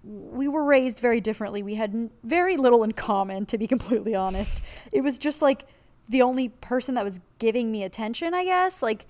We 0.02 0.48
were 0.48 0.64
raised 0.64 1.00
very 1.00 1.20
differently. 1.20 1.62
We 1.62 1.74
had 1.74 2.10
very 2.22 2.56
little 2.56 2.84
in 2.84 2.92
common 2.92 3.46
to 3.46 3.58
be 3.58 3.66
completely 3.74 4.14
honest. 4.14 4.62
It 4.92 5.02
was 5.02 5.18
just 5.18 5.42
like 5.42 5.66
the 6.08 6.22
only 6.22 6.48
person 6.48 6.94
that 6.94 7.04
was 7.04 7.20
giving 7.38 7.70
me 7.70 7.82
attention, 7.82 8.34
I 8.34 8.44
guess. 8.44 8.82
Like 8.82 9.06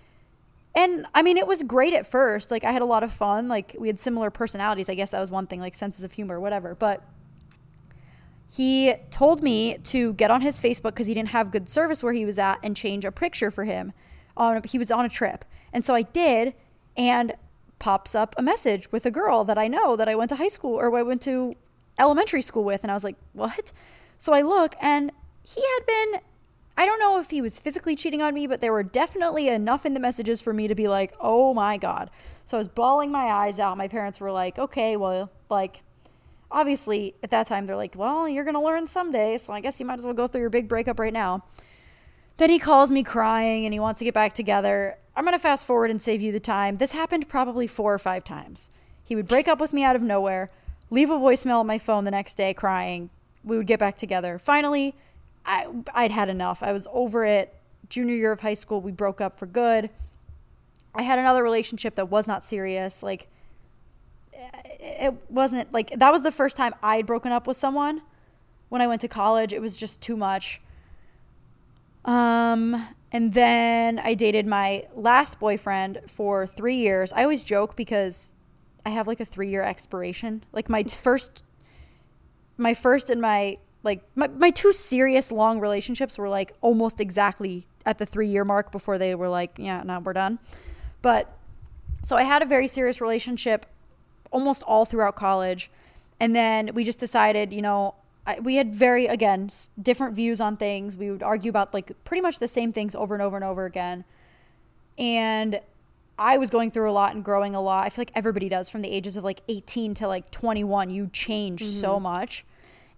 and 0.74 1.06
I 1.14 1.22
mean, 1.22 1.36
it 1.36 1.46
was 1.46 1.62
great 1.62 1.94
at 1.94 2.06
first. 2.06 2.50
Like, 2.50 2.64
I 2.64 2.72
had 2.72 2.82
a 2.82 2.86
lot 2.86 3.04
of 3.04 3.12
fun. 3.12 3.48
Like, 3.48 3.76
we 3.78 3.86
had 3.86 4.00
similar 4.00 4.30
personalities. 4.30 4.88
I 4.88 4.94
guess 4.94 5.10
that 5.10 5.20
was 5.20 5.30
one 5.30 5.46
thing, 5.46 5.60
like 5.60 5.74
senses 5.74 6.02
of 6.02 6.12
humor, 6.12 6.40
whatever. 6.40 6.74
But 6.74 7.02
he 8.54 8.94
told 9.10 9.42
me 9.42 9.78
to 9.78 10.12
get 10.14 10.30
on 10.30 10.40
his 10.40 10.60
Facebook 10.60 10.90
because 10.90 11.08
he 11.08 11.14
didn't 11.14 11.30
have 11.30 11.50
good 11.50 11.68
service 11.68 12.02
where 12.02 12.12
he 12.12 12.24
was 12.24 12.38
at 12.38 12.60
and 12.62 12.76
change 12.76 13.04
a 13.04 13.10
picture 13.10 13.50
for 13.50 13.64
him. 13.64 13.92
On 14.36 14.62
he 14.64 14.78
was 14.78 14.90
on 14.90 15.04
a 15.04 15.08
trip, 15.08 15.44
and 15.72 15.84
so 15.84 15.94
I 15.94 16.02
did, 16.02 16.54
and 16.96 17.34
pops 17.78 18.14
up 18.14 18.34
a 18.38 18.42
message 18.42 18.90
with 18.90 19.06
a 19.06 19.10
girl 19.10 19.44
that 19.44 19.58
I 19.58 19.68
know 19.68 19.96
that 19.96 20.08
I 20.08 20.14
went 20.14 20.28
to 20.30 20.36
high 20.36 20.48
school 20.48 20.74
or 20.74 20.96
I 20.96 21.02
went 21.02 21.22
to 21.22 21.54
elementary 21.98 22.42
school 22.42 22.64
with, 22.64 22.82
and 22.82 22.90
I 22.90 22.94
was 22.94 23.04
like, 23.04 23.16
what? 23.32 23.72
So 24.18 24.32
I 24.32 24.42
look, 24.42 24.74
and 24.80 25.12
he 25.44 25.60
had 25.60 25.86
been 25.86 26.20
I 26.76 26.86
don't 26.86 26.98
know 26.98 27.20
if 27.20 27.30
he 27.30 27.40
was 27.40 27.58
physically 27.58 27.94
cheating 27.94 28.20
on 28.20 28.34
me, 28.34 28.46
but 28.46 28.60
there 28.60 28.72
were 28.72 28.82
definitely 28.82 29.48
enough 29.48 29.86
in 29.86 29.94
the 29.94 30.00
messages 30.00 30.40
for 30.40 30.52
me 30.52 30.66
to 30.66 30.74
be 30.74 30.88
like, 30.88 31.14
oh 31.20 31.54
my 31.54 31.76
God. 31.76 32.10
So 32.44 32.56
I 32.56 32.58
was 32.58 32.68
bawling 32.68 33.12
my 33.12 33.26
eyes 33.26 33.60
out. 33.60 33.76
My 33.78 33.86
parents 33.86 34.18
were 34.18 34.32
like, 34.32 34.58
okay, 34.58 34.96
well, 34.96 35.30
like, 35.48 35.82
obviously 36.54 37.16
at 37.22 37.30
that 37.30 37.46
time, 37.48 37.66
they're 37.66 37.76
like, 37.76 37.94
well, 37.96 38.28
you're 38.28 38.44
going 38.44 38.54
to 38.54 38.60
learn 38.60 38.86
someday. 38.86 39.36
So 39.36 39.52
I 39.52 39.60
guess 39.60 39.80
you 39.80 39.84
might 39.84 39.98
as 39.98 40.04
well 40.04 40.14
go 40.14 40.28
through 40.28 40.40
your 40.40 40.50
big 40.50 40.68
breakup 40.68 40.98
right 40.98 41.12
now. 41.12 41.44
Then 42.36 42.48
he 42.48 42.58
calls 42.58 42.90
me 42.90 43.02
crying 43.02 43.66
and 43.66 43.74
he 43.74 43.80
wants 43.80 43.98
to 43.98 44.04
get 44.04 44.14
back 44.14 44.34
together. 44.34 44.96
I'm 45.16 45.24
going 45.24 45.34
to 45.34 45.40
fast 45.40 45.66
forward 45.66 45.90
and 45.90 46.00
save 46.00 46.22
you 46.22 46.32
the 46.32 46.40
time. 46.40 46.76
This 46.76 46.92
happened 46.92 47.28
probably 47.28 47.66
four 47.66 47.92
or 47.92 47.98
five 47.98 48.24
times. 48.24 48.70
He 49.02 49.14
would 49.14 49.28
break 49.28 49.48
up 49.48 49.60
with 49.60 49.72
me 49.72 49.84
out 49.84 49.96
of 49.96 50.02
nowhere, 50.02 50.50
leave 50.90 51.10
a 51.10 51.14
voicemail 51.14 51.60
on 51.60 51.66
my 51.66 51.78
phone 51.78 52.04
the 52.04 52.10
next 52.10 52.34
day 52.34 52.54
crying. 52.54 53.10
We 53.42 53.58
would 53.58 53.66
get 53.66 53.78
back 53.78 53.98
together. 53.98 54.38
Finally, 54.38 54.94
I, 55.44 55.66
I'd 55.92 56.10
had 56.12 56.28
enough. 56.28 56.62
I 56.62 56.72
was 56.72 56.86
over 56.92 57.24
it. 57.24 57.54
Junior 57.90 58.14
year 58.14 58.32
of 58.32 58.40
high 58.40 58.54
school, 58.54 58.80
we 58.80 58.92
broke 58.92 59.20
up 59.20 59.38
for 59.38 59.46
good. 59.46 59.90
I 60.94 61.02
had 61.02 61.18
another 61.18 61.42
relationship 61.42 61.96
that 61.96 62.08
was 62.08 62.26
not 62.26 62.44
serious. 62.44 63.02
Like, 63.02 63.28
it 64.80 65.14
wasn't 65.28 65.72
like 65.72 65.90
that 65.98 66.11
was 66.11 66.22
the 66.22 66.33
first 66.33 66.57
time 66.57 66.74
I'd 66.83 67.07
broken 67.07 67.33
up 67.33 67.46
with 67.46 67.57
someone 67.57 68.02
when 68.68 68.80
I 68.80 68.87
went 68.87 69.00
to 69.02 69.09
college. 69.09 69.52
It 69.52 69.61
was 69.61 69.76
just 69.76 70.00
too 70.00 70.16
much. 70.16 70.61
Um, 72.04 72.88
and 73.12 73.33
then 73.33 73.98
I 73.98 74.14
dated 74.14 74.46
my 74.46 74.87
last 74.94 75.38
boyfriend 75.38 76.00
for 76.07 76.46
three 76.46 76.76
years. 76.76 77.12
I 77.12 77.22
always 77.22 77.42
joke 77.44 77.76
because 77.76 78.35
I 78.85 78.90
have 78.90 79.07
like 79.07 79.20
a 79.20 79.24
three 79.24 79.48
year 79.48 79.62
expiration. 79.62 80.44
Like 80.52 80.68
my 80.68 80.83
first, 80.83 81.44
my 82.57 82.74
first 82.74 83.11
and 83.11 83.20
my 83.20 83.57
like 83.83 84.02
my, 84.14 84.28
my 84.28 84.50
two 84.50 84.72
serious 84.72 85.30
long 85.30 85.61
relationships 85.61 86.18
were 86.18 86.28
like 86.28 86.54
almost 86.61 87.00
exactly 87.00 87.66
at 87.87 87.98
the 87.98 88.07
three 88.07 88.28
year 88.28 88.44
mark 88.44 88.72
before 88.72 88.98
they 88.98 89.14
were 89.14 89.28
like, 89.28 89.59
yeah, 89.59 89.83
now 89.85 90.00
we're 90.00 90.12
done. 90.12 90.38
But 91.02 91.37
so 92.02 92.16
I 92.16 92.22
had 92.22 92.42
a 92.42 92.46
very 92.46 92.66
serious 92.66 93.00
relationship 93.00 93.66
almost 94.35 94.64
all 94.64 94.85
throughout 94.85 95.14
college. 95.14 95.70
And 96.20 96.35
then 96.35 96.70
we 96.75 96.85
just 96.85 96.99
decided, 96.99 97.53
you 97.53 97.62
know, 97.62 97.94
I, 98.27 98.40
we 98.40 98.57
had 98.57 98.75
very, 98.75 99.07
again, 99.07 99.44
s- 99.44 99.70
different 99.81 100.14
views 100.14 100.40
on 100.40 100.57
things. 100.57 100.97
We 100.97 101.11
would 101.11 101.23
argue 101.23 101.49
about 101.49 101.73
like 101.73 101.92
pretty 102.05 102.20
much 102.20 102.40
the 102.40 102.49
same 102.49 102.73
things 102.73 102.94
over 102.94 103.14
and 103.14 103.23
over 103.23 103.37
and 103.37 103.44
over 103.44 103.64
again. 103.64 104.05
And 104.99 105.61
I 106.18 106.38
was 106.38 106.51
going 106.51 106.70
through 106.70 106.90
a 106.90 106.92
lot 106.92 107.14
and 107.14 107.25
growing 107.25 107.55
a 107.55 107.61
lot. 107.61 107.87
I 107.87 107.90
feel 107.90 108.03
like 108.03 108.12
everybody 108.14 108.49
does 108.49 108.68
from 108.68 108.83
the 108.83 108.90
ages 108.90 109.16
of 109.16 109.25
like 109.25 109.40
18 109.49 109.94
to 109.94 110.09
like 110.09 110.31
21. 110.31 110.90
You 110.90 111.09
change 111.12 111.64
so 111.64 111.94
mm-hmm. 111.94 112.03
much. 112.03 112.44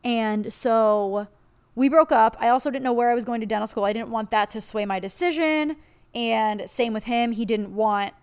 And 0.05 0.53
so 0.53 1.28
we 1.74 1.89
broke 1.89 2.12
up. 2.12 2.37
I 2.41 2.49
also 2.49 2.70
didn't 2.70 2.84
know 2.84 2.93
where 2.93 3.11
I 3.11 3.14
was 3.14 3.24
going 3.24 3.41
to 3.41 3.47
dental 3.47 3.66
school. 3.66 3.84
I 3.84 3.93
didn't 3.93 4.11
want 4.11 4.30
that 4.30 4.51
to 4.51 4.61
sway 4.61 4.87
my 4.87 5.01
decision. 5.01 5.76
And 6.14 6.68
same 6.68 6.95
with 6.95 7.05
him. 7.05 7.32
He 7.32 7.45
didn't 7.45 7.74
want, 7.74 8.14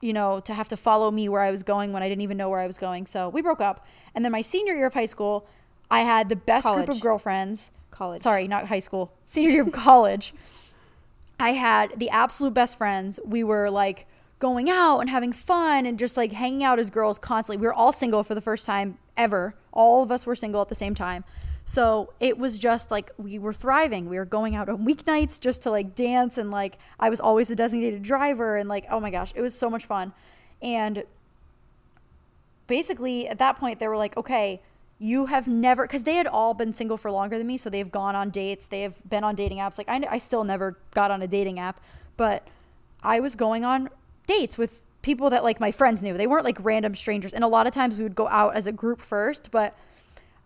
you 0.00 0.12
know, 0.12 0.40
to 0.40 0.54
have 0.54 0.68
to 0.68 0.76
follow 0.76 1.10
me 1.10 1.28
where 1.28 1.40
I 1.40 1.50
was 1.50 1.62
going 1.62 1.92
when 1.92 2.02
I 2.02 2.08
didn't 2.08 2.22
even 2.22 2.36
know 2.36 2.48
where 2.48 2.60
I 2.60 2.66
was 2.66 2.78
going. 2.78 3.06
So 3.06 3.28
we 3.28 3.42
broke 3.42 3.60
up. 3.60 3.86
And 4.14 4.24
then 4.24 4.32
my 4.32 4.40
senior 4.40 4.74
year 4.74 4.86
of 4.86 4.94
high 4.94 5.06
school, 5.06 5.46
I 5.90 6.00
had 6.00 6.28
the 6.28 6.36
best 6.36 6.66
group 6.66 6.88
of 6.88 7.00
girlfriends. 7.00 7.72
College. 7.90 8.22
Sorry, 8.22 8.48
not 8.48 8.66
high 8.66 8.80
school. 8.80 9.12
Senior 9.26 9.50
year 9.50 9.62
of 9.62 9.72
college. 9.72 10.32
I 11.38 11.52
had 11.52 11.98
the 11.98 12.10
absolute 12.10 12.54
best 12.54 12.78
friends. 12.78 13.18
We 13.24 13.44
were 13.44 13.70
like 13.70 14.06
going 14.38 14.70
out 14.70 15.00
and 15.00 15.10
having 15.10 15.32
fun 15.32 15.86
and 15.86 15.98
just 15.98 16.16
like 16.16 16.32
hanging 16.32 16.64
out 16.64 16.78
as 16.78 16.90
girls 16.90 17.18
constantly. 17.18 17.60
We 17.60 17.66
were 17.66 17.74
all 17.74 17.92
single 17.92 18.22
for 18.22 18.34
the 18.34 18.40
first 18.40 18.66
time 18.66 18.98
ever. 19.16 19.54
All 19.72 20.02
of 20.02 20.10
us 20.10 20.26
were 20.26 20.34
single 20.34 20.60
at 20.62 20.68
the 20.68 20.74
same 20.74 20.94
time. 20.94 21.24
So 21.70 22.12
it 22.18 22.36
was 22.36 22.58
just 22.58 22.90
like 22.90 23.12
we 23.16 23.38
were 23.38 23.52
thriving. 23.52 24.08
We 24.08 24.18
were 24.18 24.24
going 24.24 24.56
out 24.56 24.68
on 24.68 24.84
weeknights 24.84 25.38
just 25.38 25.62
to 25.62 25.70
like 25.70 25.94
dance 25.94 26.36
and 26.36 26.50
like 26.50 26.78
I 26.98 27.08
was 27.08 27.20
always 27.20 27.48
a 27.48 27.54
designated 27.54 28.02
driver 28.02 28.56
and 28.56 28.68
like 28.68 28.86
oh 28.90 28.98
my 28.98 29.12
gosh, 29.12 29.32
it 29.36 29.40
was 29.40 29.54
so 29.54 29.70
much 29.70 29.84
fun. 29.86 30.12
And 30.60 31.04
basically 32.66 33.28
at 33.28 33.38
that 33.38 33.56
point 33.56 33.78
they 33.78 33.86
were 33.86 33.96
like, 33.96 34.16
"Okay, 34.16 34.60
you 34.98 35.26
have 35.26 35.46
never 35.46 35.84
because 35.86 36.02
they 36.02 36.16
had 36.16 36.26
all 36.26 36.54
been 36.54 36.72
single 36.72 36.96
for 36.96 37.12
longer 37.12 37.38
than 37.38 37.46
me, 37.46 37.56
so 37.56 37.70
they've 37.70 37.92
gone 37.92 38.16
on 38.16 38.30
dates, 38.30 38.66
they 38.66 38.80
have 38.80 38.96
been 39.08 39.22
on 39.22 39.36
dating 39.36 39.58
apps. 39.58 39.78
Like 39.78 39.88
I 39.88 40.04
I 40.10 40.18
still 40.18 40.42
never 40.42 40.76
got 40.92 41.12
on 41.12 41.22
a 41.22 41.28
dating 41.28 41.60
app, 41.60 41.80
but 42.16 42.48
I 43.00 43.20
was 43.20 43.36
going 43.36 43.64
on 43.64 43.90
dates 44.26 44.58
with 44.58 44.82
people 45.02 45.30
that 45.30 45.44
like 45.44 45.60
my 45.60 45.70
friends 45.70 46.02
knew. 46.02 46.14
They 46.14 46.26
weren't 46.26 46.44
like 46.44 46.58
random 46.60 46.96
strangers. 46.96 47.32
And 47.32 47.44
a 47.44 47.48
lot 47.48 47.68
of 47.68 47.72
times 47.72 47.96
we 47.96 48.02
would 48.02 48.16
go 48.16 48.26
out 48.26 48.56
as 48.56 48.66
a 48.66 48.72
group 48.72 49.00
first, 49.00 49.52
but 49.52 49.76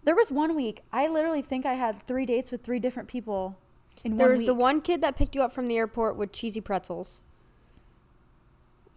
there 0.04 0.14
was 0.14 0.30
one 0.30 0.54
week 0.54 0.82
I 0.92 1.08
literally 1.08 1.42
think 1.42 1.64
I 1.66 1.74
had 1.74 2.00
three 2.06 2.26
dates 2.26 2.50
with 2.52 2.62
three 2.62 2.78
different 2.78 3.08
people 3.08 3.56
in 4.04 4.16
There 4.16 4.26
one 4.26 4.32
was 4.32 4.40
week. 4.40 4.46
the 4.46 4.54
one 4.54 4.80
kid 4.80 5.00
that 5.02 5.16
picked 5.16 5.34
you 5.34 5.42
up 5.42 5.52
from 5.52 5.68
the 5.68 5.76
airport 5.76 6.16
with 6.16 6.32
cheesy 6.32 6.60
pretzels. 6.60 7.22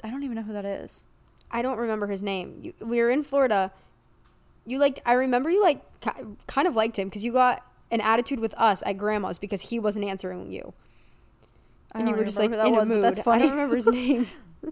I 0.03 0.09
don't 0.09 0.23
even 0.23 0.35
know 0.35 0.43
who 0.43 0.53
that 0.53 0.65
is. 0.65 1.05
I 1.49 1.61
don't 1.61 1.77
remember 1.77 2.07
his 2.07 2.21
name. 2.21 2.59
You, 2.61 2.73
we 2.81 3.01
were 3.01 3.09
in 3.09 3.23
Florida. 3.23 3.71
You 4.65 4.79
liked. 4.79 4.99
I 5.05 5.13
remember 5.13 5.49
you 5.49 5.61
like 5.61 5.81
kind 6.47 6.67
of 6.67 6.75
liked 6.75 6.97
him 6.99 7.07
because 7.07 7.23
you 7.23 7.31
got 7.31 7.63
an 7.89 8.01
attitude 8.01 8.39
with 8.41 8.53
us 8.57 8.83
at 8.85 8.97
grandma's 8.97 9.39
because 9.39 9.61
he 9.61 9.79
wasn't 9.79 10.03
answering 10.05 10.51
you, 10.51 10.73
I 11.93 11.99
and 11.99 12.09
you 12.09 12.15
were 12.15 12.25
just 12.25 12.37
like 12.37 12.51
in 12.51 12.75
was, 12.75 12.89
a 12.89 12.93
mood. 12.93 13.03
That's 13.03 13.21
funny. 13.21 13.45
I 13.45 13.47
don't 13.47 13.55
remember 13.57 13.77
his 13.77 13.87
name. 13.91 14.27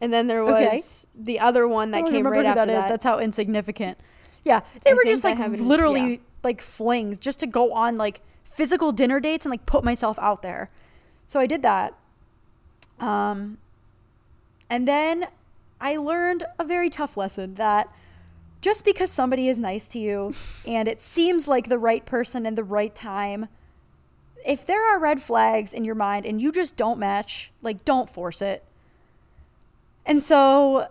and 0.00 0.12
then 0.12 0.26
there 0.26 0.42
was 0.44 0.54
Okay. 0.54 0.80
the 1.14 1.40
other 1.40 1.68
one 1.68 1.90
that 1.92 2.06
came 2.06 2.26
right 2.26 2.44
after 2.46 2.66
that 2.66 2.68
is. 2.70 2.74
that. 2.74 2.88
That's 2.88 3.04
how 3.04 3.18
insignificant. 3.18 3.98
Yeah, 4.44 4.60
they 4.82 4.90
I 4.90 4.94
were 4.94 5.04
just 5.04 5.24
like 5.24 5.38
literally 5.38 6.12
yeah. 6.12 6.18
like 6.42 6.60
flings 6.60 7.18
just 7.18 7.40
to 7.40 7.46
go 7.46 7.72
on 7.72 7.96
like 7.96 8.20
physical 8.44 8.92
dinner 8.92 9.20
dates 9.20 9.46
and 9.46 9.50
like 9.50 9.66
put 9.66 9.84
myself 9.84 10.18
out 10.20 10.42
there. 10.42 10.70
So 11.26 11.40
I 11.40 11.46
did 11.46 11.62
that. 11.62 11.94
Um 13.00 13.58
and 14.70 14.86
then 14.86 15.26
I 15.80 15.96
learned 15.96 16.44
a 16.58 16.64
very 16.64 16.88
tough 16.90 17.16
lesson 17.16 17.54
that 17.54 17.92
just 18.60 18.84
because 18.84 19.10
somebody 19.10 19.48
is 19.48 19.58
nice 19.58 19.88
to 19.88 19.98
you 19.98 20.32
and 20.66 20.88
it 20.88 21.00
seems 21.00 21.46
like 21.46 21.68
the 21.68 21.78
right 21.78 22.06
person 22.06 22.46
and 22.46 22.56
the 22.56 22.64
right 22.64 22.94
time, 22.94 23.48
if 24.44 24.66
there 24.66 24.82
are 24.84 24.98
red 24.98 25.20
flags 25.20 25.74
in 25.74 25.84
your 25.84 25.94
mind 25.94 26.24
and 26.24 26.40
you 26.40 26.52
just 26.52 26.76
don't 26.76 26.98
match, 26.98 27.50
like 27.60 27.84
don't 27.84 28.08
force 28.08 28.40
it. 28.40 28.64
And 30.06 30.22
so 30.22 30.88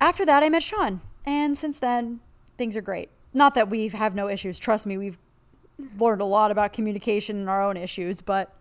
after 0.00 0.24
that, 0.26 0.42
I 0.42 0.48
met 0.48 0.62
Sean. 0.62 1.00
And 1.26 1.56
since 1.56 1.78
then, 1.78 2.20
things 2.56 2.76
are 2.76 2.82
great. 2.82 3.10
Not 3.32 3.54
that 3.54 3.68
we 3.68 3.88
have 3.88 4.14
no 4.14 4.28
issues. 4.28 4.58
Trust 4.58 4.86
me, 4.86 4.96
we've 4.96 5.18
learned 5.98 6.20
a 6.20 6.24
lot 6.24 6.50
about 6.50 6.72
communication 6.72 7.36
and 7.36 7.48
our 7.48 7.62
own 7.62 7.76
issues. 7.76 8.20
But 8.20 8.54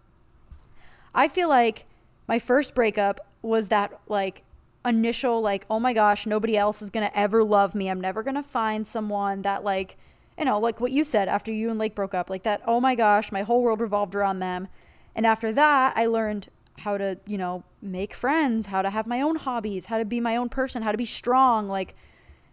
I 1.14 1.28
feel 1.28 1.50
like 1.50 1.86
my 2.28 2.40
first 2.40 2.74
breakup 2.74 3.20
was 3.42 3.68
that, 3.70 4.00
like, 4.08 4.44
initial, 4.86 5.42
like, 5.42 5.66
oh 5.70 5.80
my 5.80 5.94
gosh, 5.94 6.26
nobody 6.26 6.58
else 6.58 6.82
is 6.82 6.90
going 6.90 7.08
to 7.08 7.18
ever 7.18 7.44
love 7.44 7.76
me. 7.76 7.90
I'm 7.90 8.02
never 8.02 8.24
going 8.24 8.36
to 8.36 8.44
find 8.44 8.88
someone 8.88 9.44
that, 9.44 9.64
like, 9.64 9.98
you 10.38 10.46
know, 10.46 10.60
like 10.60 10.82
what 10.82 10.92
you 10.92 11.04
said 11.04 11.28
after 11.28 11.52
you 11.52 11.70
and 11.70 11.80
Lake 11.80 11.94
broke 11.94 12.14
up, 12.14 12.30
like 12.30 12.44
that, 12.44 12.62
oh 12.66 12.80
my 12.80 12.96
gosh, 12.96 13.32
my 13.32 13.44
whole 13.44 13.62
world 13.62 13.80
revolved 13.80 14.16
around 14.16 14.40
them. 14.40 14.68
And 15.16 15.26
after 15.26 15.52
that, 15.52 15.94
I 15.96 16.08
learned 16.08 16.50
how 16.80 16.98
to, 16.98 17.20
you 17.28 17.38
know, 17.38 17.64
make 17.82 18.16
friends, 18.16 18.68
how 18.68 18.82
to 18.82 18.90
have 18.90 19.06
my 19.06 19.22
own 19.22 19.36
hobbies, 19.36 19.86
how 19.86 20.00
to 20.00 20.06
be 20.06 20.20
my 20.20 20.36
own 20.36 20.50
person, 20.50 20.82
how 20.82 20.92
to 20.92 20.98
be 20.98 21.06
strong. 21.06 21.68
Like, 21.68 21.96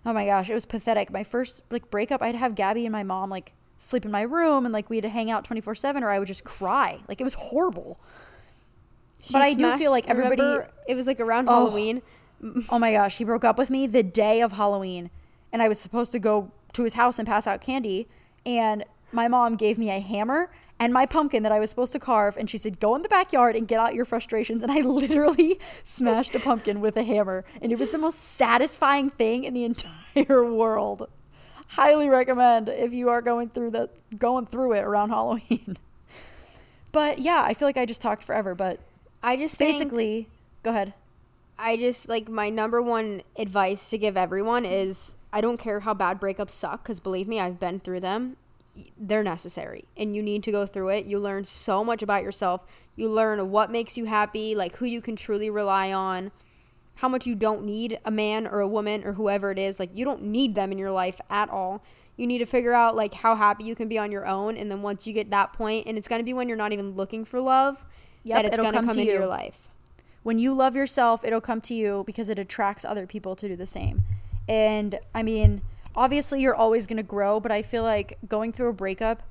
oh 0.07 0.13
my 0.13 0.25
gosh, 0.27 0.49
it 0.51 0.55
was 0.55 0.67
pathetic. 0.67 1.11
My 1.11 1.25
first 1.25 1.63
like 1.71 1.91
breakup, 1.91 2.23
I'd 2.23 2.35
have 2.35 2.55
Gabby 2.55 2.87
and 2.87 2.93
my 2.93 3.03
mom 3.03 3.31
like 3.31 3.53
sleep 3.79 4.05
in 4.05 4.11
my 4.11 4.23
room 4.23 4.65
and 4.67 4.73
like 4.73 4.91
we 4.91 4.97
had 4.97 5.03
to 5.05 5.09
hang 5.09 5.31
out 5.31 5.45
24 5.45 5.75
7 5.75 6.03
or 6.03 6.11
I 6.11 6.19
would 6.19 6.29
just 6.29 6.45
cry. 6.45 7.01
Like, 7.09 7.21
it 7.21 7.25
was 7.25 7.35
horrible. 7.35 7.99
She 9.21 9.33
but 9.33 9.43
I 9.43 9.55
do 9.55 9.77
feel 9.79 9.91
like 9.91 10.09
everybody- 10.09 10.67
it 10.89 10.95
was 10.95 11.07
like 11.07 11.21
around 11.21 11.49
Oh. 11.49 11.53
Halloween. 11.67 12.03
Oh 12.71 12.79
my 12.79 12.93
gosh, 12.93 13.19
he 13.19 13.25
broke 13.25 13.45
up 13.45 13.59
with 13.59 13.69
me 13.69 13.87
the 13.87 14.03
day 14.03 14.41
of 14.41 14.53
Halloween. 14.53 15.11
And 15.53 15.61
I 15.63 15.69
was 15.69 15.79
supposed 15.79 16.13
to 16.13 16.19
go 16.19 16.51
to 16.73 16.85
his 16.85 16.95
house 16.95 17.19
and 17.19 17.27
pass 17.29 17.47
out 17.47 17.61
candy. 17.61 18.09
And 18.47 18.85
my 19.13 19.29
mom 19.29 19.57
gave 19.57 19.77
me 19.79 19.91
a 19.91 20.01
hammer 20.01 20.51
and 20.81 20.95
my 20.95 21.05
pumpkin 21.05 21.43
that 21.43 21.53
I 21.53 21.61
was 21.61 21.69
supposed 21.69 21.93
to 21.93 21.99
carve. 21.99 22.39
And 22.39 22.49
she 22.49 22.57
said, 22.57 22.81
Go 22.81 22.97
in 22.97 23.03
the 23.03 23.09
backyard 23.09 23.55
and 23.55 23.69
get 23.69 23.79
out 23.79 23.95
your 23.95 24.07
frustrations. 24.07 24.63
And 24.71 24.73
I 24.73 24.81
literally 24.81 25.59
smashed 25.85 26.35
a 26.35 26.41
pumpkin 26.41 26.81
with 26.81 26.97
a 26.97 27.03
hammer. 27.03 27.45
And 27.61 27.71
it 27.71 27.79
was 27.79 27.91
the 27.91 27.99
most 27.99 28.19
satisfying 28.19 29.11
thing 29.11 29.45
in 29.45 29.53
the 29.53 29.65
entire 30.17 30.45
world. 30.45 31.09
Highly 31.69 32.09
recommend 32.09 32.69
if 32.69 32.93
you 32.93 33.11
are 33.11 33.23
going 33.23 33.51
through 33.51 33.71
the 33.73 33.91
going 34.17 34.47
through 34.47 34.73
it 34.73 34.81
around 34.81 35.11
Halloween. 35.11 35.77
But 36.93 37.21
yeah, 37.21 37.43
I 37.45 37.55
feel 37.55 37.69
like 37.69 37.77
I 37.77 37.87
just 37.87 38.01
talked 38.01 38.25
forever. 38.25 38.55
But 38.55 38.81
I 39.23 39.37
just 39.37 39.59
basically, 39.59 40.29
go 40.63 40.71
ahead. 40.71 40.95
I 41.59 41.77
just 41.77 42.09
like 42.09 42.29
my 42.29 42.49
number 42.49 42.81
one 42.81 43.21
advice 43.37 43.91
to 43.91 43.99
give 43.99 44.17
everyone 44.17 44.65
is 44.65 45.15
I 45.33 45.41
don't 45.41 45.59
care 45.59 45.81
how 45.81 45.95
bad 45.95 46.21
breakups 46.21 46.51
suck 46.51 46.83
because 46.83 47.01
believe 47.01 47.29
me, 47.29 47.39
I've 47.39 47.61
been 47.61 47.81
through 47.81 48.01
them. 48.01 48.37
They're 48.97 49.23
necessary 49.23 49.85
and 49.97 50.15
you 50.15 50.23
need 50.23 50.43
to 50.45 50.53
go 50.53 50.65
through 50.67 50.91
it. 50.91 51.07
You 51.07 51.19
learn 51.19 51.45
so 51.45 51.85
much 51.85 52.03
about 52.03 52.23
yourself. 52.23 52.65
You 52.97 53.09
learn 53.09 53.51
what 53.51 53.71
makes 53.71 53.97
you 53.97 54.05
happy, 54.07 54.55
like 54.55 54.77
who 54.77 54.87
you 54.87 55.01
can 55.01 55.17
truly 55.17 55.51
rely 55.51 55.93
on, 55.93 56.31
how 56.97 57.09
much 57.09 57.27
you 57.27 57.35
don't 57.35 57.65
need 57.65 57.99
a 58.05 58.11
man 58.11 58.47
or 58.47 58.61
a 58.61 58.69
woman 58.69 59.05
or 59.05 59.15
whoever 59.15 59.51
it 59.51 59.59
is. 59.59 59.79
Like 59.81 59.91
you 59.95 60.05
don't 60.05 60.23
need 60.23 60.55
them 60.55 60.71
in 60.73 60.79
your 60.79 60.91
life 60.91 61.21
at 61.31 61.49
all. 61.51 61.83
You 62.17 62.27
need 62.27 62.39
to 62.39 62.47
figure 62.47 62.75
out 62.75 62.95
like 62.97 63.15
how 63.15 63.35
happy 63.37 63.65
you 63.65 63.75
can 63.75 63.89
be 63.89 63.99
on 63.99 64.13
your 64.13 64.27
own 64.27 64.57
and 64.57 64.71
then 64.71 64.83
once 64.83 65.07
you 65.07 65.13
get 65.13 65.31
that 65.31 65.53
point 65.55 65.87
and 65.87 65.97
it's 65.97 66.07
going 66.09 66.21
to 66.21 66.25
be 66.25 66.35
when 66.35 66.49
you're 66.49 66.57
not 66.57 66.73
even 66.73 66.93
looking 66.95 67.25
for 67.25 67.41
love 67.41 67.87
Yep, 68.25 68.37
that 68.37 68.45
it's 68.45 68.53
it'll 68.55 68.65
going 68.65 68.75
to 68.75 68.79
come 68.81 68.87
come 68.89 68.95
to 68.97 69.01
into 69.01 69.13
you. 69.13 69.19
your 69.19 69.27
life. 69.27 69.69
when 70.23 70.39
you 70.39 70.53
love 70.55 70.77
yourself, 70.77 71.25
it'll 71.25 71.41
come 71.41 71.63
to 71.63 71.75
you 71.75 72.05
because 72.07 72.29
it 72.29 72.39
attracts 72.39 72.85
other 72.85 73.07
people 73.07 73.35
to 73.37 73.49
do 73.49 73.57
the 73.57 73.67
same. 73.67 74.03
And 74.47 74.99
I 75.15 75.23
mean, 75.23 75.63
obviously, 76.01 76.41
you're 76.41 76.55
always 76.55 76.87
going 76.87 76.97
to 76.97 77.03
grow, 77.03 77.39
but 77.39 77.53
I 77.53 77.61
feel 77.61 77.83
like 77.83 78.19
going 78.27 78.53
through 78.53 78.69
a 78.69 78.73
breakup, 78.73 79.23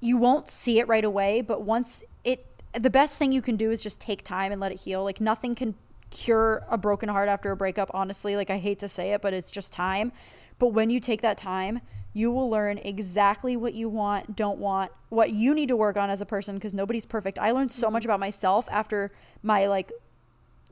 you 0.00 0.16
won't 0.16 0.48
see 0.48 0.78
it 0.78 0.88
right 0.88 1.04
away. 1.04 1.42
But 1.42 1.60
once 1.60 2.02
it, 2.24 2.46
the 2.72 2.88
best 2.88 3.18
thing 3.18 3.32
you 3.32 3.42
can 3.42 3.56
do 3.56 3.70
is 3.70 3.82
just 3.82 4.00
take 4.00 4.24
time 4.24 4.50
and 4.50 4.60
let 4.60 4.72
it 4.72 4.80
heal. 4.80 5.04
Like, 5.04 5.20
nothing 5.20 5.54
can 5.54 5.74
cure 6.10 6.64
a 6.70 6.78
broken 6.78 7.10
heart 7.10 7.28
after 7.28 7.50
a 7.50 7.56
breakup, 7.56 7.90
honestly. 7.92 8.34
Like, 8.34 8.48
I 8.48 8.56
hate 8.56 8.78
to 8.78 8.88
say 8.88 9.12
it, 9.12 9.20
but 9.20 9.34
it's 9.34 9.50
just 9.50 9.74
time. 9.74 10.10
But 10.58 10.68
when 10.68 10.88
you 10.88 11.00
take 11.00 11.20
that 11.20 11.36
time, 11.36 11.82
you 12.14 12.32
will 12.32 12.48
learn 12.48 12.78
exactly 12.78 13.54
what 13.54 13.74
you 13.74 13.90
want, 13.90 14.34
don't 14.34 14.58
want, 14.58 14.90
what 15.10 15.32
you 15.34 15.54
need 15.54 15.68
to 15.68 15.76
work 15.76 15.98
on 15.98 16.08
as 16.08 16.22
a 16.22 16.26
person 16.26 16.54
because 16.54 16.72
nobody's 16.72 17.06
perfect. 17.06 17.38
I 17.38 17.50
learned 17.50 17.72
so 17.72 17.90
much 17.90 18.02
mm-hmm. 18.02 18.10
about 18.10 18.20
myself 18.20 18.68
after 18.72 19.12
my 19.42 19.66
like 19.66 19.92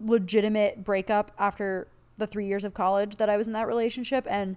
legitimate 0.00 0.84
breakup 0.84 1.32
after 1.38 1.86
the 2.16 2.26
three 2.26 2.46
years 2.46 2.64
of 2.64 2.72
college 2.72 3.16
that 3.16 3.28
I 3.28 3.36
was 3.36 3.46
in 3.46 3.52
that 3.52 3.68
relationship. 3.68 4.26
And 4.28 4.56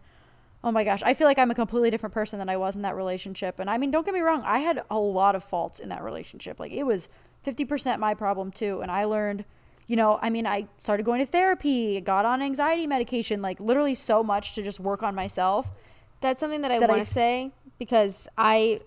oh 0.64 0.72
my 0.72 0.84
gosh, 0.84 1.02
I 1.04 1.14
feel 1.14 1.28
like 1.28 1.40
I'm 1.40 1.52
a 1.52 1.56
completely 1.56 1.90
different 1.90 2.14
person 2.14 2.40
than 2.40 2.50
I 2.50 2.58
was 2.58 2.76
in 2.76 2.84
that 2.84 2.96
relationship. 2.96 3.60
And 3.60 3.70
I 3.70 3.78
mean, 3.78 3.92
don't 3.92 4.06
get 4.06 4.14
me 4.14 4.20
wrong, 4.20 4.44
I 4.46 4.60
had 4.60 4.84
a 4.90 5.00
lot 5.00 5.36
of 5.36 5.44
faults 5.44 5.80
in 5.80 5.90
that 5.90 6.04
relationship. 6.04 6.60
Like 6.60 6.72
it 6.72 6.84
was 6.84 7.10
50% 7.46 8.00
my 8.00 8.14
problem 8.14 8.52
too. 8.52 8.82
And 8.82 8.92
I 8.92 9.06
learned, 9.06 9.44
you 9.88 9.96
know, 9.96 10.20
I 10.22 10.30
mean, 10.30 10.46
I 10.46 10.68
started 10.78 11.04
going 11.04 11.20
to 11.20 11.26
therapy, 11.26 12.00
got 12.02 12.26
on 12.26 12.42
anxiety 12.42 12.86
medication, 12.86 13.42
like 13.42 13.60
literally 13.60 13.96
so 13.96 14.24
much 14.24 14.54
to 14.56 14.64
just 14.64 14.80
work 14.80 15.02
on 15.02 15.16
myself. 15.16 15.72
That's 16.22 16.40
something 16.40 16.62
that 16.62 16.72
I 16.72 16.80
that 16.80 16.90
want 16.90 17.02
to 17.02 17.12
say 17.12 17.52
because 17.80 18.28
I 18.38 18.82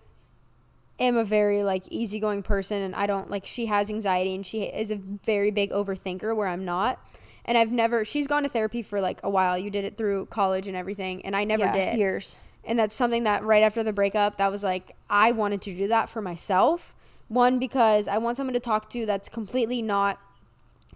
am 1.00 1.16
a 1.16 1.24
very 1.24 1.64
like 1.64 1.82
easygoing 1.90 2.44
person 2.44 2.80
and 2.82 2.94
I 2.94 3.08
don't 3.08 3.28
like 3.28 3.44
she 3.44 3.66
has 3.66 3.90
anxiety 3.90 4.34
and 4.36 4.46
she 4.46 4.62
is 4.62 4.92
a 4.92 4.96
very 4.96 5.50
big 5.50 5.70
overthinker 5.70 6.36
where 6.36 6.46
I'm 6.46 6.64
not. 6.64 7.04
And 7.44 7.58
I've 7.58 7.70
never 7.72 8.04
she's 8.04 8.26
gone 8.26 8.42
to 8.42 8.48
therapy 8.48 8.82
for 8.82 9.00
like 9.00 9.20
a 9.22 9.30
while. 9.30 9.58
You 9.58 9.70
did 9.70 9.84
it 9.84 9.96
through 9.96 10.26
college 10.26 10.66
and 10.66 10.76
everything 10.76 11.24
and 11.24 11.36
I 11.36 11.44
never 11.44 11.64
Yeah, 11.64 11.72
did. 11.92 11.98
Years. 11.98 12.38
And 12.64 12.78
that's 12.78 12.94
something 12.94 13.24
that 13.24 13.44
right 13.44 13.62
after 13.62 13.82
the 13.82 13.92
breakup 13.92 14.38
that 14.38 14.50
was 14.50 14.62
like 14.62 14.96
I 15.10 15.32
wanted 15.32 15.60
to 15.62 15.74
do 15.74 15.88
that 15.88 16.08
for 16.08 16.22
myself. 16.22 16.94
One 17.28 17.58
because 17.58 18.08
I 18.08 18.18
want 18.18 18.36
someone 18.36 18.54
to 18.54 18.60
talk 18.60 18.90
to 18.90 19.06
that's 19.06 19.28
completely 19.28 19.82
not 19.82 20.18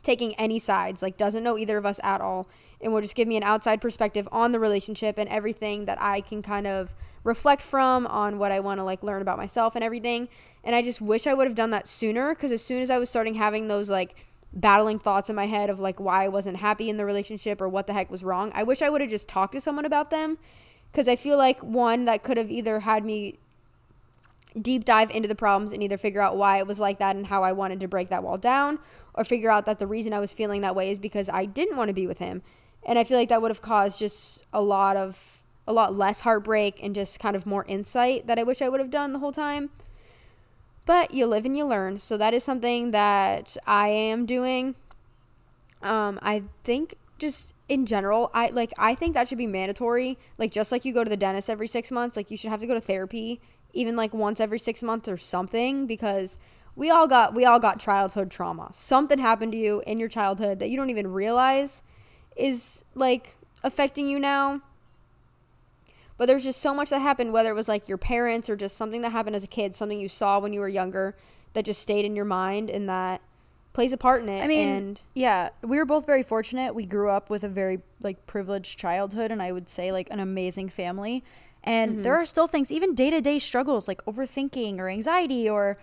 taking 0.03 0.35
any 0.37 0.59
sides, 0.59 1.03
like 1.03 1.17
doesn't 1.17 1.43
know 1.43 1.59
either 1.59 1.77
of 1.77 1.85
us 1.85 1.99
at 2.03 2.21
all, 2.21 2.49
and 2.81 2.93
will 2.93 3.01
just 3.01 3.15
give 3.15 3.29
me 3.29 3.37
an 3.37 3.43
outside 3.43 3.81
perspective 3.81 4.29
on 4.31 4.53
the 4.53 4.61
relationship 4.61 5.19
and 5.19 5.29
everything 5.29 5.85
that 5.87 5.99
I 6.01 6.21
can 6.21 6.43
kind 6.43 6.67
of 6.67 6.95
reflect 7.25 7.63
from 7.63 8.07
on 8.07 8.39
what 8.39 8.53
I 8.53 8.61
want 8.61 8.79
to 8.79 8.85
like 8.85 9.03
learn 9.03 9.21
about 9.21 9.37
myself 9.39 9.75
and 9.75 9.85
everything. 9.85 10.29
And 10.65 10.75
I 10.75 10.83
just 10.83 11.01
wish 11.01 11.27
I 11.27 11.35
would 11.35 11.47
have 11.47 11.57
done 11.57 11.71
that 11.71 11.89
sooner 11.89 12.35
because 12.35 12.53
as 12.53 12.63
soon 12.63 12.83
as 12.83 12.91
I 12.91 12.99
was 12.99 13.11
starting 13.11 13.35
having 13.35 13.69
those 13.69 13.91
like 13.91 14.15
battling 14.53 14.99
thoughts 14.99 15.29
in 15.29 15.37
my 15.37 15.47
head 15.47 15.71
of 15.71 15.79
like 15.81 16.01
why 16.01 16.25
I 16.25 16.29
wasn't 16.29 16.59
happy 16.59 16.89
in 16.89 16.97
the 16.97 17.05
relationship 17.05 17.61
or 17.61 17.69
what 17.69 17.87
the 17.87 17.93
heck 17.93 18.11
was 18.11 18.25
wrong, 18.25 18.51
I 18.55 18.63
wish 18.63 18.83
I 18.83 18.91
would 18.91 19.01
have 19.01 19.11
just 19.11 19.29
talked 19.29 19.53
to 19.53 19.61
someone 19.61 19.85
about 19.85 20.11
them 20.11 20.39
because 20.91 21.09
I 21.09 21.17
feel 21.17 21.37
like 21.37 21.61
one 21.63 22.05
that 22.07 22.23
could 22.23 22.37
have 22.37 22.51
either 22.51 22.81
had 22.81 23.05
me 23.05 23.39
deep 24.61 24.85
dive 24.85 25.11
into 25.11 25.29
the 25.29 25.35
problems 25.35 25.73
and 25.73 25.83
either 25.83 25.99
figure 25.99 26.21
out 26.21 26.37
why 26.37 26.59
it 26.59 26.67
was 26.67 26.79
like 26.79 26.99
that 26.99 27.17
and 27.17 27.27
how 27.27 27.43
I 27.43 27.53
wanted 27.53 27.81
to 27.81 27.89
break 27.89 28.09
that 28.09 28.23
wall 28.23 28.39
down 28.39 28.79
or 29.15 29.25
figure 29.25 29.51
out 29.51 29.67
that 29.67 29.79
the 29.79 29.87
reason 29.87 30.13
I 30.13 30.21
was 30.21 30.33
feeling 30.33 30.63
that 30.63 30.75
way 30.75 30.91
is 30.91 30.99
because 30.99 31.29
I 31.29 31.45
didn't 31.45 31.77
want 31.77 31.89
to 31.89 31.95
be 31.95 32.07
with 32.07 32.19
him. 32.19 32.43
And 32.85 32.99
I 32.99 33.05
feel 33.05 33.19
like 33.19 33.29
that 33.29 33.43
would 33.43 33.51
have 33.51 33.61
caused 33.61 33.99
just 33.99 34.45
a 34.53 34.63
lot 34.63 34.97
of 34.97 35.43
a 35.67 35.73
lot 35.73 35.95
less 35.95 36.21
heartbreak 36.21 36.83
and 36.83 36.95
just 36.95 37.21
kind 37.21 37.37
of 37.37 37.45
more 37.45 37.65
insight 37.67 38.27
that 38.27 38.39
I 38.39 38.43
wish 38.43 38.63
I 38.63 38.71
would 38.71 38.81
have 38.81 38.91
done 38.91 39.13
the 39.13 39.19
whole 39.19 39.33
time. 39.33 39.69
But 40.89 41.13
you 41.13 41.27
live 41.27 41.45
and 41.45 41.55
you 41.55 41.67
learn. 41.67 41.99
So 41.99 42.17
that 42.17 42.33
is 42.33 42.43
something 42.43 42.93
that 42.93 43.59
I 43.67 43.89
am 43.89 44.25
doing. 44.25 44.75
Um, 45.83 46.19
I 46.23 46.45
think 46.65 46.95
just 47.19 47.53
in 47.69 47.85
general, 47.85 48.31
I 48.33 48.49
like 48.49 48.73
I 48.79 48.95
think 48.95 49.13
that 49.13 49.29
should 49.29 49.37
be 49.37 49.47
mandatory. 49.47 50.17
Like 50.39 50.51
just 50.51 50.73
like 50.73 50.87
you 50.87 50.95
go 50.95 51.05
to 51.05 51.11
the 51.11 51.17
dentist 51.17 51.51
every 51.51 51.69
six 51.69 51.91
months, 51.91 52.17
like 52.17 52.31
you 52.31 52.39
should 52.39 52.51
have 52.51 52.61
to 52.61 52.67
go 52.67 52.73
to 52.73 52.81
therapy 52.81 53.39
even 53.75 53.97
like 53.97 54.15
once 54.15 54.41
every 54.41 54.59
six 54.59 54.83
months 54.83 55.11
or 55.11 55.19
something 55.19 55.87
because 55.87 56.39
we 56.75 56.89
all 56.89 57.07
got 57.07 57.35
we 57.35 57.45
all 57.45 57.61
got 57.61 57.79
childhood 57.79 58.31
trauma. 58.31 58.71
Something 58.73 59.19
happened 59.19 59.53
to 59.53 59.59
you 59.59 59.83
in 59.87 60.01
your 60.01 60.09
childhood 60.09 60.59
that 60.61 60.71
you 60.71 60.79
don't 60.79 60.89
even 60.89 61.09
realize 61.09 61.83
is 62.35 62.83
like 62.95 63.37
affecting 63.63 64.09
you 64.09 64.19
now. 64.19 64.63
But 66.19 66.27
there's 66.27 66.45
just 66.45 66.61
so 66.61 66.75
much 66.75 66.91
that 66.91 66.99
happened, 67.01 67.33
whether 67.33 67.49
it 67.51 67.55
was 67.55 67.69
like 67.69 67.89
your 67.89 67.97
parents 67.99 68.51
or 68.51 68.57
just 68.57 68.77
something 68.77 69.01
that 69.01 69.13
happened 69.13 69.37
as 69.37 69.45
a 69.45 69.49
kid, 69.49 69.75
something 69.75 69.99
you 69.99 70.09
saw 70.09 70.39
when 70.39 70.53
you 70.53 70.61
were 70.61 70.69
younger 70.69 71.17
that 71.55 71.65
just 71.65 71.81
stayed 71.81 72.05
in 72.05 72.15
your 72.15 72.25
mind 72.27 72.69
and 72.69 72.89
that 72.89 73.23
plays 73.73 73.93
a 73.93 73.97
part 73.97 74.23
in 74.23 74.29
it. 74.29 74.43
I 74.43 74.49
mean, 74.49 74.69
and 74.69 75.01
yeah, 75.15 75.51
we 75.63 75.77
were 75.79 75.85
both 75.87 76.05
very 76.05 76.23
fortunate. 76.25 76.75
We 76.75 76.85
grew 76.85 77.09
up 77.11 77.31
with 77.31 77.45
a 77.45 77.49
very 77.49 77.81
like 78.03 78.27
privileged 78.27 78.79
childhood, 78.79 79.31
and 79.31 79.41
I 79.41 79.53
would 79.53 79.69
say 79.69 79.93
like 79.93 80.09
an 80.11 80.21
amazing 80.21 80.69
family. 80.69 81.25
And 81.65 81.93
Mm-hmm. 81.93 82.03
there 82.03 82.15
are 82.17 82.25
still 82.27 82.47
things, 82.49 82.71
even 82.73 82.95
day 82.95 83.11
to 83.11 83.21
day 83.21 83.39
struggles 83.39 83.87
like 83.89 84.05
overthinking 84.05 84.79
or 84.79 84.89
anxiety 84.89 85.49
or, 85.49 85.79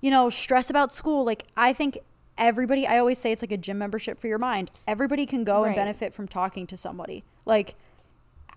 you 0.00 0.10
know, 0.10 0.30
stress 0.30 0.70
about 0.70 0.94
school. 0.94 1.24
Like 1.24 1.44
I 1.56 1.72
think 1.72 1.98
everybody, 2.38 2.86
I 2.86 2.98
always 2.98 3.18
say 3.18 3.32
it's 3.32 3.42
like 3.42 3.52
a 3.52 3.56
gym 3.56 3.78
membership 3.78 4.18
for 4.20 4.28
your 4.28 4.38
mind. 4.38 4.70
Everybody 4.86 5.26
can 5.26 5.44
go 5.44 5.64
and 5.64 5.74
benefit 5.74 6.14
from 6.14 6.28
talking 6.28 6.66
to 6.68 6.76
somebody. 6.76 7.24
Like 7.44 7.74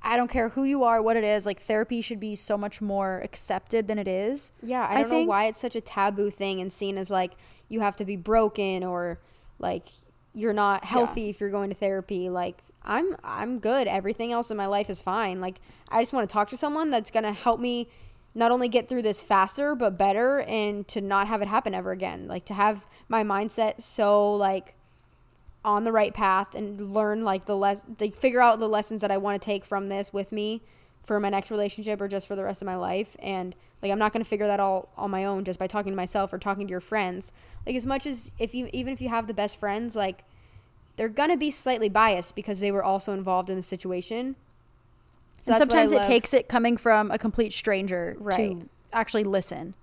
I 0.03 0.17
don't 0.17 0.29
care 0.29 0.49
who 0.49 0.63
you 0.65 0.83
are, 0.83 1.01
what 1.01 1.15
it 1.15 1.23
is. 1.23 1.45
Like 1.45 1.61
therapy 1.61 2.01
should 2.01 2.19
be 2.19 2.35
so 2.35 2.57
much 2.57 2.81
more 2.81 3.21
accepted 3.23 3.87
than 3.87 3.97
it 3.97 4.07
is. 4.07 4.51
Yeah, 4.61 4.85
I 4.89 4.95
don't 4.95 5.03
know 5.03 5.09
think- 5.09 5.29
why 5.29 5.45
it's 5.45 5.61
such 5.61 5.75
a 5.75 5.81
taboo 5.81 6.29
thing 6.29 6.59
and 6.59 6.71
seen 6.71 6.97
as 6.97 7.09
like 7.09 7.33
you 7.69 7.79
have 7.79 7.95
to 7.97 8.05
be 8.05 8.15
broken 8.15 8.83
or 8.83 9.19
like 9.59 9.87
you're 10.33 10.53
not 10.53 10.83
healthy 10.83 11.29
if 11.29 11.39
you're 11.39 11.49
going 11.49 11.69
to 11.69 11.75
therapy. 11.75 12.29
Like 12.29 12.61
I'm 12.83 13.15
I'm 13.23 13.59
good. 13.59 13.87
Everything 13.87 14.31
else 14.33 14.51
in 14.51 14.57
my 14.57 14.65
life 14.65 14.89
is 14.89 15.01
fine. 15.01 15.39
Like 15.39 15.61
I 15.89 16.01
just 16.01 16.11
want 16.11 16.27
to 16.27 16.33
talk 16.33 16.49
to 16.49 16.57
someone 16.57 16.89
that's 16.89 17.11
going 17.11 17.23
to 17.23 17.31
help 17.31 17.59
me 17.59 17.87
not 18.35 18.51
only 18.51 18.67
get 18.67 18.89
through 18.89 19.03
this 19.03 19.21
faster 19.21 19.75
but 19.75 19.97
better 19.97 20.41
and 20.41 20.87
to 20.87 20.99
not 20.99 21.27
have 21.27 21.41
it 21.41 21.47
happen 21.47 21.73
ever 21.73 21.91
again. 21.91 22.27
Like 22.27 22.45
to 22.45 22.53
have 22.53 22.85
my 23.07 23.23
mindset 23.23 23.81
so 23.81 24.33
like 24.33 24.75
on 25.65 25.83
the 25.83 25.91
right 25.91 26.13
path 26.13 26.53
and 26.53 26.93
learn 26.93 27.23
like 27.23 27.45
the 27.45 27.55
less 27.55 27.83
like 27.99 28.15
figure 28.15 28.41
out 28.41 28.59
the 28.59 28.67
lessons 28.67 29.01
that 29.01 29.11
I 29.11 29.17
want 29.17 29.41
to 29.41 29.45
take 29.45 29.63
from 29.65 29.89
this 29.89 30.11
with 30.11 30.31
me 30.31 30.61
for 31.03 31.19
my 31.19 31.29
next 31.29 31.51
relationship 31.51 32.01
or 32.01 32.07
just 32.07 32.27
for 32.27 32.35
the 32.35 32.43
rest 32.43 32.61
of 32.61 32.65
my 32.65 32.75
life 32.75 33.15
and 33.19 33.55
like 33.81 33.91
I'm 33.91 33.99
not 33.99 34.13
going 34.13 34.23
to 34.23 34.29
figure 34.29 34.47
that 34.47 34.59
all 34.59 34.89
on 34.97 35.11
my 35.11 35.25
own 35.25 35.45
just 35.45 35.59
by 35.59 35.67
talking 35.67 35.91
to 35.91 35.95
myself 35.97 36.33
or 36.33 36.37
talking 36.37 36.67
to 36.67 36.71
your 36.71 36.81
friends 36.81 37.31
like 37.65 37.75
as 37.75 37.85
much 37.85 38.05
as 38.05 38.31
if 38.39 38.53
you 38.53 38.69
even 38.73 38.93
if 38.93 39.01
you 39.01 39.09
have 39.09 39.27
the 39.27 39.33
best 39.33 39.57
friends 39.57 39.95
like 39.95 40.23
they're 40.95 41.09
going 41.09 41.29
to 41.29 41.37
be 41.37 41.49
slightly 41.49 41.89
biased 41.89 42.35
because 42.35 42.59
they 42.59 42.71
were 42.71 42.83
also 42.83 43.13
involved 43.13 43.49
in 43.49 43.55
the 43.55 43.63
situation 43.63 44.35
so 45.43 45.51
and 45.51 45.59
that's 45.59 45.69
what 45.69 45.77
I 45.77 45.85
sometimes 45.85 45.91
it 45.91 46.07
takes 46.07 46.33
it 46.33 46.47
coming 46.47 46.77
from 46.77 47.11
a 47.11 47.17
complete 47.17 47.51
stranger 47.51 48.15
Right. 48.17 48.37
to 48.37 48.69
actually 48.93 49.25
listen. 49.25 49.73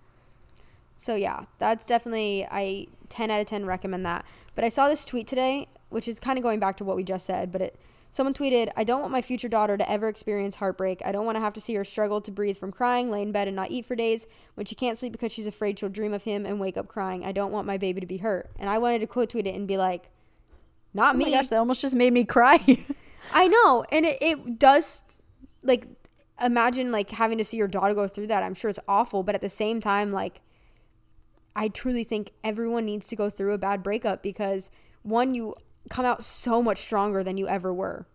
So 0.97 1.15
yeah, 1.15 1.45
that's 1.59 1.85
definitely 1.85 2.47
I 2.51 2.87
10 3.11 3.31
out 3.31 3.43
of 3.43 3.47
10 3.47 3.67
recommend 3.67 4.07
that. 4.07 4.25
But 4.61 4.67
I 4.67 4.69
saw 4.69 4.91
this 4.91 5.07
tweet 5.07 5.27
today, 5.27 5.69
which 5.89 6.07
is 6.07 6.21
kind 6.21 6.37
of 6.37 6.43
going 6.43 6.61
back 6.61 6.77
to 6.77 6.85
what 6.85 6.95
we 6.95 7.03
just 7.03 7.25
said, 7.25 7.51
but 7.51 7.63
it 7.63 7.81
someone 8.11 8.35
tweeted, 8.35 8.69
"I 8.77 8.85
don't 8.85 9.01
want 9.01 9.11
my 9.11 9.23
future 9.23 9.49
daughter 9.49 9.79
to 9.79 9.91
ever 9.91 10.07
experience 10.07 10.57
heartbreak. 10.57 11.01
I 11.03 11.13
don't 11.13 11.25
want 11.25 11.37
to 11.37 11.41
have 11.41 11.55
to 11.55 11.63
see 11.63 11.75
her 11.77 11.83
struggle 11.83 12.21
to 12.21 12.31
breathe 12.31 12.59
from 12.59 12.71
crying, 12.71 13.11
lay 13.11 13.23
in 13.23 13.33
bed 13.33 13.49
and 13.49 13.57
not 13.57 13.71
eat 13.71 13.87
for 13.87 13.97
days 13.97 14.27
when 14.57 14.67
she 14.67 14.75
can't 14.75 14.99
sleep 14.99 15.13
because 15.13 15.33
she's 15.33 15.47
afraid 15.47 15.79
she'll 15.79 15.89
dream 15.89 16.13
of 16.13 16.25
him 16.25 16.45
and 16.45 16.61
wake 16.61 16.77
up 16.77 16.89
crying. 16.89 17.25
I 17.25 17.33
don't 17.33 17.53
want 17.53 17.67
my 17.67 17.79
baby 17.79 18.03
to 18.03 18.07
be 18.07 18.19
hurt." 18.19 18.51
And 18.59 18.69
I 18.69 18.77
wanted 18.77 18.99
to 18.99 19.07
quote 19.07 19.31
tweet 19.31 19.47
it 19.47 19.55
and 19.55 19.67
be 19.67 19.79
like, 19.79 20.11
"Not 20.93 21.15
Oh 21.15 21.19
me." 21.19 21.25
my 21.25 21.31
gosh, 21.31 21.49
that 21.49 21.57
almost 21.57 21.81
just 21.81 21.95
made 21.95 22.13
me 22.13 22.27
cry. 22.27 22.85
I 23.33 23.49
know, 23.49 23.87
and 23.91 24.05
it, 24.05 24.19
it 24.21 24.59
does 24.59 25.05
like 25.63 25.87
imagine 26.39 26.93
like 26.93 27.13
having 27.13 27.39
to 27.39 27.47
see 27.47 27.57
your 27.57 27.67
daughter 27.67 27.95
go 27.95 28.07
through 28.07 28.27
that. 28.27 28.43
I'm 28.43 28.53
sure 28.53 28.69
it's 28.69 28.79
awful, 28.87 29.23
but 29.23 29.35
at 29.35 29.41
the 29.41 29.49
same 29.49 29.81
time, 29.81 30.13
like 30.13 30.43
I 31.57 31.69
truly 31.69 32.05
think 32.05 32.31
everyone 32.45 32.85
needs 32.87 33.07
to 33.09 33.17
go 33.17 33.29
through 33.31 33.53
a 33.55 33.59
bad 33.59 33.83
breakup 33.83 34.23
because 34.23 34.71
one, 35.03 35.35
you 35.35 35.55
come 35.89 36.05
out 36.05 36.25
so 36.25 36.63
much 36.63 36.79
stronger 36.79 37.23
than 37.25 37.37
you 37.37 37.49
ever 37.49 37.73
were. 37.73 38.07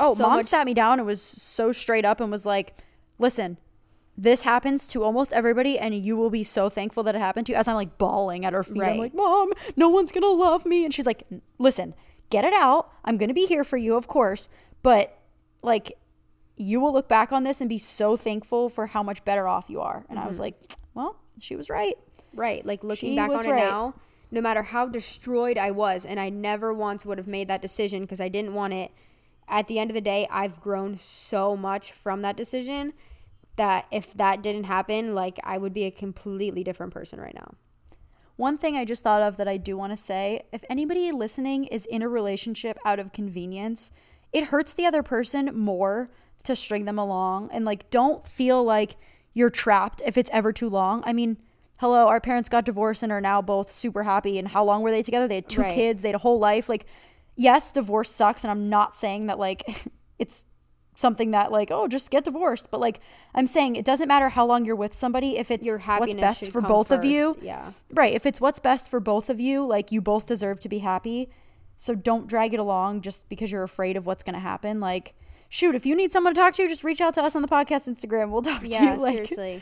Oh, 0.00 0.14
So 0.14 0.22
mom 0.22 0.36
much- 0.36 0.46
sat 0.46 0.64
me 0.66 0.74
down 0.74 0.98
and 0.98 1.06
was 1.06 1.20
so 1.20 1.72
straight 1.72 2.04
up 2.04 2.20
and 2.20 2.30
was 2.30 2.46
like, 2.46 2.76
"Listen, 3.18 3.58
this 4.16 4.42
happens 4.42 4.86
to 4.88 5.02
almost 5.04 5.32
everybody, 5.32 5.78
and 5.78 5.94
you 5.94 6.16
will 6.16 6.30
be 6.30 6.44
so 6.44 6.68
thankful 6.68 7.02
that 7.02 7.14
it 7.14 7.20
happened 7.20 7.46
to 7.46 7.52
you." 7.52 7.58
As 7.58 7.68
I'm 7.68 7.74
like 7.74 7.98
bawling 7.98 8.44
at 8.44 8.52
her 8.52 8.62
feet, 8.62 8.82
I'm 8.82 8.96
like, 8.98 9.14
"Mom, 9.14 9.52
no 9.76 9.88
one's 9.88 10.12
gonna 10.12 10.26
love 10.28 10.64
me," 10.64 10.84
and 10.84 10.94
she's 10.94 11.06
like, 11.06 11.24
"Listen, 11.58 11.94
get 12.30 12.44
it 12.44 12.52
out. 12.54 12.90
I'm 13.04 13.16
gonna 13.18 13.34
be 13.34 13.46
here 13.46 13.64
for 13.64 13.76
you, 13.76 13.96
of 13.96 14.06
course, 14.08 14.48
but 14.82 15.18
like." 15.62 15.92
You 16.60 16.80
will 16.80 16.92
look 16.92 17.06
back 17.06 17.30
on 17.30 17.44
this 17.44 17.60
and 17.60 17.68
be 17.68 17.78
so 17.78 18.16
thankful 18.16 18.68
for 18.68 18.86
how 18.86 19.00
much 19.00 19.24
better 19.24 19.46
off 19.46 19.66
you 19.68 19.80
are. 19.80 20.04
And 20.08 20.18
I 20.18 20.22
Mm-hmm. 20.22 20.28
was 20.28 20.40
like, 20.40 20.72
well, 20.98 21.16
she 21.38 21.54
was 21.54 21.70
right. 21.70 21.96
Right. 22.34 22.66
Like 22.66 22.82
looking 22.82 23.12
She 23.12 23.16
back 23.16 23.30
on 23.30 23.36
right. 23.36 23.46
it 23.46 23.66
now, 23.66 23.94
no 24.32 24.40
matter 24.40 24.64
how 24.64 24.88
destroyed 24.88 25.56
I 25.56 25.70
was, 25.70 26.04
and 26.04 26.18
I 26.18 26.28
never 26.28 26.74
once 26.74 27.06
would 27.06 27.18
have 27.18 27.28
made 27.28 27.46
that 27.46 27.62
decision 27.62 28.02
because 28.02 28.20
I 28.20 28.28
didn't 28.28 28.52
want 28.52 28.72
it. 28.72 28.90
At 29.46 29.68
the 29.68 29.78
end 29.78 29.90
of 29.90 29.94
the 29.94 30.00
day, 30.00 30.26
I've 30.28 30.60
grown 30.60 30.96
so 30.96 31.56
much 31.56 31.92
from 31.92 32.22
that 32.22 32.36
decision 32.36 32.94
that 33.54 33.86
if 33.92 34.12
that 34.14 34.42
didn't 34.42 34.64
happen, 34.64 35.14
like 35.14 35.38
I 35.44 35.56
would 35.56 35.72
be 35.72 35.84
a 35.84 35.90
completely 35.92 36.64
different 36.64 36.92
person 36.92 37.20
right 37.20 37.34
now. 37.34 37.54
One 38.34 38.58
thing 38.58 38.76
I 38.76 38.84
just 38.84 39.04
thought 39.04 39.22
of 39.22 39.36
that 39.36 39.48
I 39.48 39.56
do 39.56 39.76
want 39.76 39.92
to 39.92 39.96
say 39.96 40.42
if 40.52 40.64
anybody 40.68 41.12
listening 41.12 41.64
is 41.64 41.86
in 41.86 42.02
a 42.02 42.08
relationship 42.08 42.76
out 42.84 42.98
of 42.98 43.12
convenience, 43.12 43.92
it 44.32 44.44
hurts 44.46 44.72
the 44.72 44.84
other 44.84 45.04
person 45.04 45.56
more 45.56 46.10
to 46.42 46.56
string 46.56 46.86
them 46.86 46.98
along. 46.98 47.50
And 47.52 47.64
like, 47.64 47.88
don't 47.88 48.26
feel 48.26 48.64
like 48.64 48.96
you're 49.38 49.50
trapped 49.50 50.02
if 50.04 50.18
it's 50.18 50.30
ever 50.32 50.52
too 50.52 50.68
long. 50.68 51.02
I 51.06 51.12
mean, 51.12 51.38
hello, 51.76 52.08
our 52.08 52.20
parents 52.20 52.48
got 52.48 52.64
divorced 52.64 53.02
and 53.02 53.12
are 53.12 53.20
now 53.20 53.40
both 53.40 53.70
super 53.70 54.02
happy. 54.02 54.38
And 54.38 54.48
how 54.48 54.64
long 54.64 54.82
were 54.82 54.90
they 54.90 55.02
together? 55.02 55.28
They 55.28 55.36
had 55.36 55.48
two 55.48 55.62
Right. 55.62 55.72
kids, 55.72 56.02
they 56.02 56.08
had 56.08 56.16
a 56.16 56.18
whole 56.18 56.38
life. 56.38 56.68
Like, 56.68 56.86
yes, 57.36 57.70
divorce 57.72 58.10
sucks. 58.10 58.42
And 58.42 58.50
I'm 58.50 58.68
not 58.68 58.94
saying 58.94 59.26
that 59.26 59.38
like 59.38 59.62
it's 60.18 60.44
something 60.96 61.30
that 61.30 61.52
like 61.52 61.70
oh 61.70 61.86
just 61.86 62.10
get 62.10 62.24
divorced 62.24 62.72
but 62.72 62.80
like 62.80 62.98
i'm 63.32 63.46
saying 63.46 63.76
it 63.76 63.84
doesn't 63.84 64.08
matter 64.08 64.28
how 64.28 64.44
long 64.44 64.64
you're 64.64 64.74
with 64.74 64.92
somebody 64.92 65.38
if 65.38 65.48
it's 65.48 65.64
Your 65.64 65.78
what's 65.78 66.16
best 66.16 66.50
for 66.50 66.60
both 66.60 66.90
of 66.90 67.04
you 67.04 67.38
yeah. 67.40 67.70
Right. 67.92 68.14
If 68.14 68.26
it's 68.26 68.40
what's 68.40 68.58
best 68.58 68.90
for 68.90 68.98
both 68.98 69.30
of 69.30 69.38
you, 69.38 69.64
like 69.64 69.92
you 69.92 70.00
both 70.00 70.26
deserve 70.26 70.58
to 70.60 70.68
be 70.68 70.78
happy. 70.78 71.30
So 71.76 71.94
don't 71.94 72.26
drag 72.26 72.52
it 72.52 72.60
along 72.60 73.02
just 73.02 73.28
because 73.28 73.52
you're 73.52 73.62
afraid 73.62 73.96
of 73.96 74.06
what's 74.06 74.24
going 74.24 74.34
to 74.34 74.40
happen. 74.40 74.80
Like, 74.80 75.14
shoot, 75.48 75.74
if 75.74 75.84
you 75.86 75.94
need 75.96 76.12
someone 76.12 76.34
to 76.34 76.40
talk 76.40 76.54
to, 76.54 76.68
just 76.68 76.84
reach 76.84 77.00
out 77.00 77.14
to 77.14 77.22
us 77.22 77.34
on 77.36 77.42
the 77.42 77.48
podcast 77.48 77.88
Instagram. 77.88 78.30
We'll 78.30 78.42
talk 78.50 78.60
to 78.62 78.68
Yeah, 78.68 78.94
you. 78.94 79.00
Like, 79.00 79.14
seriously. 79.26 79.60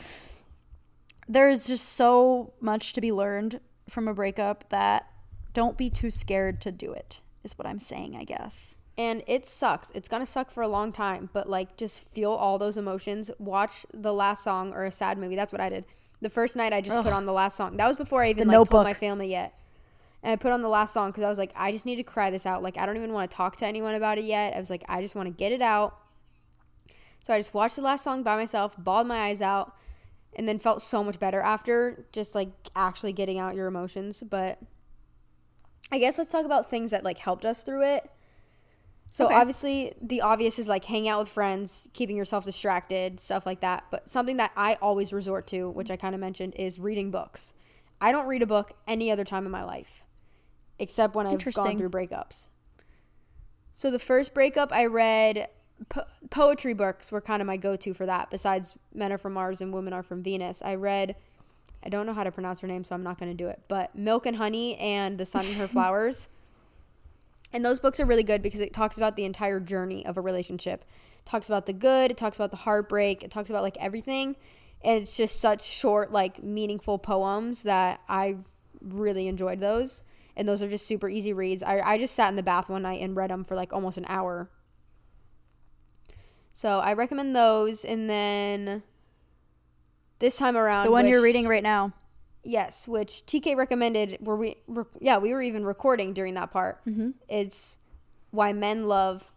there's 1.27 1.67
just 1.67 1.85
so 1.89 2.53
much 2.59 2.93
to 2.93 3.01
be 3.01 3.11
learned 3.11 3.59
from 3.89 4.07
a 4.07 4.13
breakup 4.13 4.69
that 4.69 5.07
don't 5.53 5.77
be 5.77 5.89
too 5.89 6.09
scared 6.11 6.61
to 6.61 6.71
do 6.71 6.91
it, 6.93 7.21
is 7.43 7.57
what 7.57 7.67
I'm 7.67 7.79
saying, 7.79 8.15
I 8.15 8.23
guess. 8.23 8.75
And 8.97 9.21
it 9.27 9.47
sucks. 9.47 9.91
It's 9.91 10.07
gonna 10.07 10.25
suck 10.25 10.49
for 10.49 10.63
a 10.63 10.67
long 10.67 10.91
time, 10.91 11.29
but 11.31 11.47
like 11.47 11.77
just 11.77 12.01
feel 12.01 12.31
all 12.31 12.57
those 12.57 12.77
emotions. 12.77 13.29
Watch 13.37 13.85
the 13.93 14.11
last 14.13 14.43
song 14.43 14.73
or 14.73 14.85
a 14.85 14.91
sad 14.91 15.19
movie. 15.19 15.35
That's 15.35 15.51
what 15.53 15.61
I 15.61 15.69
did. 15.69 15.85
The 16.19 16.31
first 16.31 16.55
night 16.55 16.73
I 16.73 16.81
just 16.81 16.97
put 17.03 17.13
on 17.13 17.25
the 17.27 17.33
last 17.33 17.55
song. 17.55 17.77
That 17.77 17.87
was 17.87 17.95
before 17.95 18.23
I 18.23 18.29
even 18.31 18.47
The 18.47 18.57
like 18.59 18.69
told 18.69 18.83
my 18.85 18.95
family 18.95 19.29
yet. 19.29 19.53
And 20.27 20.33
I 20.33 20.35
put 20.35 20.51
on 20.51 20.61
the 20.61 20.67
last 20.67 20.93
song 20.93 21.11
because 21.11 21.23
I 21.23 21.29
was 21.29 21.37
like, 21.37 21.53
I 21.55 21.71
just 21.71 21.85
need 21.85 21.95
to 21.95 22.03
cry 22.03 22.29
this 22.29 22.45
out. 22.45 22.61
Like 22.61 22.77
I 22.77 22.85
don't 22.85 22.97
even 22.97 23.13
want 23.13 23.31
to 23.31 23.37
talk 23.37 23.55
to 23.55 23.65
anyone 23.65 23.95
about 23.95 24.17
it 24.17 24.25
yet. 24.25 24.53
I 24.53 24.59
was 24.59 24.69
like, 24.69 24.83
I 24.89 24.99
just 24.99 25.15
want 25.15 25.27
to 25.27 25.33
get 25.33 25.53
it 25.53 25.61
out. 25.61 25.97
So 27.23 27.33
I 27.33 27.37
just 27.37 27.53
watched 27.53 27.77
the 27.77 27.81
last 27.81 28.03
song 28.03 28.23
by 28.23 28.35
myself, 28.35 28.75
bawled 28.77 29.07
my 29.07 29.27
eyes 29.27 29.41
out, 29.41 29.73
and 30.35 30.45
then 30.45 30.59
felt 30.59 30.81
so 30.81 31.01
much 31.01 31.17
better 31.17 31.39
after 31.39 32.05
just 32.11 32.35
like 32.35 32.49
actually 32.75 33.13
getting 33.13 33.39
out 33.39 33.55
your 33.55 33.67
emotions. 33.67 34.21
But 34.21 34.59
I 35.93 35.97
guess 35.97 36.17
let's 36.17 36.29
talk 36.29 36.43
about 36.43 36.69
things 36.69 36.91
that 36.91 37.05
like 37.05 37.19
helped 37.19 37.45
us 37.45 37.63
through 37.63 37.83
it. 37.83 38.11
So 39.09 39.27
Okay. 39.27 39.35
obviously 39.35 39.93
the 40.01 40.19
obvious 40.19 40.59
is 40.59 40.67
like 40.67 40.83
hanging 40.83 41.07
out 41.07 41.19
with 41.19 41.29
friends, 41.29 41.87
keeping 41.93 42.17
yourself 42.17 42.43
distracted, 42.43 43.21
stuff 43.21 43.45
like 43.45 43.61
that. 43.61 43.85
But 43.91 44.09
something 44.09 44.35
that 44.35 44.51
I 44.57 44.77
always 44.81 45.13
resort 45.13 45.47
to, 45.47 45.69
which 45.69 45.89
I 45.89 45.95
kind 45.95 46.13
of 46.13 46.19
mentioned, 46.19 46.53
is 46.57 46.79
reading 46.81 47.11
books. 47.11 47.53
I 48.01 48.11
don't 48.11 48.27
read 48.27 48.41
a 48.41 48.45
book 48.45 48.73
any 48.85 49.09
other 49.09 49.23
time 49.23 49.45
in 49.45 49.51
my 49.53 49.63
life, 49.63 50.03
except 50.79 51.15
when 51.15 51.27
I've 51.27 51.43
gone 51.53 51.77
through 51.77 51.89
breakups. 51.89 52.49
So 53.73 53.91
the 53.91 53.99
first 53.99 54.33
breakup 54.33 54.71
I 54.71 54.85
read, 54.85 55.49
po- 55.89 56.05
poetry 56.29 56.73
books 56.73 57.11
were 57.11 57.21
kind 57.21 57.41
of 57.41 57.45
my 57.45 57.57
go-to 57.57 57.93
for 57.93 58.05
that. 58.05 58.31
Besides 58.31 58.77
Men 58.93 59.11
Are 59.11 59.17
from 59.17 59.33
Mars 59.33 59.61
and 59.61 59.73
Women 59.73 59.93
Are 59.93 60.03
from 60.03 60.23
Venus, 60.23 60.61
I 60.61 60.75
read. 60.75 61.15
I 61.83 61.89
don't 61.89 62.07
know 62.07 62.13
how 62.13 62.23
to 62.23 62.31
pronounce 62.31 62.59
her 62.61 62.67
name, 62.67 62.83
so 62.83 62.95
I'm 62.95 63.03
not 63.03 63.19
going 63.19 63.31
to 63.31 63.37
do 63.37 63.47
it. 63.47 63.61
But 63.67 63.95
Milk 63.95 64.25
and 64.25 64.37
Honey 64.37 64.75
and 64.77 65.17
The 65.17 65.25
Sun 65.25 65.45
and 65.45 65.55
Her 65.55 65.67
Flowers. 65.67 66.27
And 67.53 67.63
those 67.63 67.79
books 67.79 67.99
are 67.99 68.05
really 68.05 68.23
good 68.23 68.41
because 68.41 68.59
it 68.59 68.73
talks 68.73 68.97
about 68.97 69.15
the 69.15 69.23
entire 69.25 69.59
journey 69.59 70.05
of 70.05 70.17
a 70.17 70.21
relationship 70.21 70.83
talks 71.27 71.49
about 71.49 71.65
the 71.65 71.73
good, 71.73 72.11
it 72.11 72.17
talks 72.17 72.37
about 72.37 72.51
the 72.51 72.57
heartbreak, 72.57 73.21
it 73.21 73.29
talks 73.29 73.49
about 73.49 73.61
like 73.61 73.77
everything. 73.79 74.35
And 74.83 75.01
it's 75.01 75.17
just 75.17 75.39
such 75.39 75.63
short, 75.63 76.11
like 76.11 76.41
meaningful 76.41 76.97
poems 76.99 77.63
that 77.63 77.99
I 78.07 78.37
really 78.81 79.27
enjoyed 79.27 79.59
those. 79.59 80.03
And 80.37 80.47
those 80.47 80.61
are 80.61 80.69
just 80.69 80.85
super 80.85 81.09
easy 81.09 81.33
reads. 81.33 81.63
I, 81.63 81.81
I 81.81 81.97
just 81.97 82.15
sat 82.15 82.29
in 82.29 82.35
the 82.35 82.43
bath 82.43 82.69
one 82.69 82.83
night 82.83 83.01
and 83.01 83.15
read 83.15 83.31
them 83.31 83.43
for 83.43 83.55
like 83.55 83.73
almost 83.73 83.97
an 83.97 84.05
hour. 84.07 84.49
So 86.53 86.79
I 86.79 86.93
recommend 86.93 87.35
those. 87.35 87.83
And 87.83 88.07
then 88.09 88.83
this 90.19 90.37
time 90.37 90.55
around, 90.55 90.85
The 90.85 90.91
one 90.91 91.07
you're 91.07 91.23
reading 91.23 91.47
right 91.47 91.63
now. 91.63 91.91
Yes, 92.43 92.87
which 92.87 93.23
TK 93.25 93.57
recommended. 93.57 94.17
Where 94.19 94.35
we, 94.35 94.55
re- 94.67 94.85
yeah, 95.01 95.17
we 95.17 95.33
were 95.33 95.41
even 95.41 95.65
recording 95.65 96.13
during 96.13 96.35
that 96.35 96.51
part. 96.51 96.85
Mm-hmm. 96.85 97.09
It's 97.27 97.79
why 98.29 98.53
men 98.53 98.87
love 98.87 99.33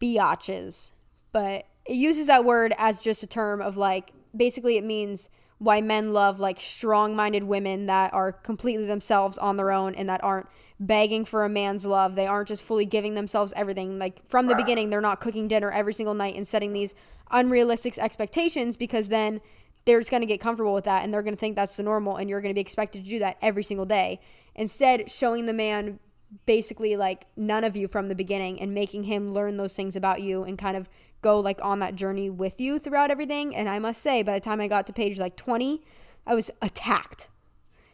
biatches, 0.00 0.92
but 1.30 1.66
it 1.84 1.96
uses 1.96 2.26
that 2.28 2.44
word 2.44 2.72
as 2.78 3.02
just 3.02 3.22
a 3.22 3.26
term 3.26 3.60
of 3.60 3.76
like 3.76 4.12
basically 4.34 4.78
it 4.78 4.84
means 4.84 5.28
why 5.62 5.80
men 5.80 6.12
love 6.12 6.40
like 6.40 6.58
strong-minded 6.58 7.44
women 7.44 7.86
that 7.86 8.12
are 8.12 8.32
completely 8.32 8.86
themselves 8.86 9.38
on 9.38 9.56
their 9.56 9.70
own 9.70 9.94
and 9.94 10.08
that 10.08 10.22
aren't 10.24 10.48
begging 10.80 11.24
for 11.24 11.44
a 11.44 11.48
man's 11.48 11.86
love. 11.86 12.16
They 12.16 12.26
aren't 12.26 12.48
just 12.48 12.64
fully 12.64 12.84
giving 12.84 13.14
themselves 13.14 13.52
everything. 13.54 13.98
Like 13.98 14.28
from 14.28 14.48
the 14.48 14.56
beginning, 14.56 14.90
they're 14.90 15.00
not 15.00 15.20
cooking 15.20 15.46
dinner 15.46 15.70
every 15.70 15.94
single 15.94 16.14
night 16.14 16.34
and 16.34 16.46
setting 16.46 16.72
these 16.72 16.96
unrealistic 17.30 17.96
expectations 17.98 18.76
because 18.76 19.08
then 19.08 19.40
they're 19.84 20.00
just 20.00 20.10
going 20.10 20.20
to 20.22 20.26
get 20.26 20.40
comfortable 20.40 20.74
with 20.74 20.84
that 20.84 21.04
and 21.04 21.14
they're 21.14 21.22
going 21.22 21.34
to 21.34 21.40
think 21.40 21.54
that's 21.54 21.76
the 21.76 21.82
normal 21.84 22.16
and 22.16 22.28
you're 22.28 22.40
going 22.40 22.50
to 22.50 22.58
be 22.58 22.60
expected 22.60 23.04
to 23.04 23.10
do 23.10 23.20
that 23.20 23.36
every 23.40 23.62
single 23.62 23.86
day. 23.86 24.20
Instead, 24.56 25.08
showing 25.10 25.46
the 25.46 25.52
man 25.52 26.00
basically 26.46 26.96
like 26.96 27.26
none 27.36 27.62
of 27.62 27.76
you 27.76 27.86
from 27.86 28.08
the 28.08 28.14
beginning 28.16 28.60
and 28.60 28.74
making 28.74 29.04
him 29.04 29.32
learn 29.32 29.58
those 29.58 29.74
things 29.74 29.94
about 29.94 30.22
you 30.22 30.42
and 30.42 30.58
kind 30.58 30.76
of 30.76 30.88
go 31.22 31.40
like 31.40 31.60
on 31.64 31.78
that 31.78 31.94
journey 31.94 32.28
with 32.28 32.60
you 32.60 32.78
throughout 32.78 33.10
everything. 33.10 33.54
And 33.54 33.68
I 33.68 33.78
must 33.78 34.02
say, 34.02 34.22
by 34.22 34.34
the 34.34 34.40
time 34.40 34.60
I 34.60 34.68
got 34.68 34.86
to 34.88 34.92
page 34.92 35.18
like 35.18 35.36
20, 35.36 35.82
I 36.26 36.34
was 36.34 36.50
attacked. 36.60 37.30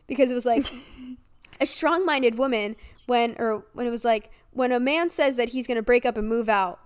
Because 0.07 0.31
it 0.31 0.35
was 0.35 0.47
like 0.47 0.67
a 1.61 1.67
strong-minded 1.67 2.39
woman 2.39 2.77
when 3.07 3.37
or 3.39 3.65
when 3.73 3.87
it 3.87 3.91
was 3.91 4.05
like 4.05 4.31
when 4.53 4.73
a 4.73 4.81
man 4.81 5.11
says 5.11 5.37
that 5.37 5.51
he's 5.51 5.67
going 5.67 5.77
to 5.77 5.83
break 5.83 6.05
up 6.05 6.17
and 6.17 6.29
move 6.29 6.49
out 6.49 6.81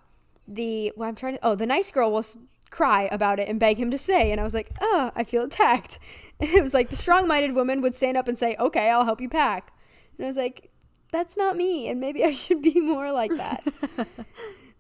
the 0.49 0.93
well 0.97 1.09
i'm 1.09 1.15
trying 1.15 1.35
to 1.35 1.41
oh 1.43 1.55
the 1.55 1.67
nice 1.67 1.91
girl 1.91 2.11
will 2.11 2.25
cry 2.71 3.09
about 3.13 3.39
it 3.39 3.49
and 3.49 3.61
beg 3.61 3.79
him 3.79 3.91
to 3.91 3.99
stay. 3.99 4.33
And 4.33 4.41
i 4.41 4.45
was 4.45 4.55
like 4.55 4.71
oh 4.81 5.11
i 5.15 5.25
feel 5.25 5.45
attacked. 5.45 5.99
And 6.41 6.51
it 6.51 6.61
was 6.61 6.75
like 6.75 6.91
the 6.91 6.97
strong-minded 6.97 7.55
woman 7.55 7.81
would 7.83 7.95
stand 7.95 8.17
up 8.17 8.27
and 8.27 8.37
say 8.37 8.57
okay 8.59 8.91
i'll 8.91 9.05
help 9.05 9.21
you 9.21 9.29
pack. 9.29 9.73
And 10.19 10.25
i 10.25 10.29
was 10.29 10.37
like 10.37 10.71
that's 11.13 11.37
not 11.37 11.57
me 11.57 11.89
and 11.89 12.01
maybe 12.01 12.25
i 12.25 12.31
should 12.31 12.63
be 12.63 12.81
more 12.81 13.13
like 13.13 13.31
that 13.37 13.65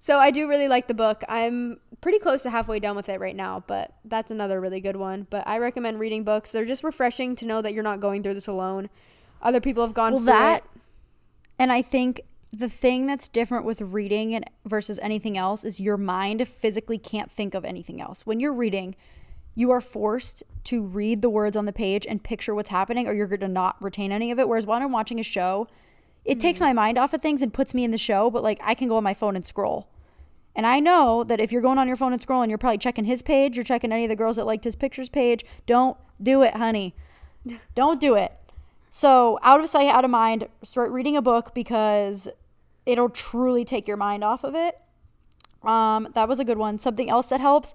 so 0.02 0.18
i 0.18 0.32
do 0.32 0.48
really 0.48 0.66
like 0.66 0.88
the 0.88 0.94
book. 0.94 1.22
I'm 1.28 1.78
pretty 2.00 2.18
close 2.18 2.42
to 2.42 2.50
halfway 2.50 2.80
done 2.80 2.96
with 2.96 3.08
it 3.08 3.20
right 3.20 3.36
now 3.36 3.62
but 3.68 3.94
that's 4.04 4.32
another 4.32 4.60
really 4.60 4.80
good 4.80 4.96
one. 4.96 5.28
But 5.30 5.46
i 5.46 5.56
recommend 5.58 6.00
reading 6.00 6.24
books. 6.24 6.50
They're 6.50 6.64
just 6.64 6.82
refreshing 6.82 7.36
to 7.36 7.46
know 7.46 7.62
that 7.62 7.72
you're 7.72 7.84
not 7.84 8.00
going 8.00 8.24
through 8.24 8.34
this 8.34 8.48
alone. 8.48 8.90
Other 9.40 9.60
people 9.60 9.84
have 9.84 9.94
gone 9.94 10.12
Well, 10.12 10.20
through 10.20 10.26
that 10.26 10.64
it. 10.64 10.80
And 11.56 11.70
I 11.70 11.82
think 11.82 12.22
the 12.52 12.68
thing 12.68 13.06
that's 13.06 13.28
different 13.28 13.64
with 13.64 13.80
reading 13.80 14.34
and 14.34 14.44
versus 14.66 14.98
anything 15.00 15.38
else 15.38 15.64
is 15.64 15.78
your 15.78 15.96
mind 15.96 16.46
physically 16.48 16.98
can't 16.98 17.30
think 17.30 17.54
of 17.54 17.64
anything 17.64 18.00
else. 18.00 18.26
When 18.26 18.40
you're 18.40 18.52
reading, 18.52 18.96
you 19.54 19.70
are 19.70 19.80
forced 19.80 20.42
to 20.64 20.82
read 20.82 21.22
the 21.22 21.30
words 21.30 21.56
on 21.56 21.66
the 21.66 21.72
page 21.72 22.08
and 22.08 22.24
picture 22.24 22.56
what's 22.56 22.70
happening 22.70 23.06
or 23.06 23.14
you're 23.14 23.28
going 23.28 23.40
to 23.40 23.48
not 23.48 23.80
retain 23.80 24.10
any 24.10 24.32
of 24.32 24.40
it. 24.40 24.48
Whereas 24.48 24.66
when 24.66 24.82
I'm 24.82 24.90
watching 24.90 25.20
a 25.20 25.22
show, 25.22 25.68
it 26.24 26.38
takes 26.38 26.60
my 26.60 26.72
mind 26.72 26.98
off 26.98 27.12
of 27.12 27.20
things 27.20 27.42
and 27.42 27.52
puts 27.52 27.74
me 27.74 27.84
in 27.84 27.90
the 27.90 27.98
show, 27.98 28.30
but 28.30 28.42
like 28.42 28.58
I 28.62 28.74
can 28.74 28.88
go 28.88 28.96
on 28.96 29.04
my 29.04 29.14
phone 29.14 29.36
and 29.36 29.44
scroll. 29.44 29.88
And 30.54 30.66
I 30.66 30.80
know 30.80 31.24
that 31.24 31.40
if 31.40 31.50
you're 31.50 31.62
going 31.62 31.78
on 31.78 31.86
your 31.86 31.96
phone 31.96 32.12
and 32.12 32.20
scrolling, 32.20 32.48
you're 32.48 32.58
probably 32.58 32.78
checking 32.78 33.06
his 33.06 33.22
page, 33.22 33.56
you're 33.56 33.64
checking 33.64 33.90
any 33.90 34.04
of 34.04 34.10
the 34.10 34.16
girls 34.16 34.36
that 34.36 34.44
liked 34.44 34.64
his 34.64 34.76
pictures 34.76 35.08
page. 35.08 35.44
Don't 35.66 35.96
do 36.22 36.42
it, 36.42 36.54
honey. 36.54 36.94
Don't 37.74 38.00
do 38.00 38.14
it. 38.14 38.32
So, 38.90 39.38
out 39.42 39.60
of 39.60 39.68
sight, 39.68 39.88
out 39.88 40.04
of 40.04 40.10
mind, 40.10 40.48
start 40.62 40.90
reading 40.90 41.16
a 41.16 41.22
book 41.22 41.54
because 41.54 42.28
it'll 42.84 43.08
truly 43.08 43.64
take 43.64 43.88
your 43.88 43.96
mind 43.96 44.22
off 44.22 44.44
of 44.44 44.54
it. 44.54 44.78
Um, 45.62 46.08
that 46.14 46.28
was 46.28 46.38
a 46.38 46.44
good 46.44 46.58
one. 46.58 46.78
Something 46.78 47.08
else 47.08 47.28
that 47.28 47.40
helps. 47.40 47.74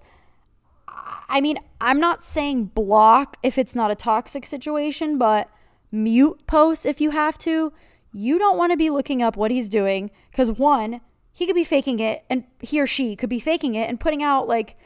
I 0.86 1.16
I 1.28 1.40
mean, 1.40 1.58
I'm 1.80 2.00
not 2.00 2.24
saying 2.24 2.66
block 2.66 3.36
if 3.42 3.58
it's 3.58 3.74
not 3.74 3.90
a 3.90 3.94
toxic 3.94 4.46
situation, 4.46 5.18
but 5.18 5.50
mute 5.90 6.46
posts 6.46 6.86
if 6.86 7.00
you 7.00 7.10
have 7.10 7.36
to. 7.38 7.72
You 8.18 8.38
don't 8.38 8.58
want 8.58 8.72
to 8.72 8.76
be 8.76 8.90
looking 8.90 9.22
up 9.22 9.36
what 9.36 9.50
he's 9.50 9.68
doing 9.68 10.10
because 10.30 10.50
one, 10.50 11.00
he 11.32 11.46
could 11.46 11.54
be 11.54 11.62
faking 11.64 12.00
it, 12.00 12.24
and 12.28 12.44
he 12.60 12.80
or 12.80 12.86
she 12.86 13.14
could 13.14 13.30
be 13.30 13.38
faking 13.38 13.74
it 13.76 13.88
and 13.88 14.00
putting 14.00 14.22
out 14.22 14.48
like 14.48 14.76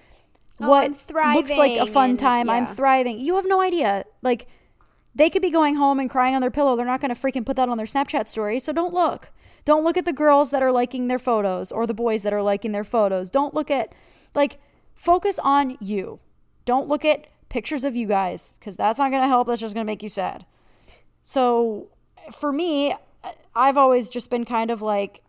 Oh, 0.61 0.69
what 0.69 0.91
looks 1.35 1.57
like 1.57 1.81
a 1.81 1.87
fun 1.87 2.11
and- 2.11 2.19
time. 2.19 2.51
I'm 2.51 2.67
thriving. 2.67 3.19
You 3.19 3.37
have 3.37 3.47
no 3.47 3.61
idea. 3.63 4.05
Like 4.21 4.47
they 5.15 5.29
could 5.31 5.43
be 5.43 5.51
going 5.51 5.77
home 5.77 5.99
and 5.99 6.09
crying 6.11 6.35
on 6.35 6.41
their 6.41 6.51
pillow. 6.51 6.77
They're 6.77 6.87
not 6.87 7.01
going 7.01 7.15
to 7.15 7.21
freaking 7.21 7.45
put 7.45 7.57
that 7.57 7.69
on 7.69 7.79
their 7.79 7.87
Snapchat 7.87 8.29
story. 8.29 8.59
So 8.61 8.73
don't 8.73 8.95
look. 8.95 9.31
Don't 9.65 9.85
look 9.85 9.97
at 9.97 10.05
the 10.05 10.13
girls 10.13 10.51
that 10.51 10.63
are 10.63 10.73
liking 10.73 11.09
their 11.09 11.19
photos 11.19 11.71
or 11.73 11.87
the 11.87 11.95
boys 11.95 12.23
that 12.23 12.33
are 12.33 12.43
liking 12.43 12.73
their 12.73 12.85
photos. 12.85 13.31
Don't 13.31 13.55
look 13.55 13.71
at, 13.71 13.95
like, 14.35 14.59
focus 14.95 15.39
on 15.39 15.77
you. 15.81 16.19
Don't 16.65 16.89
look 16.89 17.05
at 17.05 17.27
pictures 17.49 17.85
of 17.85 17.95
you 17.95 18.07
guys 18.07 18.55
because 18.59 18.75
that's 18.77 18.99
not 18.99 19.11
going 19.11 19.23
to 19.23 19.29
help. 19.29 19.47
That's 19.49 19.61
just 19.61 19.75
going 19.75 19.85
to 19.87 19.91
make 19.91 20.03
you 20.03 20.09
sad. 20.09 20.47
So 21.23 21.89
for 22.33 22.53
me, 22.53 22.95
I've 23.55 23.77
always 23.77 24.09
just 24.09 24.31
been 24.31 24.45
kind 24.45 24.71
of 24.71 24.83
like 24.83 25.23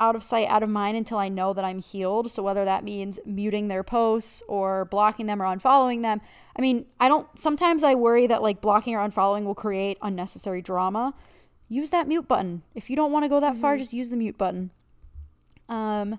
out 0.00 0.16
of 0.16 0.24
sight, 0.24 0.48
out 0.48 0.64
of 0.64 0.68
mind 0.68 0.96
until 0.96 1.18
I 1.18 1.28
know 1.28 1.52
that 1.52 1.64
I'm 1.64 1.78
healed. 1.78 2.30
So 2.30 2.42
whether 2.42 2.64
that 2.64 2.82
means 2.82 3.20
muting 3.24 3.68
their 3.68 3.84
posts 3.84 4.42
or 4.48 4.84
blocking 4.86 5.26
them 5.26 5.40
or 5.40 5.44
unfollowing 5.44 6.02
them. 6.02 6.20
I 6.56 6.60
mean, 6.60 6.86
I 6.98 7.08
don't 7.08 7.26
sometimes 7.38 7.84
I 7.84 7.94
worry 7.94 8.26
that 8.26 8.42
like 8.42 8.60
blocking 8.60 8.94
or 8.94 8.98
unfollowing 8.98 9.44
will 9.44 9.54
create 9.54 9.98
unnecessary 10.02 10.60
drama. 10.60 11.14
Use 11.68 11.90
that 11.90 12.08
mute 12.08 12.26
button. 12.26 12.62
If 12.74 12.90
you 12.90 12.96
don't 12.96 13.12
want 13.12 13.24
to 13.24 13.28
go 13.28 13.38
that 13.40 13.56
far, 13.56 13.76
just 13.76 13.92
use 13.92 14.10
the 14.10 14.16
mute 14.16 14.36
button. 14.36 14.70
Um 15.68 16.18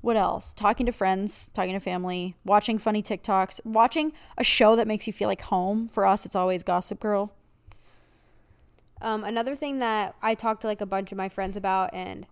what 0.00 0.18
else? 0.18 0.52
Talking 0.52 0.84
to 0.84 0.92
friends, 0.92 1.48
talking 1.54 1.72
to 1.72 1.80
family, 1.80 2.36
watching 2.44 2.76
funny 2.76 3.02
TikToks, 3.02 3.64
watching 3.64 4.12
a 4.36 4.44
show 4.44 4.76
that 4.76 4.86
makes 4.86 5.06
you 5.06 5.14
feel 5.14 5.28
like 5.28 5.40
home. 5.40 5.88
For 5.88 6.04
us, 6.04 6.26
it's 6.26 6.36
always 6.36 6.62
Gossip 6.62 7.00
Girl. 7.00 7.32
Um, 9.04 9.22
another 9.22 9.54
thing 9.54 9.80
that 9.80 10.14
I 10.22 10.34
talked 10.34 10.62
to 10.62 10.66
like 10.66 10.80
a 10.80 10.86
bunch 10.86 11.12
of 11.12 11.18
my 11.18 11.28
friends 11.28 11.58
about, 11.58 11.90
and 11.92 12.26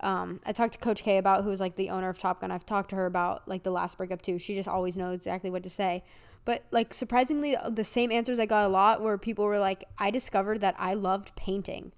um, 0.00 0.38
I 0.44 0.52
talked 0.52 0.74
to 0.74 0.78
Coach 0.78 1.02
K 1.02 1.16
about, 1.16 1.44
who's 1.44 1.60
like 1.60 1.76
the 1.76 1.88
owner 1.88 2.10
of 2.10 2.18
Top 2.18 2.42
Gun. 2.42 2.50
I've 2.50 2.66
talked 2.66 2.90
to 2.90 2.96
her 2.96 3.06
about 3.06 3.48
like 3.48 3.62
the 3.62 3.70
last 3.70 3.96
breakup 3.96 4.20
too. 4.20 4.38
She 4.38 4.54
just 4.54 4.68
always 4.68 4.98
knows 4.98 5.16
exactly 5.16 5.48
what 5.48 5.62
to 5.62 5.70
say. 5.70 6.04
But 6.44 6.64
like 6.70 6.92
surprisingly, 6.92 7.56
the 7.70 7.84
same 7.84 8.12
answers 8.12 8.38
I 8.38 8.44
got 8.44 8.66
a 8.66 8.68
lot 8.68 9.00
where 9.00 9.16
people 9.16 9.46
were 9.46 9.58
like, 9.58 9.84
"I 9.96 10.10
discovered 10.10 10.60
that 10.60 10.74
I 10.78 10.92
loved 10.92 11.34
painting," 11.36 11.92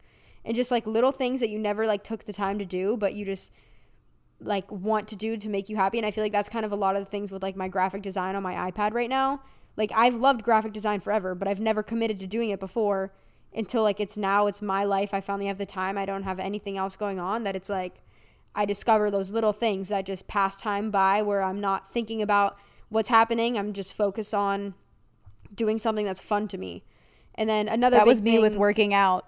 and 0.45 0.55
just 0.55 0.71
like 0.71 0.87
little 0.87 1.11
things 1.11 1.41
that 1.41 1.49
you 1.49 1.59
never 1.59 1.85
like 1.85 2.05
took 2.05 2.27
the 2.27 2.33
time 2.33 2.61
to 2.61 2.65
do, 2.65 2.97
but 2.97 3.15
you 3.15 3.25
just 3.25 3.51
like 4.41 4.71
want 4.71 5.09
to 5.09 5.17
do 5.17 5.37
to 5.37 5.49
make 5.49 5.69
you 5.69 5.75
happy. 5.75 5.99
And 5.99 6.07
I 6.07 6.13
feel 6.13 6.23
like 6.23 6.33
that's 6.33 6.49
kind 6.49 6.65
of 6.65 6.71
a 6.71 6.77
lot 6.77 6.95
of 6.95 7.05
the 7.05 7.11
things 7.11 7.33
with 7.33 7.43
like 7.43 7.57
my 7.57 7.67
graphic 7.67 8.03
design 8.03 8.37
on 8.37 8.43
my 8.45 8.71
iPad 8.71 8.95
right 8.95 9.11
now. 9.11 9.43
Like 9.77 9.91
I've 9.97 10.15
loved 10.15 10.45
graphic 10.45 10.73
design 10.73 11.01
forever, 11.01 11.35
but 11.35 11.49
I've 11.49 11.59
never 11.59 11.83
committed 11.83 12.21
to 12.21 12.29
doing 12.29 12.51
it 12.51 12.61
before 12.61 13.11
until 13.57 13.83
like 13.83 14.01
it's 14.01 14.17
now 14.17 14.47
it's 14.47 14.63
my 14.63 14.85
life. 14.85 15.13
I 15.13 15.21
finally 15.21 15.47
have 15.47 15.59
the 15.59 15.67
time. 15.67 15.97
I 15.99 16.05
don't 16.05 16.25
have 16.25 16.39
anything 16.39 16.77
else 16.77 16.97
going 16.97 17.19
on 17.19 17.45
that 17.45 17.57
it's 17.57 17.69
like 17.69 18.03
I 18.55 18.65
discover 18.65 19.11
those 19.11 19.31
little 19.31 19.53
things 19.53 19.89
that 19.89 20.07
just 20.07 20.27
pass 20.27 20.61
time 20.61 20.91
by 20.91 21.23
where 21.23 21.43
I'm 21.43 21.61
not 21.61 21.93
thinking 21.93 22.23
about 22.23 22.57
what's 22.89 23.09
happening. 23.09 23.59
I'm 23.59 23.73
just 23.73 23.95
focused 23.95 24.35
on 24.35 24.75
doing 25.55 25.79
something 25.79 26.07
that's 26.07 26.23
fun 26.23 26.49
to 26.49 26.59
me. 26.59 26.85
And 27.35 27.49
then 27.49 27.69
another 27.69 27.97
that 27.97 28.07
was 28.07 28.23
me 28.23 28.39
with 28.39 28.57
working 28.57 28.95
out 28.95 29.27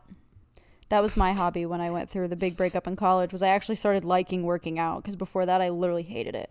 that 0.91 1.03
was 1.03 1.19
my 1.19 1.35
hobby 1.35 1.67
when 1.67 1.83
i 1.83 1.91
went 1.91 2.09
through 2.09 2.27
the 2.29 2.35
big 2.35 2.57
breakup 2.57 2.87
in 2.87 2.97
college 2.97 3.31
was 3.31 3.43
i 3.43 3.49
actually 3.49 3.75
started 3.75 4.07
liking 4.07 4.43
working 4.43 4.79
out 4.79 5.03
because 5.03 5.15
before 5.15 5.45
that 5.45 5.61
i 5.61 5.69
literally 5.69 6.03
hated 6.03 6.35
it 6.35 6.51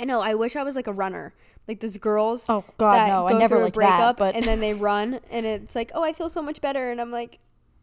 I 0.00 0.04
know. 0.04 0.22
I 0.22 0.34
wish 0.34 0.56
I 0.56 0.62
was 0.62 0.76
like 0.76 0.86
a 0.86 0.92
runner, 0.92 1.34
like 1.70 1.80
those 1.80 1.96
girls. 1.98 2.44
Oh, 2.48 2.64
God, 2.78 2.94
that 2.96 3.08
no, 3.08 3.28
I 3.28 3.38
never 3.38 3.56
a 3.60 3.64
liked 3.64 3.76
that, 3.76 4.16
but- 4.16 4.34
and 4.34 4.44
then 4.44 4.58
they 4.60 4.74
run, 4.90 5.20
and 5.30 5.46
it's 5.46 5.76
like, 5.76 5.92
oh, 5.94 6.02
I 6.02 6.12
feel 6.12 6.28
so 6.28 6.42
much 6.42 6.60
better, 6.60 6.90
and 6.90 7.00
I'm 7.00 7.12
like, 7.12 7.38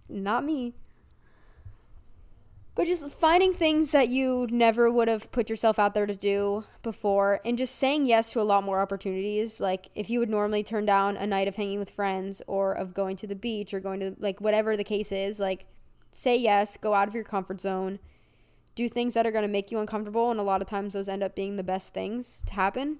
not 0.10 0.44
me. 0.44 0.74
But 2.76 2.86
just 2.86 3.10
finding 3.10 3.54
things 3.54 3.92
that 3.94 4.10
you 4.10 4.46
never 4.52 4.92
would 4.92 5.08
have 5.08 5.32
put 5.32 5.50
yourself 5.50 5.80
out 5.80 5.94
there 5.96 6.06
to 6.06 6.16
do 6.16 6.66
before, 6.84 7.40
and 7.46 7.58
just 7.58 7.76
saying 7.76 8.06
yes 8.06 8.32
to 8.34 8.42
a 8.42 8.44
lot 8.44 8.64
more 8.64 8.82
opportunities. 8.82 9.60
Like 9.60 9.88
if 9.96 10.10
you 10.12 10.20
would 10.20 10.30
normally 10.30 10.64
turn 10.64 10.86
down 10.86 11.18
a 11.18 11.26
night 11.26 11.48
of 11.48 11.56
hanging 11.56 11.80
with 11.80 11.90
friends, 11.90 12.42
or 12.46 12.74
of 12.74 12.94
going 12.94 13.16
to 13.18 13.26
the 13.26 13.36
beach, 13.36 13.74
or 13.74 13.80
going 13.80 14.00
to 14.02 14.16
like 14.20 14.42
whatever 14.42 14.78
the 14.78 14.84
case 14.84 15.12
is, 15.12 15.40
like 15.40 15.66
say 16.12 16.38
yes, 16.38 16.78
go 16.78 16.94
out 16.94 17.08
of 17.08 17.16
your 17.16 17.24
comfort 17.24 17.62
zone 17.62 18.00
do 18.76 18.88
things 18.88 19.16
that 19.16 19.26
are 19.26 19.32
going 19.32 19.44
to 19.44 19.48
make 19.50 19.72
you 19.72 19.80
uncomfortable 19.80 20.30
and 20.30 20.40
a 20.40 20.44
lot 20.44 20.62
of 20.62 20.68
times 20.68 20.94
those 20.94 21.10
end 21.10 21.24
up 21.24 21.34
being 21.34 21.56
the 21.56 21.64
best 21.64 21.96
things 21.96 22.44
to 22.46 22.54
happen 22.54 23.00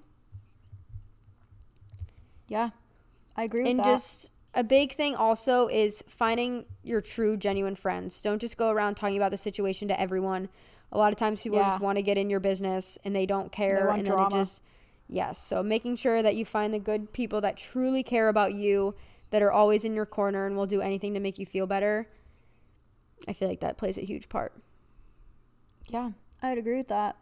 yeah 2.48 2.70
i 3.36 3.44
agree 3.44 3.62
with 3.62 3.70
and 3.70 3.78
that 3.80 3.84
just 3.84 4.30
a 4.54 4.64
big 4.64 4.92
thing 4.92 5.14
also 5.14 5.68
is 5.68 6.02
finding 6.08 6.64
your 6.82 7.00
true, 7.00 7.36
genuine 7.36 7.76
friends. 7.76 8.20
Don't 8.22 8.40
just 8.40 8.56
go 8.56 8.70
around 8.70 8.96
talking 8.96 9.16
about 9.16 9.30
the 9.30 9.38
situation 9.38 9.86
to 9.88 10.00
everyone. 10.00 10.48
A 10.90 10.98
lot 10.98 11.12
of 11.12 11.18
times 11.18 11.42
people 11.42 11.58
Yeah. 11.58 11.64
just 11.66 11.80
want 11.80 11.96
to 11.96 12.02
get 12.02 12.16
in 12.16 12.30
your 12.30 12.40
business 12.40 12.98
and 13.04 13.14
they 13.14 13.26
don't 13.26 13.52
care. 13.52 13.86
want 13.86 13.98
and 13.98 14.06
drama. 14.06 14.30
then 14.30 14.38
it 14.40 14.42
just, 14.44 14.62
yes. 15.06 15.38
So 15.38 15.62
making 15.62 15.96
sure 15.96 16.22
that 16.22 16.34
you 16.34 16.44
find 16.46 16.72
the 16.72 16.78
good 16.78 17.12
people 17.12 17.40
that 17.42 17.56
truly 17.58 18.02
care 18.02 18.28
about 18.28 18.54
you, 18.54 18.94
that 19.30 19.42
are 19.42 19.52
always 19.52 19.84
in 19.84 19.94
your 19.94 20.06
corner 20.06 20.46
and 20.46 20.56
will 20.56 20.66
do 20.66 20.80
anything 20.80 21.12
to 21.14 21.20
make 21.20 21.38
you 21.38 21.44
feel 21.46 21.66
better. 21.66 22.08
I 23.28 23.34
feel 23.34 23.48
like 23.48 23.60
that 23.60 23.76
plays 23.76 23.98
a 23.98 24.02
huge 24.02 24.28
part. 24.30 24.54
Yeah, 25.88 26.12
I 26.42 26.48
would 26.48 26.58
agree 26.58 26.78
with 26.78 26.88
that. 26.88 27.16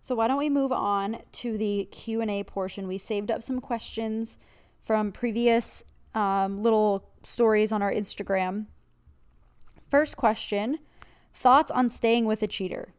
So 0.00 0.14
why 0.16 0.26
don't 0.28 0.38
we 0.38 0.50
move 0.50 0.72
on 0.72 1.18
to 1.32 1.56
the 1.56 1.88
Q 1.92 2.20
and 2.20 2.30
A 2.30 2.42
portion? 2.42 2.88
We 2.88 2.98
saved 2.98 3.30
up 3.30 3.42
some 3.42 3.60
questions 3.60 4.38
from 4.84 5.10
previous 5.10 5.82
um, 6.14 6.62
little 6.62 7.08
stories 7.22 7.72
on 7.72 7.82
our 7.82 7.92
Instagram. 7.92 8.66
First 9.90 10.16
question: 10.16 10.78
Thoughts 11.32 11.70
on 11.70 11.90
staying 11.90 12.26
with 12.26 12.42
a 12.42 12.46
cheater? 12.46 12.92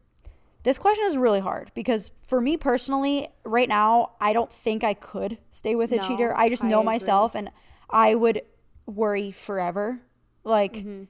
This 0.64 0.78
question 0.78 1.04
is 1.06 1.16
really 1.16 1.38
hard 1.38 1.70
because 1.74 2.10
for 2.26 2.40
me 2.40 2.56
personally, 2.56 3.28
right 3.44 3.68
now, 3.68 4.10
I 4.20 4.32
don't 4.32 4.52
think 4.52 4.82
I 4.82 4.94
could 4.94 5.38
stay 5.52 5.76
with 5.76 5.92
a 5.92 5.96
No, 5.96 6.02
cheater. 6.02 6.36
I 6.36 6.48
just 6.48 6.64
know 6.64 6.80
agree. 6.80 6.92
myself, 6.92 7.36
and 7.36 7.50
I 7.88 8.14
would 8.14 8.42
worry 8.84 9.30
forever. 9.30 10.02
Like. 10.44 10.74
Mm-hmm. 10.74 11.04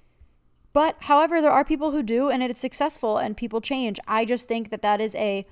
But 0.74 0.96
however, 1.00 1.40
there 1.40 1.50
are 1.50 1.64
people 1.64 1.90
who 1.92 2.02
do 2.02 2.28
and 2.28 2.42
it's 2.42 2.60
successful 2.60 3.16
and 3.16 3.34
people 3.34 3.62
change. 3.62 3.98
I 4.06 4.26
just 4.26 4.46
think 4.46 4.68
that 4.68 4.82
that 4.82 5.00
is 5.00 5.14
a 5.14 5.46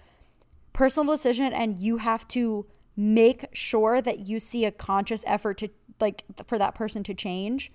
personal 0.74 1.10
decision 1.14 1.50
and 1.54 1.78
you 1.78 1.96
have 1.96 2.28
to 2.28 2.66
make 2.96 3.46
sure 3.52 4.00
that 4.00 4.28
you 4.28 4.38
see 4.38 4.64
a 4.64 4.70
conscious 4.70 5.24
effort 5.26 5.58
to 5.58 5.68
like 6.00 6.24
for 6.46 6.58
that 6.58 6.74
person 6.74 7.02
to 7.02 7.14
change 7.14 7.72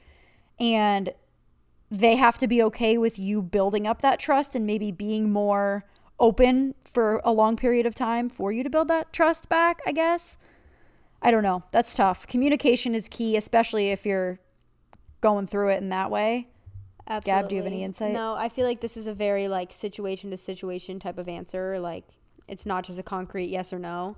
and 0.59 1.13
they 1.91 2.15
have 2.15 2.37
to 2.37 2.47
be 2.47 2.61
okay 2.61 2.97
with 2.97 3.17
you 3.17 3.41
building 3.41 3.87
up 3.87 4.01
that 4.01 4.19
trust 4.19 4.55
and 4.55 4.65
maybe 4.65 4.91
being 4.91 5.31
more 5.31 5.85
open 6.19 6.75
for 6.83 7.21
a 7.23 7.31
long 7.31 7.55
period 7.55 7.85
of 7.85 7.95
time 7.95 8.29
for 8.29 8.51
you 8.51 8.63
to 8.63 8.69
build 8.69 8.87
that 8.89 9.11
trust 9.11 9.49
back, 9.49 9.81
I 9.85 9.91
guess. 9.91 10.37
I 11.21 11.31
don't 11.31 11.43
know. 11.43 11.63
That's 11.71 11.95
tough. 11.95 12.27
Communication 12.27 12.93
is 12.93 13.07
key, 13.09 13.35
especially 13.35 13.89
if 13.89 14.05
you're 14.05 14.39
going 15.21 15.47
through 15.47 15.69
it 15.69 15.81
in 15.81 15.89
that 15.89 16.11
way. 16.11 16.47
Absolutely. 17.07 17.41
Gab, 17.41 17.49
do 17.49 17.55
you 17.55 17.61
have 17.63 17.71
any 17.71 17.83
insight? 17.83 18.13
No, 18.13 18.35
I 18.35 18.49
feel 18.49 18.65
like 18.65 18.81
this 18.81 18.95
is 18.95 19.07
a 19.07 19.13
very 19.13 19.47
like 19.47 19.73
situation 19.73 20.29
to 20.29 20.37
situation 20.37 20.99
type 20.99 21.17
of 21.17 21.27
answer. 21.27 21.79
Like 21.79 22.05
it's 22.47 22.65
not 22.65 22.83
just 22.83 22.99
a 22.99 23.03
concrete 23.03 23.49
yes 23.49 23.73
or 23.73 23.79
no. 23.79 24.15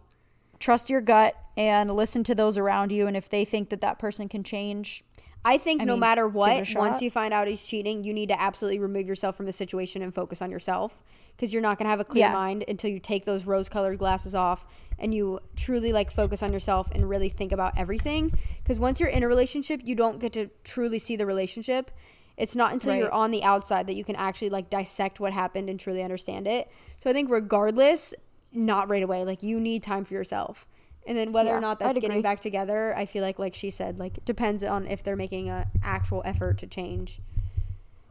Trust 0.62 0.90
your 0.90 1.02
gut 1.02 1.36
and 1.58 1.92
listen 1.94 2.24
to 2.24 2.34
those 2.34 2.58
around 2.58 2.92
you 2.92 3.08
and 3.08 3.18
if 3.18 3.28
they 3.28 3.44
think 3.44 3.70
that 3.70 3.82
that 3.82 4.00
person 4.00 4.30
can 4.30 4.44
change 4.44 5.04
I 5.44 5.58
think 5.58 5.82
I 5.82 5.86
no 5.86 5.94
mean, 5.94 6.02
matter 6.02 6.28
give 6.30 6.36
it 6.36 6.36
a 6.36 6.38
what, 6.38 6.90
once 6.90 7.02
you 7.02 7.10
find 7.10 7.34
out 7.34 7.48
he's 7.48 7.66
cheating, 7.66 8.04
you 8.04 8.14
need 8.14 8.30
to 8.30 8.40
absolutely 8.40 8.78
remove 8.78 9.08
yourself 9.08 9.36
from 9.36 9.48
the 9.48 9.52
situation 9.54 10.04
and 10.04 10.14
focus 10.14 10.40
on 10.40 10.52
yourself 10.52 11.02
because 11.36 11.52
you're 11.52 11.64
not 11.64 11.80
going 11.80 11.86
to 11.86 11.90
have 11.90 12.00
a 12.00 12.06
clear 12.06 12.26
Yeah. 12.28 12.34
mind 12.34 12.64
until 12.68 12.92
you 12.92 13.00
take 13.00 13.26
those 13.26 13.46
rose-colored 13.46 13.98
glasses 13.98 14.36
off 14.36 14.68
and 15.00 15.16
you 15.16 15.40
truly 15.56 15.92
like 15.92 16.12
focus 16.12 16.44
on 16.44 16.54
yourself 16.54 16.92
and 16.92 17.10
really 17.10 17.30
think 17.30 17.52
about 17.52 17.74
everything 17.76 18.32
because 18.62 18.80
once 18.80 19.00
you're 19.00 19.10
in 19.10 19.24
a 19.24 19.28
relationship, 19.28 19.82
you 19.84 19.96
don't 19.96 20.20
get 20.20 20.34
to 20.34 20.52
truly 20.64 21.00
see 21.00 21.16
the 21.16 21.26
relationship. 21.26 21.90
It's 22.38 22.56
not 22.56 22.72
until 22.74 22.96
you're 22.96 23.12
on 23.12 23.32
the 23.32 23.44
outside 23.44 23.88
that 23.88 23.96
you 23.96 24.04
can 24.04 24.16
actually 24.18 24.50
like 24.52 24.70
dissect 24.70 25.20
what 25.20 25.34
happened 25.34 25.70
and 25.72 25.80
truly 25.80 26.04
understand 26.04 26.46
it. 26.46 26.70
So 27.04 27.10
I 27.10 27.14
think 27.14 27.32
regardless, 27.32 28.14
not 28.54 28.90
right 28.90 29.04
away. 29.04 29.24
Like 29.26 29.44
you 29.44 29.60
need 29.60 29.84
time 29.84 30.06
for 30.06 30.14
yourself. 30.14 30.68
And 31.08 31.18
then 31.18 31.32
whether 31.32 31.50
Yeah, 31.50 31.58
or 31.58 31.62
not 31.62 31.82
I'd 31.82 31.88
that's 31.88 31.98
agree. 31.98 32.02
getting 32.10 32.22
back 32.22 32.42
together, 32.42 32.96
I 32.96 33.06
feel 33.06 33.24
like 33.24 33.40
like 33.40 33.56
she 33.56 33.70
said, 33.70 33.98
like 34.00 34.18
it 34.18 34.26
depends 34.26 34.64
on 34.64 34.86
if 34.88 35.04
they're 35.04 35.16
making 35.16 35.50
a 35.50 35.68
actual 35.84 36.22
effort 36.26 36.58
to 36.60 36.68
change 36.68 37.20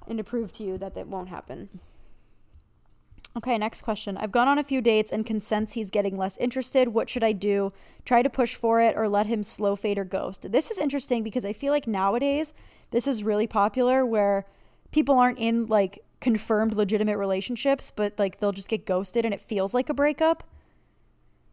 and 0.09 0.19
to 0.19 0.25
prove 0.25 0.53
to 0.55 0.65
you 0.65 0.77
that 0.79 0.95
that 0.95 1.07
won't 1.07 1.29
happen. 1.29 1.69
okay 3.37 3.57
next 3.57 3.83
question 3.83 4.17
i've 4.17 4.33
gone 4.33 4.49
on 4.49 4.59
a 4.59 4.65
few 4.65 4.81
dates 4.81 5.13
and 5.13 5.25
can 5.25 5.41
sense 5.41 5.75
he's 5.75 5.89
getting 5.91 6.17
less 6.17 6.37
interested 6.39 6.89
what 6.89 7.09
should 7.09 7.23
i 7.23 7.31
do 7.31 7.73
try 8.05 8.23
to 8.23 8.29
push 8.31 8.57
for 8.57 8.81
it 8.81 8.97
or 8.97 9.09
let 9.09 9.27
him 9.27 9.43
slow 9.45 9.77
fade 9.77 9.99
or 9.99 10.05
ghost 10.05 10.51
this 10.51 10.69
is 10.71 10.79
interesting 10.79 11.23
because 11.23 11.45
i 11.45 11.53
feel 11.53 11.73
like 11.73 11.87
nowadays 11.87 12.53
this 12.91 13.07
is 13.07 13.23
really 13.23 13.47
popular 13.47 14.05
where 14.05 14.47
people 14.91 15.17
aren't 15.17 15.39
in 15.39 15.67
like 15.67 16.03
confirmed 16.21 16.75
legitimate 16.75 17.17
relationships 17.17 17.91
but 17.95 18.19
like 18.19 18.39
they'll 18.41 18.53
just 18.53 18.69
get 18.69 18.85
ghosted 18.87 19.25
and 19.25 19.33
it 19.33 19.41
feels 19.41 19.73
like 19.75 19.89
a 19.89 19.95
breakup 19.95 20.45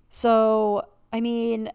so 0.09 0.81
i 1.11 1.19
mean 1.21 1.69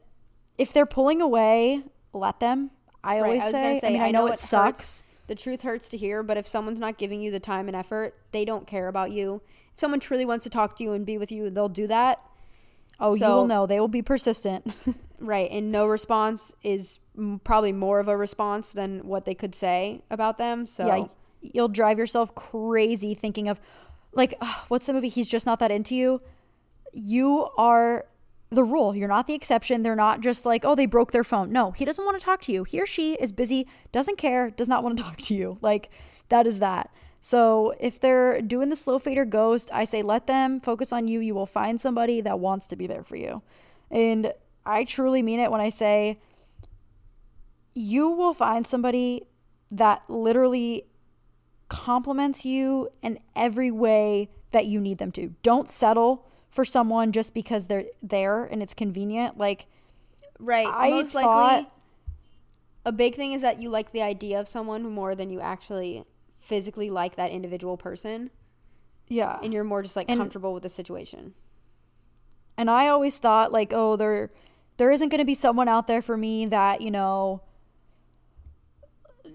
if 0.58 0.72
they're 0.72 0.86
pulling 0.86 1.20
away 1.20 1.82
let 2.12 2.38
them 2.40 2.70
i 3.04 3.20
Right, 3.20 3.24
always 3.26 3.42
I 3.44 3.50
say, 3.50 3.78
say, 3.80 3.88
I 3.88 3.92
mean, 3.92 4.02
I, 4.02 4.10
know, 4.10 4.26
it 4.26 4.30
hurts. 4.32 4.48
sucks. 4.48 5.04
The 5.26 5.34
truth 5.34 5.62
hurts 5.62 5.88
to 5.90 5.96
hear, 5.96 6.22
but 6.22 6.36
if 6.36 6.46
someone's 6.46 6.78
not 6.80 6.98
giving 6.98 7.20
you 7.20 7.30
the 7.30 7.40
time 7.40 7.66
and 7.68 7.76
effort, 7.76 8.14
they 8.32 8.44
don't 8.44 8.66
care 8.66 8.86
about 8.88 9.10
you. 9.12 9.40
If 9.72 9.80
someone 9.80 9.98
truly 10.00 10.24
wants 10.24 10.42
to 10.44 10.50
talk 10.50 10.76
to 10.76 10.84
you 10.84 10.92
and 10.92 11.06
be 11.06 11.16
with 11.16 11.32
you, 11.32 11.48
they'll 11.48 11.68
do 11.68 11.86
that. 11.86 12.18
Oh, 13.00 13.14
you 13.14 13.24
will 13.26 13.46
know. 13.46 13.66
They 13.66 13.80
will 13.80 13.88
be 13.88 14.02
persistent. 14.02 14.76
Right, 15.18 15.48
and 15.52 15.70
no 15.70 15.86
response 15.86 16.52
is 16.64 16.98
probably 17.44 17.70
more 17.70 18.00
of 18.00 18.08
a 18.08 18.16
response 18.16 18.72
than 18.72 19.06
what 19.06 19.24
they 19.24 19.34
could 19.36 19.54
say 19.54 20.02
about 20.10 20.36
them. 20.36 20.66
So 20.66 20.84
yeah, 20.86 21.04
you'll 21.42 21.68
drive 21.68 21.98
yourself 21.98 22.34
crazy 22.34 23.14
thinking 23.14 23.48
of, 23.48 23.60
like, 24.12 24.34
ugh, 24.40 24.64
what's 24.68 24.86
the 24.86 24.92
movie? 24.92 25.08
He's 25.08 25.28
just 25.28 25.46
not 25.46 25.58
that 25.58 25.70
into 25.70 25.94
you. 25.94 26.20
You 26.92 27.48
are 27.56 28.06
the 28.50 28.64
rule. 28.64 28.94
You're 28.94 29.08
not 29.08 29.26
the 29.26 29.34
exception. 29.34 29.82
They're 29.82 29.96
not 29.96 30.20
just 30.20 30.44
like, 30.44 30.64
oh, 30.64 30.74
they 30.74 30.86
broke 30.86 31.12
their 31.12 31.24
phone. 31.24 31.50
No, 31.52 31.70
he 31.70 31.84
doesn't 31.84 32.04
want 32.04 32.18
to 32.18 32.24
talk 32.24 32.42
to 32.42 32.52
you. 32.52 32.64
He 32.64 32.80
or 32.80 32.86
she 32.86 33.14
is 33.14 33.32
busy, 33.32 33.66
doesn't 33.92 34.18
care, 34.18 34.50
does 34.50 34.68
not 34.68 34.84
want 34.84 34.98
to 34.98 35.04
talk 35.04 35.18
to 35.18 35.34
you. 35.34 35.58
Like, 35.60 35.90
that 36.28 36.46
is 36.46 36.58
that. 36.58 36.90
So 37.20 37.72
if 37.78 38.00
they're 38.00 38.42
doing 38.42 38.68
the 38.68 38.76
slow 38.76 38.98
fader 38.98 39.24
ghost, 39.24 39.70
I 39.72 39.84
say 39.84 40.02
let 40.02 40.26
them 40.26 40.60
focus 40.60 40.92
on 40.92 41.06
you. 41.06 41.20
You 41.20 41.34
will 41.34 41.46
find 41.46 41.80
somebody 41.80 42.20
that 42.20 42.40
wants 42.40 42.66
to 42.68 42.76
be 42.76 42.86
there 42.86 43.04
for 43.04 43.16
you. 43.16 43.42
And 43.90 44.32
I 44.66 44.84
truly 44.84 45.22
mean 45.22 45.38
it 45.38 45.50
when 45.50 45.60
I 45.60 45.70
say 45.70 46.18
you 47.74 48.10
will 48.10 48.34
find 48.34 48.66
somebody 48.66 49.22
that 49.70 50.02
literally 50.08 50.84
compliments 51.72 52.44
you 52.44 52.88
in 53.00 53.18
every 53.34 53.70
way 53.70 54.28
that 54.50 54.66
you 54.66 54.78
need 54.78 54.98
them 54.98 55.10
to. 55.12 55.34
Don't 55.42 55.68
settle 55.68 56.28
for 56.50 56.64
someone 56.66 57.12
just 57.12 57.32
because 57.32 57.66
they're 57.66 57.86
there 58.02 58.44
and 58.44 58.62
it's 58.62 58.74
convenient. 58.74 59.38
Like, 59.38 59.64
right, 60.38 60.68
I 60.70 60.90
most 60.90 61.12
thought- 61.12 61.54
likely, 61.54 61.70
a 62.84 62.92
big 62.92 63.14
thing 63.14 63.32
is 63.32 63.40
that 63.40 63.58
you 63.60 63.70
like 63.70 63.92
the 63.92 64.02
idea 64.02 64.38
of 64.38 64.46
someone 64.46 64.82
more 64.90 65.14
than 65.14 65.30
you 65.30 65.40
actually 65.40 66.04
physically 66.40 66.90
like 66.90 67.16
that 67.16 67.30
individual 67.30 67.76
person, 67.78 68.30
yeah. 69.08 69.38
and 69.42 69.54
you're 69.54 69.64
more 69.64 69.82
just 69.82 69.96
like 69.96 70.10
And- 70.10 70.18
comfortable 70.18 70.52
with 70.52 70.62
the 70.64 70.68
situation. 70.68 71.32
And 72.58 72.70
I 72.70 72.88
always 72.88 73.16
thought 73.16 73.50
like, 73.50 73.72
oh, 73.72 73.96
there 73.96 74.30
there 74.76 74.90
isn't 74.90 75.08
going 75.08 75.20
to 75.20 75.24
be 75.24 75.34
someone 75.34 75.68
out 75.68 75.86
there 75.86 76.02
for 76.02 76.16
me 76.16 76.44
that, 76.46 76.80
you 76.82 76.90
know, 76.90 77.40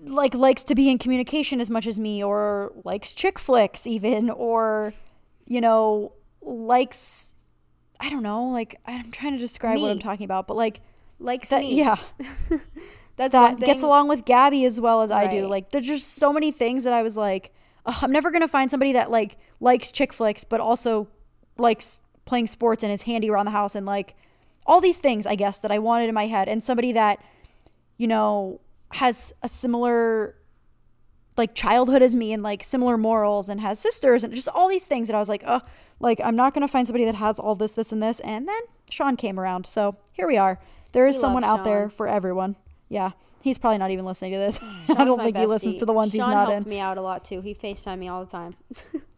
like 0.07 0.33
likes 0.33 0.63
to 0.65 0.75
be 0.75 0.89
in 0.89 0.97
communication 0.97 1.59
as 1.61 1.69
much 1.69 1.87
as 1.87 1.99
me 1.99 2.23
or 2.23 2.71
likes 2.83 3.13
chick 3.13 3.37
flicks 3.37 3.85
even 3.87 4.29
or 4.29 4.93
you 5.45 5.61
know, 5.61 6.13
likes 6.41 7.35
I 7.99 8.09
don't 8.09 8.23
know, 8.23 8.49
like 8.49 8.79
I'm 8.85 9.11
trying 9.11 9.33
to 9.33 9.39
describe 9.39 9.79
what 9.79 9.91
I'm 9.91 9.99
talking 9.99 10.25
about, 10.25 10.47
but 10.47 10.55
like 10.55 10.81
Likes 11.19 11.49
that 11.49 11.61
me. 11.61 11.75
yeah, 11.75 11.95
that's 13.15 13.31
that 13.31 13.59
gets 13.59 13.81
along 13.81 14.07
with 14.07 14.23
Gabby 14.23 14.65
as 14.65 14.79
well 14.79 15.01
as 15.01 15.09
I 15.09 15.27
do. 15.27 15.47
Like 15.47 15.71
there's 15.71 15.87
just 15.87 16.13
so 16.13 16.31
many 16.31 16.51
things 16.51 16.83
that 16.83 16.93
I 16.93 17.01
was 17.01 17.17
like, 17.17 17.51
"Ugh, 17.85 17.95
I'm 18.03 18.11
never 18.11 18.29
gonna 18.29 18.47
find 18.47 18.69
somebody 18.69 18.93
that 18.93 19.09
like 19.09 19.37
likes 19.59 19.91
chick 19.91 20.13
flicks, 20.13 20.43
but 20.43 20.59
also 20.59 21.07
likes 21.57 21.97
playing 22.25 22.45
sports 22.47 22.83
and 22.83 22.91
is 22.91 23.03
handy 23.03 23.31
around 23.31 23.45
the 23.45 23.51
house 23.51 23.73
and 23.73 23.85
like 23.85 24.15
all 24.65 24.79
these 24.79 24.99
things 24.99 25.25
I 25.25 25.35
guess 25.35 25.57
that 25.59 25.71
I 25.71 25.79
wanted 25.79 26.07
in 26.07 26.13
my 26.13 26.27
head, 26.27 26.47
and 26.47 26.63
somebody 26.63 26.91
that 26.91 27.19
you 27.97 28.07
know 28.07 28.61
has 28.93 29.33
a 29.43 29.49
similar 29.49 30.35
like 31.35 31.53
childhood 31.53 32.01
as 32.01 32.15
me 32.15 32.33
and 32.33 32.41
like 32.41 32.63
similar 32.63 32.97
morals 32.97 33.47
and 33.47 33.61
has 33.61 33.77
sisters 33.79 34.23
and 34.23 34.33
just 34.33 34.47
all 34.49 34.67
these 34.67 34.87
things 34.87 35.07
that 35.07 35.15
I 35.15 35.19
was 35.19 35.29
like, 35.29 35.43
oh, 35.45 35.61
like 35.99 36.19
I'm 36.23 36.35
not 36.35 36.53
gonna 36.53 36.67
find 36.67 36.87
somebody 36.87 37.05
that 37.05 37.15
has 37.15 37.39
all 37.39 37.55
this, 37.55 37.73
this, 37.73 37.91
and 37.91 38.01
this. 38.01 38.19
And 38.21 38.47
then 38.47 38.61
Sean 38.89 39.15
came 39.15 39.39
around, 39.39 39.65
so 39.67 39.97
here 40.13 40.27
we 40.27 40.37
are. 40.37 40.59
There 40.93 41.07
is 41.07 41.15
We 41.15 41.21
someone 41.21 41.43
out 41.43 41.63
there 41.63 41.89
for 41.89 42.07
everyone. 42.07 42.55
Yeah, 42.89 43.11
he's 43.41 43.57
probably 43.57 43.77
not 43.77 43.91
even 43.91 44.05
listening 44.05 44.31
to 44.31 44.37
this. 44.37 44.59
Mm, 44.59 44.65
I 44.83 44.85
Sean's 44.85 44.97
don't 45.05 45.21
think 45.21 45.37
he 45.37 45.45
listens 45.45 45.75
to 45.77 45.85
the 45.85 45.93
ones 45.93 46.11
Sean 46.11 46.27
he's 46.29 46.33
not 46.35 46.47
helps 46.49 46.63
in. 46.63 46.69
me 46.69 46.79
out 46.79 46.97
a 46.97 47.01
lot 47.01 47.23
too. 47.25 47.41
He 47.41 47.53
FaceTime 47.53 47.99
me 47.99 48.07
all 48.07 48.23
the 48.23 48.31
time. 48.31 48.55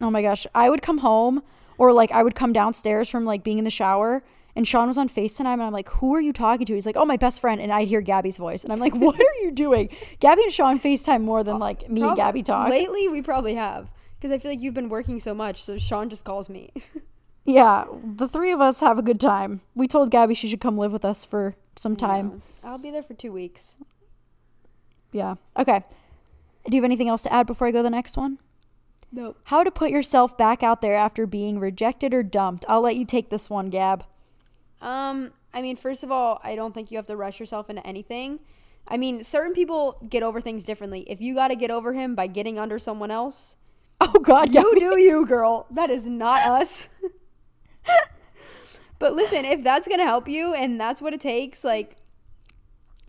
Oh 0.02 0.10
my 0.10 0.22
gosh, 0.22 0.48
I 0.56 0.70
would 0.70 0.82
come 0.82 1.00
home 1.00 1.44
or 1.78 1.92
like 1.92 2.10
I 2.14 2.24
would 2.24 2.34
come 2.34 2.54
downstairs 2.54 3.10
from 3.10 3.26
like 3.26 3.44
being 3.44 3.58
in 3.58 3.66
the 3.66 3.70
shower. 3.70 4.24
And 4.60 4.68
Sean 4.68 4.90
was 4.90 4.98
on 4.98 5.08
FaceTime, 5.08 5.54
and 5.54 5.64
I'm 5.64 5.72
like, 5.72 5.88
"Who 5.88 6.14
are 6.14 6.20
you 6.20 6.34
talking 6.34 6.66
to?" 6.66 6.74
He's 6.74 6.86
like, 6.86 6.98
"Oh, 6.98 7.06
my 7.06 7.16
best 7.16 7.40
friend." 7.40 7.62
And 7.62 7.72
I'd 7.72 7.88
hear 7.88 8.02
Gabby's 8.02 8.36
voice, 8.36 8.66
and 8.66 8.74
I'm 8.74 8.80
like, 8.80 8.94
"What 9.06 9.18
are 9.18 9.36
you 9.42 9.52
doing?" 9.52 9.88
Gabby 10.20 10.44
and 10.44 10.52
Sean 10.52 10.78
FaceTime 10.78 11.22
more 11.22 11.46
than 11.46 11.60
like 11.60 11.90
me 11.90 12.02
and 12.02 12.14
Gabby 12.18 12.44
talk. 12.44 12.68
Lately, 12.68 13.08
we 13.08 13.22
probably 13.22 13.56
have 13.56 13.90
because 14.18 14.34
I 14.34 14.38
feel 14.38 14.52
like 14.52 14.60
you've 14.60 14.74
been 14.74 14.90
working 14.90 15.22
so 15.22 15.34
much. 15.34 15.64
So 15.64 15.78
Sean 15.78 16.10
just 16.10 16.26
calls 16.26 16.50
me. 16.50 16.72
Yeah, 17.46 17.86
the 18.04 18.28
three 18.28 18.52
of 18.52 18.60
us 18.62 18.82
have 18.82 19.00
a 19.00 19.02
good 19.02 19.20
time. 19.20 19.62
We 19.74 19.88
told 19.88 20.12
Gabby 20.12 20.36
she 20.36 20.48
should 20.48 20.60
come 20.60 20.78
live 20.78 20.92
with 20.92 21.04
us 21.06 21.26
for 21.26 21.56
some 21.78 21.96
time. 21.96 22.44
I'll 22.64 22.78
be 22.78 22.92
there 22.92 23.02
for 23.02 23.16
two 23.16 23.32
weeks. 23.32 23.78
Yeah. 25.12 25.36
Okay. 25.58 25.84
Do 26.70 26.76
you 26.76 26.82
have 26.82 26.86
anything 26.86 27.08
else 27.08 27.24
to 27.24 27.34
add 27.34 27.48
before 27.48 27.68
I 27.68 27.72
go 27.72 27.80
to 27.80 27.84
the 27.84 27.90
next 27.90 28.18
one? 28.18 28.38
Nope. 29.12 29.40
How 29.46 29.64
to 29.64 29.72
put 29.72 29.90
yourself 29.90 30.38
back 30.38 30.62
out 30.62 30.82
there 30.82 30.94
after 30.94 31.26
being 31.26 31.60
rejected 31.60 32.14
or 32.14 32.22
dumped. 32.22 32.66
I'll 32.68 32.82
let 32.82 32.98
you 32.98 33.06
take 33.06 33.30
this 33.30 33.50
one, 33.50 33.72
Gab. 33.72 34.04
Um, 34.82 35.32
I 35.54 35.62
mean, 35.62 35.76
first 35.76 36.04
of 36.04 36.12
all, 36.12 36.40
I 36.44 36.56
don't 36.56 36.74
think 36.74 36.92
you 36.92 36.98
have 36.98 37.08
to 37.08 37.18
rush 37.18 37.40
yourself 37.40 37.70
into 37.70 37.86
anything. 37.86 38.40
I 38.88 38.98
mean, 38.98 39.24
certain 39.24 39.54
people 39.54 39.98
get 40.10 40.24
over 40.24 40.42
things 40.42 40.64
differently. 40.64 41.02
If 41.02 41.22
you 41.22 41.36
got 41.36 41.50
to 41.50 41.56
get 41.56 41.70
over 41.72 41.94
him 41.94 42.16
by 42.16 42.28
getting 42.28 42.58
under 42.58 42.80
someone 42.80 43.12
else, 43.12 43.56
Oh 44.02 44.20
God, 44.20 44.54
you 44.54 44.74
do 44.80 45.00
you, 45.00 45.26
girl. 45.26 45.68
That 45.72 45.90
is 45.90 46.08
not 46.08 46.46
us. 46.48 46.88
but 49.00 49.14
listen, 49.14 49.46
if 49.46 49.64
that's 49.64 49.88
to 49.88 49.98
help 50.06 50.28
you 50.28 50.54
and 50.54 50.80
that's 50.80 51.02
what 51.02 51.14
it 51.14 51.20
takes, 51.20 51.64
like 51.64 51.98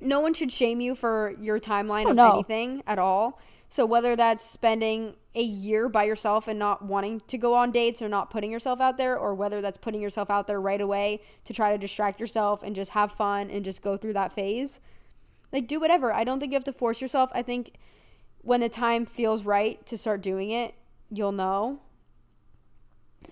no 0.00 0.20
one 0.20 0.34
should 0.34 0.50
shame 0.50 0.80
you 0.80 0.94
for 0.94 1.34
your 1.40 1.60
timeline 1.60 2.06
Oh, 2.06 2.10
of 2.10 2.16
no. 2.16 2.32
anything 2.34 2.82
at 2.86 2.98
all. 2.98 3.40
So 3.68 3.86
whether 3.86 4.16
that's 4.16 4.44
spending 4.44 5.14
a 5.34 5.42
year 5.42 5.88
by 5.88 6.04
yourself 6.04 6.48
and 6.48 6.58
not 6.58 6.84
wanting 6.84 7.20
to 7.28 7.38
go 7.38 7.54
on 7.54 7.70
dates 7.70 8.02
or 8.02 8.08
not 8.08 8.30
putting 8.30 8.50
yourself 8.50 8.80
out 8.80 8.96
there 8.96 9.16
or 9.16 9.34
whether 9.34 9.60
that's 9.60 9.78
putting 9.78 10.02
yourself 10.02 10.28
out 10.28 10.46
there 10.48 10.60
right 10.60 10.80
away 10.80 11.20
to 11.44 11.52
try 11.52 11.70
to 11.70 11.78
distract 11.78 12.18
yourself 12.18 12.62
and 12.64 12.74
just 12.74 12.90
have 12.92 13.12
fun 13.12 13.48
and 13.48 13.64
just 13.64 13.80
go 13.80 13.96
through 13.96 14.12
that 14.14 14.32
phase. 14.32 14.80
Like 15.52 15.68
do 15.68 15.78
whatever. 15.78 16.12
I 16.12 16.24
don't 16.24 16.40
think 16.40 16.50
you 16.52 16.56
have 16.56 16.64
to 16.64 16.72
force 16.72 17.00
yourself. 17.00 17.30
I 17.32 17.42
think 17.42 17.74
when 18.42 18.60
the 18.60 18.68
time 18.68 19.06
feels 19.06 19.44
right 19.44 19.84
to 19.86 19.96
start 19.96 20.20
doing 20.20 20.50
it, 20.50 20.74
you'll 21.10 21.32
know. 21.32 21.80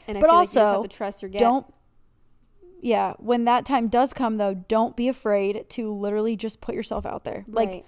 And 0.07 0.19
I 0.19 0.21
But 0.21 0.27
feel 0.29 0.37
like 0.37 0.43
you 0.49 0.55
just 0.55 0.57
also, 0.59 0.73
have 0.83 0.83
to 0.91 0.97
trust 0.97 1.23
your 1.23 1.31
gut. 1.31 1.41
Don't. 1.41 1.67
Yeah, 2.81 3.15
when 3.19 3.45
that 3.47 3.67
time 3.67 3.89
does 3.89 4.13
come, 4.13 4.37
though, 4.37 4.55
don't 4.55 4.95
be 4.95 5.09
afraid 5.09 5.69
to 5.71 5.93
literally 5.93 6.37
just 6.37 6.61
put 6.61 6.77
yourself 6.77 7.05
out 7.05 7.25
there. 7.25 7.45
Like, 7.49 7.69
Right. 7.69 7.85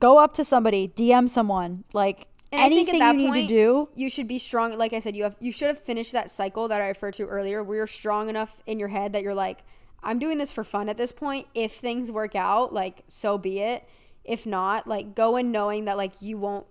go 0.00 0.18
up 0.18 0.32
to 0.34 0.44
somebody, 0.44 0.88
DM 0.88 1.28
someone, 1.28 1.84
like 1.92 2.26
And 2.54 2.62
I 2.62 2.68
think 2.68 2.88
anything 2.88 3.02
at 3.02 3.14
you 3.16 3.26
that 3.26 3.34
need 3.34 3.48
to 3.48 3.54
do. 3.54 3.88
You 3.94 4.10
should 4.10 4.28
be 4.28 4.38
strong. 4.38 4.76
Like 4.78 4.92
I 4.92 4.98
said, 4.98 5.16
you 5.16 5.24
have 5.24 5.36
you 5.40 5.52
should 5.52 5.68
have 5.68 5.80
finished 5.80 6.12
that 6.12 6.30
cycle 6.30 6.68
that 6.68 6.80
I 6.80 6.88
referred 6.88 7.14
to 7.14 7.24
earlier, 7.26 7.62
where 7.62 7.78
you're 7.78 7.86
strong 7.86 8.28
enough 8.28 8.62
in 8.66 8.78
your 8.78 8.88
head 8.88 9.12
that 9.12 9.22
you're 9.22 9.34
like, 9.34 9.64
I'm 10.02 10.18
doing 10.18 10.38
this 10.38 10.52
for 10.52 10.64
fun 10.64 10.88
at 10.88 10.96
this 10.96 11.12
point. 11.12 11.46
If 11.54 11.74
things 11.74 12.12
work 12.12 12.34
out, 12.34 12.72
like 12.72 13.02
so 13.08 13.38
be 13.38 13.60
it. 13.60 13.84
If 14.24 14.46
not, 14.46 14.86
like 14.86 15.14
go 15.14 15.36
in 15.36 15.52
knowing 15.52 15.84
that 15.84 15.96
like 15.96 16.22
you 16.22 16.38
won't 16.38 16.66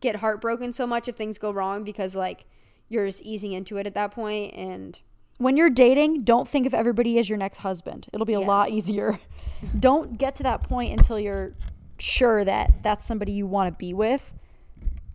get 0.00 0.16
heartbroken 0.16 0.72
so 0.72 0.86
much 0.86 1.08
if 1.08 1.16
things 1.16 1.38
go 1.38 1.50
wrong 1.50 1.84
because 1.84 2.14
like 2.14 2.46
you're 2.88 3.06
just 3.06 3.22
easing 3.22 3.52
into 3.52 3.78
it 3.78 3.86
at 3.86 3.94
that 3.94 4.10
point 4.10 4.52
and 4.54 5.00
When 5.38 5.56
you're 5.56 5.70
dating, 5.70 6.24
don't 6.24 6.48
think 6.48 6.66
of 6.66 6.74
everybody 6.74 7.18
as 7.18 7.28
your 7.28 7.38
next 7.38 7.58
husband. 7.58 8.06
It'll 8.12 8.26
be 8.26 8.34
a 8.34 8.40
lot 8.40 8.70
easier. 8.70 9.18
don't 9.78 10.18
get 10.18 10.34
to 10.36 10.42
that 10.42 10.62
point 10.62 10.92
until 10.98 11.18
you're 11.18 11.52
sure 11.98 12.44
that 12.44 12.82
that's 12.82 13.06
somebody 13.06 13.32
you 13.32 13.46
want 13.46 13.72
to 13.72 13.78
be 13.78 13.94
with. 13.94 14.34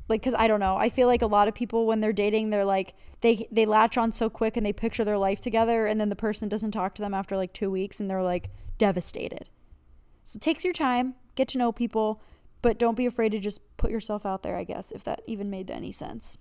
Like, 0.10 0.24
cause 0.24 0.34
I 0.38 0.48
don't 0.48 0.60
know. 0.60 0.78
I 0.78 0.90
feel 0.90 1.08
like 1.08 1.22
a 1.22 1.28
lot 1.28 1.48
of 1.48 1.54
people 1.54 1.86
when 1.86 2.00
they're 2.00 2.14
dating, 2.14 2.50
they're 2.50 2.66
like 2.66 2.94
they 3.22 3.48
they 3.52 3.66
latch 3.66 3.98
on 3.98 4.12
so 4.12 4.30
quick 4.30 4.56
and 4.56 4.66
they 4.66 4.74
picture 4.74 5.04
their 5.04 5.18
life 5.18 5.42
together, 5.42 5.86
and 5.86 6.00
then 6.00 6.10
the 6.10 6.16
person 6.16 6.48
doesn't 6.50 6.72
talk 6.72 6.96
to 6.96 7.02
them 7.02 7.14
after 7.14 7.36
like 7.36 7.54
two 7.54 7.70
weeks, 7.70 8.00
and 8.00 8.10
they're 8.10 8.24
like 8.24 8.50
devastated. 8.78 9.50
So 10.24 10.38
it 10.38 10.42
takes 10.42 10.64
your 10.64 10.74
time, 10.74 11.16
get 11.36 11.48
to 11.50 11.58
know 11.58 11.72
people, 11.72 12.22
but 12.62 12.78
don't 12.78 12.98
be 12.98 13.06
afraid 13.06 13.32
to 13.34 13.40
just 13.40 13.62
put 13.78 13.92
yourself 13.92 14.26
out 14.26 14.44
there. 14.44 14.56
I 14.56 14.64
guess 14.64 14.92
if 14.92 15.04
that 15.04 15.22
even 15.28 15.50
made 15.50 15.70
any 15.72 15.92
sense. 15.92 16.38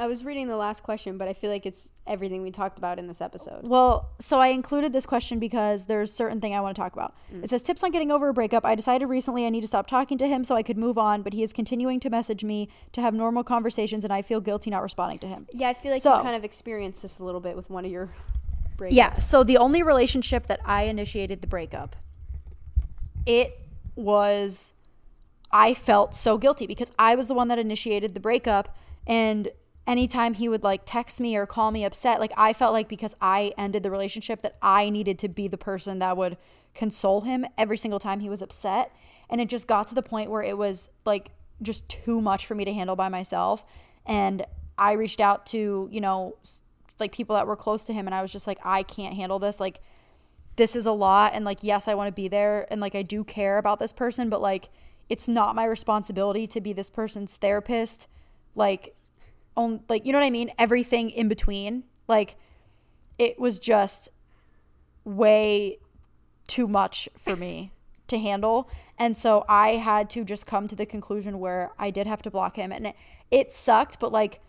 I 0.00 0.06
was 0.06 0.24
reading 0.24 0.48
the 0.48 0.56
last 0.56 0.82
question, 0.82 1.18
but 1.18 1.28
I 1.28 1.34
feel 1.34 1.50
like 1.50 1.66
it's 1.66 1.90
everything 2.06 2.40
we 2.42 2.50
talked 2.50 2.78
about 2.78 2.98
in 2.98 3.06
this 3.06 3.20
episode. 3.20 3.68
Well, 3.68 4.08
so 4.18 4.40
I 4.40 4.46
included 4.48 4.94
this 4.94 5.04
question 5.04 5.38
because 5.38 5.84
there's 5.84 6.10
certain 6.10 6.40
thing 6.40 6.54
I 6.54 6.60
want 6.62 6.74
to 6.74 6.80
talk 6.80 6.94
about. 6.94 7.14
Mm. 7.30 7.44
It 7.44 7.50
says 7.50 7.62
tips 7.62 7.84
on 7.84 7.90
getting 7.90 8.10
over 8.10 8.30
a 8.30 8.32
breakup. 8.32 8.64
I 8.64 8.74
decided 8.74 9.04
recently 9.10 9.44
I 9.44 9.50
need 9.50 9.60
to 9.60 9.66
stop 9.66 9.86
talking 9.86 10.16
to 10.16 10.26
him 10.26 10.42
so 10.42 10.56
I 10.56 10.62
could 10.62 10.78
move 10.78 10.96
on, 10.96 11.20
but 11.20 11.34
he 11.34 11.42
is 11.42 11.52
continuing 11.52 12.00
to 12.00 12.08
message 12.08 12.42
me 12.42 12.70
to 12.92 13.02
have 13.02 13.12
normal 13.12 13.44
conversations 13.44 14.02
and 14.02 14.10
I 14.10 14.22
feel 14.22 14.40
guilty 14.40 14.70
not 14.70 14.82
responding 14.82 15.18
to 15.18 15.26
him. 15.26 15.46
Yeah, 15.52 15.68
I 15.68 15.74
feel 15.74 15.92
like 15.92 16.00
So- 16.00 16.16
you 16.16 16.22
kind 16.22 16.36
of 16.36 16.44
experienced 16.44 17.02
this 17.02 17.18
a 17.18 17.24
little 17.24 17.42
bit 17.42 17.54
with 17.54 17.68
one 17.68 17.84
of 17.84 17.90
your 17.90 18.08
breakups. 18.78 18.92
Yeah, 18.92 19.16
so 19.16 19.44
the 19.44 19.58
only 19.58 19.82
relationship 19.82 20.46
that 20.46 20.60
I 20.64 20.84
initiated 20.84 21.42
the 21.42 21.46
breakup, 21.46 21.94
it 23.26 23.60
was 23.96 24.72
I 25.52 25.74
felt 25.74 26.14
so 26.14 26.38
guilty 26.38 26.66
because 26.66 26.90
I 26.98 27.16
was 27.16 27.26
the 27.26 27.34
one 27.34 27.48
that 27.48 27.58
initiated 27.58 28.14
the 28.14 28.20
breakup 28.20 28.74
and 29.06 29.50
anytime 29.86 30.34
he 30.34 30.48
would 30.48 30.62
like 30.62 30.82
text 30.84 31.20
me 31.20 31.36
or 31.36 31.46
call 31.46 31.70
me 31.70 31.84
upset, 31.84 32.20
like 32.20 32.32
I 32.36 32.52
felt 32.52 32.72
like 32.72 32.88
because 32.88 33.14
I 33.20 33.52
ended 33.56 33.82
the 33.82 33.90
relationship 33.90 34.42
that 34.42 34.56
I 34.62 34.90
needed 34.90 35.18
to 35.20 35.28
be 35.28 35.48
the 35.48 35.58
person 35.58 35.98
that 35.98 36.16
would 36.16 36.36
console 36.74 37.22
him 37.22 37.46
every 37.58 37.76
single 37.76 37.98
time 37.98 38.20
he 38.20 38.28
was 38.28 38.42
upset. 38.42 38.94
And 39.28 39.40
it 39.40 39.48
just 39.48 39.66
got 39.66 39.88
to 39.88 39.94
the 39.94 40.02
point 40.02 40.30
where 40.30 40.42
it 40.42 40.56
was 40.56 40.90
like 41.04 41.32
just 41.62 41.88
too 41.88 42.20
much 42.20 42.46
for 42.46 42.54
me 42.54 42.64
to 42.64 42.72
handle 42.72 42.96
by 42.96 43.08
myself. 43.08 43.64
And 44.06 44.44
I 44.78 44.92
reached 44.92 45.20
out 45.20 45.46
to, 45.46 45.88
you 45.90 46.00
know, 46.00 46.36
like 47.00 47.12
people 47.12 47.36
that 47.36 47.46
were 47.46 47.56
close 47.56 47.84
to 47.86 47.92
him 47.92 48.06
and 48.06 48.14
I 48.14 48.22
was 48.22 48.30
just 48.30 48.46
like 48.46 48.58
I 48.62 48.82
can't 48.82 49.14
handle 49.14 49.38
this 49.38 49.58
like 49.58 49.80
this 50.56 50.76
is 50.76 50.84
a 50.84 50.92
lot 50.92 51.32
and 51.34 51.44
like 51.44 51.64
yes 51.64 51.88
I 51.88 51.94
want 51.94 52.08
to 52.08 52.12
be 52.12 52.28
there 52.28 52.66
and 52.70 52.80
like 52.80 52.94
I 52.94 53.02
do 53.02 53.24
care 53.24 53.56
about 53.56 53.78
this 53.78 53.92
person 53.92 54.28
but 54.28 54.42
like 54.42 54.68
it's 55.08 55.26
not 55.26 55.56
my 55.56 55.64
responsibility 55.64 56.46
to 56.48 56.60
be 56.60 56.74
this 56.74 56.90
person's 56.90 57.36
therapist 57.36 58.06
like 58.54 58.94
on 59.60 59.80
like 59.88 60.04
you 60.04 60.12
know 60.12 60.18
what 60.18 60.26
I 60.26 60.30
mean 60.30 60.50
everything 60.58 61.10
in 61.10 61.28
between 61.28 61.84
like 62.08 62.36
it 63.18 63.38
was 63.38 63.58
just 63.58 64.08
way 65.04 65.78
too 66.46 66.66
much 66.66 67.08
for 67.16 67.36
me 67.36 67.72
to 68.08 68.18
handle 68.18 68.68
and 68.98 69.16
so 69.16 69.44
I 69.48 69.70
had 69.70 70.10
to 70.10 70.24
just 70.24 70.46
come 70.46 70.66
to 70.68 70.74
the 70.74 70.86
conclusion 70.86 71.38
where 71.38 71.72
I 71.78 71.90
did 71.90 72.06
have 72.06 72.22
to 72.22 72.30
block 72.30 72.56
him 72.56 72.72
and 72.72 72.88
it, 72.88 72.96
it 73.30 73.52
sucked 73.52 74.00
but 74.00 74.12
like 74.12 74.40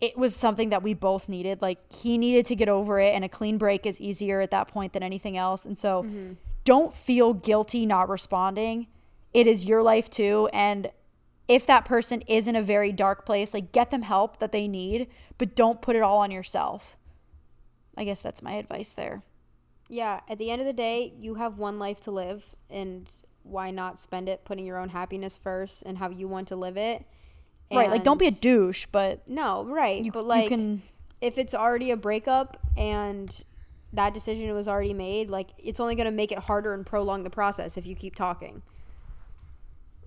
it 0.00 0.16
was 0.16 0.34
something 0.34 0.70
that 0.70 0.82
we 0.82 0.94
both 0.94 1.28
needed. 1.28 1.60
Like 1.60 1.78
he 1.92 2.16
needed 2.16 2.46
to 2.46 2.56
get 2.56 2.68
over 2.68 2.98
it, 2.98 3.14
and 3.14 3.24
a 3.24 3.28
clean 3.28 3.58
break 3.58 3.86
is 3.86 4.00
easier 4.00 4.40
at 4.40 4.50
that 4.50 4.68
point 4.68 4.92
than 4.92 5.02
anything 5.02 5.36
else. 5.36 5.66
And 5.66 5.76
so 5.76 6.02
mm-hmm. 6.02 6.32
don't 6.64 6.94
feel 6.94 7.34
guilty 7.34 7.86
not 7.86 8.08
responding. 8.08 8.86
It 9.34 9.46
is 9.46 9.66
your 9.66 9.82
life 9.82 10.08
too. 10.08 10.48
And 10.52 10.90
if 11.50 11.66
that 11.66 11.84
person 11.84 12.22
is 12.28 12.46
in 12.46 12.54
a 12.54 12.62
very 12.62 12.92
dark 12.92 13.26
place, 13.26 13.52
like 13.52 13.72
get 13.72 13.90
them 13.90 14.02
help 14.02 14.38
that 14.38 14.52
they 14.52 14.68
need, 14.68 15.08
but 15.36 15.56
don't 15.56 15.82
put 15.82 15.96
it 15.96 16.02
all 16.02 16.18
on 16.18 16.30
yourself. 16.30 16.96
I 17.96 18.04
guess 18.04 18.22
that's 18.22 18.40
my 18.40 18.52
advice 18.52 18.92
there. 18.92 19.24
Yeah, 19.88 20.20
at 20.28 20.38
the 20.38 20.52
end 20.52 20.60
of 20.60 20.66
the 20.68 20.72
day, 20.72 21.12
you 21.18 21.34
have 21.34 21.58
one 21.58 21.80
life 21.80 22.00
to 22.02 22.12
live, 22.12 22.44
and 22.70 23.10
why 23.42 23.72
not 23.72 23.98
spend 23.98 24.28
it 24.28 24.44
putting 24.44 24.64
your 24.64 24.78
own 24.78 24.90
happiness 24.90 25.36
first 25.36 25.82
and 25.82 25.98
how 25.98 26.10
you 26.10 26.28
want 26.28 26.46
to 26.48 26.56
live 26.56 26.76
it? 26.76 27.04
right. 27.72 27.90
Like 27.90 28.04
don't 28.04 28.18
be 28.18 28.28
a 28.28 28.32
douche, 28.32 28.86
but 28.92 29.28
no, 29.28 29.64
right. 29.64 30.04
you, 30.04 30.12
but 30.12 30.22
you 30.22 30.28
like, 30.28 30.48
can 30.48 30.82
if 31.20 31.36
it's 31.36 31.52
already 31.52 31.90
a 31.90 31.96
breakup 31.96 32.58
and 32.76 33.44
that 33.92 34.14
decision 34.14 34.54
was 34.54 34.68
already 34.68 34.94
made, 34.94 35.30
like 35.30 35.50
it's 35.58 35.80
only 35.80 35.96
going 35.96 36.06
to 36.06 36.12
make 36.12 36.30
it 36.30 36.38
harder 36.38 36.72
and 36.72 36.86
prolong 36.86 37.24
the 37.24 37.30
process 37.30 37.76
if 37.76 37.86
you 37.86 37.96
keep 37.96 38.14
talking. 38.14 38.62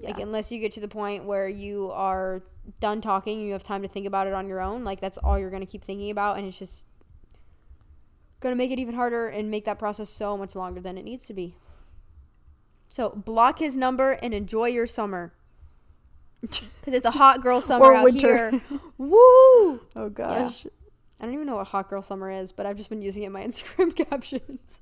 Like 0.09 0.19
unless 0.19 0.51
you 0.51 0.59
get 0.59 0.71
to 0.73 0.79
the 0.79 0.87
point 0.87 1.25
where 1.25 1.47
you 1.47 1.91
are 1.91 2.43
done 2.79 3.01
talking 3.01 3.39
and 3.39 3.47
you 3.47 3.53
have 3.53 3.63
time 3.63 3.81
to 3.81 3.87
think 3.87 4.05
about 4.05 4.27
it 4.27 4.33
on 4.33 4.47
your 4.47 4.59
own, 4.59 4.83
like 4.83 4.99
that's 4.99 5.17
all 5.17 5.39
you're 5.39 5.49
going 5.49 5.65
to 5.65 5.71
keep 5.71 5.83
thinking 5.83 6.09
about 6.09 6.37
and 6.37 6.47
it's 6.47 6.59
just 6.59 6.85
going 8.39 8.53
to 8.53 8.57
make 8.57 8.71
it 8.71 8.79
even 8.79 8.95
harder 8.95 9.27
and 9.27 9.49
make 9.49 9.65
that 9.65 9.79
process 9.79 10.09
so 10.09 10.37
much 10.37 10.55
longer 10.55 10.81
than 10.81 10.97
it 10.97 11.03
needs 11.03 11.25
to 11.27 11.33
be. 11.33 11.55
So, 12.89 13.09
block 13.09 13.59
his 13.59 13.75
number 13.75 14.11
and 14.11 14.33
enjoy 14.33 14.67
your 14.67 14.85
summer. 14.85 15.33
Cuz 16.51 16.61
it's 16.87 17.05
a 17.05 17.11
hot 17.11 17.41
girl 17.41 17.61
summer 17.61 17.93
out 17.93 18.03
winter. 18.03 18.51
here. 18.51 18.61
Woo! 18.97 19.81
Oh 19.95 20.09
gosh. 20.13 20.65
I 21.19 21.25
don't 21.25 21.33
even 21.33 21.47
know 21.47 21.55
what 21.55 21.67
hot 21.67 21.89
girl 21.89 22.01
summer 22.01 22.29
is, 22.29 22.51
but 22.51 22.65
I've 22.65 22.75
just 22.75 22.89
been 22.89 23.01
using 23.01 23.23
it 23.23 23.27
in 23.27 23.31
my 23.31 23.41
Instagram 23.47 23.95
captions. 23.95 24.81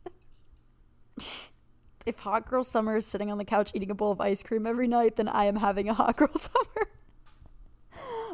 If 2.05 2.19
hot 2.19 2.49
girl 2.49 2.63
summer 2.63 2.95
is 2.97 3.05
sitting 3.05 3.31
on 3.31 3.37
the 3.37 3.45
couch 3.45 3.71
eating 3.73 3.91
a 3.91 3.95
bowl 3.95 4.11
of 4.11 4.19
ice 4.21 4.41
cream 4.43 4.65
every 4.65 4.87
night, 4.87 5.17
then 5.17 5.27
I 5.27 5.45
am 5.45 5.57
having 5.57 5.87
a 5.89 5.93
hot 5.93 6.17
girl 6.17 6.33
summer. 6.35 6.87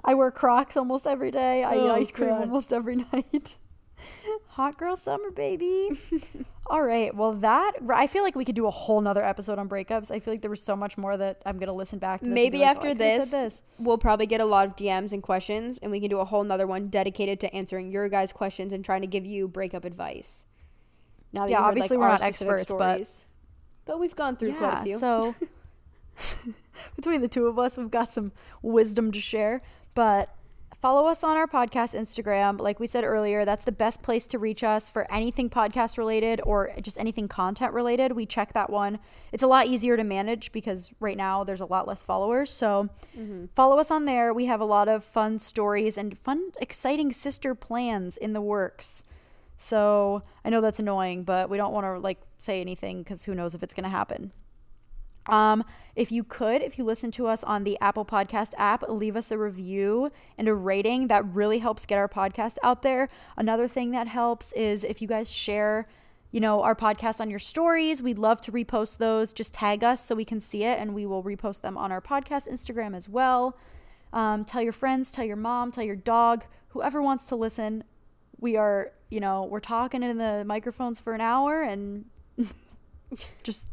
I 0.04 0.14
wear 0.14 0.32
Crocs 0.32 0.78
almost 0.78 1.06
every 1.08 1.32
day. 1.32 1.64
I 1.64 1.74
eat 1.74 1.80
Oh, 1.80 1.96
ice 1.96 2.12
cream 2.12 2.30
God. 2.30 2.42
almost 2.42 2.72
every 2.72 2.96
night. 3.14 3.56
hot 4.50 4.78
girl 4.78 4.96
summer, 4.96 5.32
baby. 5.32 5.90
All 6.68 6.84
right. 6.84 7.14
Well, 7.16 7.34
that 7.34 7.74
I 7.90 8.08
feel 8.08 8.24
like 8.24 8.36
we 8.36 8.46
could 8.46 8.56
do 8.56 8.68
a 8.68 8.72
whole 8.72 9.02
nother 9.02 9.24
episode 9.24 9.58
on 9.58 9.68
breakups. 9.68 10.12
I 10.12 10.20
feel 10.20 10.34
like 10.34 10.42
there 10.42 10.50
was 10.50 10.62
so 10.62 10.76
much 10.76 10.98
more 10.98 11.18
that 11.18 11.42
I'm 11.46 11.58
gonna 11.58 11.74
listen 11.74 11.98
back 11.98 12.20
to. 12.22 12.26
This 12.26 12.34
Maybe 12.34 12.60
like, 12.60 12.68
oh, 12.68 12.72
after 12.72 12.88
"Oh, 12.90 12.94
this, 12.94 13.32
this. 13.32 13.64
we'll 13.80 13.98
probably 13.98 14.28
get 14.28 14.40
a 14.42 14.46
lot 14.46 14.68
of 14.68 14.76
DMs 14.76 15.14
and 15.14 15.24
questions, 15.24 15.78
and 15.82 15.92
we 15.92 16.00
can 16.00 16.10
do 16.10 16.20
a 16.20 16.26
whole 16.26 16.44
nother 16.44 16.68
one 16.68 16.88
dedicated 16.88 17.40
to 17.42 17.54
answering 17.56 17.92
your 17.92 18.08
guys' 18.10 18.32
questions 18.34 18.72
and 18.74 18.86
trying 18.86 19.02
to 19.02 19.08
give 19.08 19.26
you 19.26 19.48
breakup 19.48 19.84
advice. 19.84 20.46
Now 21.34 21.46
that 21.46 21.52
Yeah, 21.52 21.58
you 21.58 21.64
heard, 21.64 21.70
obviously 21.70 21.98
like, 21.98 22.02
we're 22.06 22.12
not 22.12 22.22
experts, 22.22 22.64
stories. 22.64 23.26
but 23.26 23.26
we've 23.96 24.16
gone 24.16 24.36
through 24.36 24.56
quite 24.56 24.82
a 24.82 24.84
few. 24.84 24.98
So 24.98 25.36
between 26.96 27.22
the 27.22 27.28
two 27.28 27.48
of 27.48 27.58
us, 27.58 27.78
we've 27.78 27.92
got 27.92 28.12
some 28.12 28.32
wisdom 28.62 29.12
to 29.12 29.22
share. 29.22 29.62
But 29.94 30.36
follow 30.82 31.08
us 31.08 31.24
on 31.24 31.38
our 31.38 31.48
podcast 31.48 31.98
Instagram. 31.98 32.60
Like 32.60 32.80
we 32.80 32.88
said 32.88 33.04
earlier, 33.04 33.46
that's 33.46 33.66
the 33.66 33.72
best 33.72 34.02
place 34.04 34.28
to 34.28 34.40
reach 34.40 34.64
us 34.64 34.90
for 34.90 35.12
anything 35.12 35.50
podcast 35.50 35.98
related 35.98 36.40
or 36.44 36.72
just 36.82 37.00
anything 37.00 37.28
content 37.28 37.74
related. 37.74 38.12
We 38.12 38.26
check 38.26 38.54
that 38.54 38.70
one. 38.70 39.00
It's 39.32 39.44
a 39.44 39.48
lot 39.48 39.68
easier 39.68 39.98
to 39.98 40.04
manage 40.04 40.52
because 40.52 40.92
right 41.00 41.18
now 41.18 41.44
there's 41.44 41.62
a 41.62 41.66
lot 41.66 41.88
less 41.88 42.04
followers. 42.04 42.52
So 42.52 42.90
mm-hmm. 43.18 43.46
follow 43.56 43.80
us 43.80 43.92
on 43.92 44.06
there. 44.06 44.34
We 44.34 44.46
have 44.46 44.62
a 44.62 44.66
lot 44.66 44.88
of 44.88 45.04
fun 45.04 45.40
stories 45.40 45.98
and 45.98 46.18
fun, 46.18 46.52
exciting 46.60 47.12
sister 47.12 47.56
plans 47.56 48.18
in 48.18 48.34
the 48.34 48.42
works. 48.42 49.04
So 49.58 50.24
I 50.46 50.50
know 50.50 50.62
that's 50.62 50.80
annoying, 50.80 51.24
but 51.24 51.50
we 51.50 51.58
don't 51.58 51.74
want 51.74 51.86
to 51.86 52.00
like 52.00 52.20
say 52.38 52.62
anything 52.62 53.00
because 53.00 53.26
who 53.26 53.36
knows 53.36 53.56
if 53.56 53.64
it's 53.64 53.74
going 53.74 53.84
to 53.84 53.90
happen. 53.90 54.32
Um, 55.28 55.66
if 55.96 56.12
you 56.12 56.24
could, 56.24 56.62
if 56.62 56.78
you 56.78 56.86
listen 56.86 57.12
to 57.12 57.28
us 57.28 57.44
on 57.44 57.64
the 57.64 57.78
Apple 57.82 58.06
Podcast 58.06 58.54
app, 58.58 58.84
leave 58.88 59.16
us 59.16 59.30
a 59.32 59.38
review 59.38 60.10
and 60.38 60.48
a 60.48 60.54
rating. 60.54 61.08
That 61.08 61.26
really 61.26 61.60
helps 61.60 61.86
get 61.86 61.98
our 61.98 62.08
podcast 62.08 62.58
out 62.64 62.82
there. 62.82 63.10
Another 63.36 63.68
thing 63.68 63.92
that 63.92 64.08
helps 64.08 64.54
is 64.54 64.84
if 64.84 65.02
you 65.02 65.08
guys 65.08 65.32
share, 65.32 65.88
you 66.32 66.40
know, 66.40 66.62
our 66.62 66.76
podcast 66.76 67.20
on 67.20 67.30
your 67.30 67.40
stories. 67.40 68.02
We'd 68.02 68.20
love 68.20 68.42
to 68.42 68.52
repost 68.52 68.98
those. 68.98 69.34
Just 69.34 69.54
tag 69.54 69.84
us 69.84 70.04
so 70.06 70.16
we 70.16 70.26
can 70.26 70.40
see 70.40 70.64
it, 70.64 70.80
and 70.80 70.94
we 70.94 71.06
will 71.06 71.24
repost 71.24 71.62
them 71.62 71.78
on 71.78 71.92
our 71.92 72.02
podcast 72.02 72.50
Instagram 72.50 72.96
as 72.96 73.10
well. 73.10 73.58
Um, 74.14 74.46
tell 74.46 74.62
your 74.62 74.74
friends, 74.74 75.12
tell 75.12 75.26
your 75.26 75.36
mom, 75.36 75.72
tell 75.72 75.84
your 75.84 75.96
dog, 75.96 76.46
whoever 76.70 77.02
wants 77.02 77.26
to 77.28 77.36
listen. 77.36 77.84
We 78.40 78.56
are, 78.56 78.92
you 79.10 79.20
know, 79.20 79.44
we're 79.44 79.60
talking 79.60 80.04
in 80.04 80.18
the 80.18 80.44
microphones 80.46 81.00
for 81.00 81.14
an 81.14 81.22
hour 81.22 81.64
and 81.64 82.06
just 83.44 83.68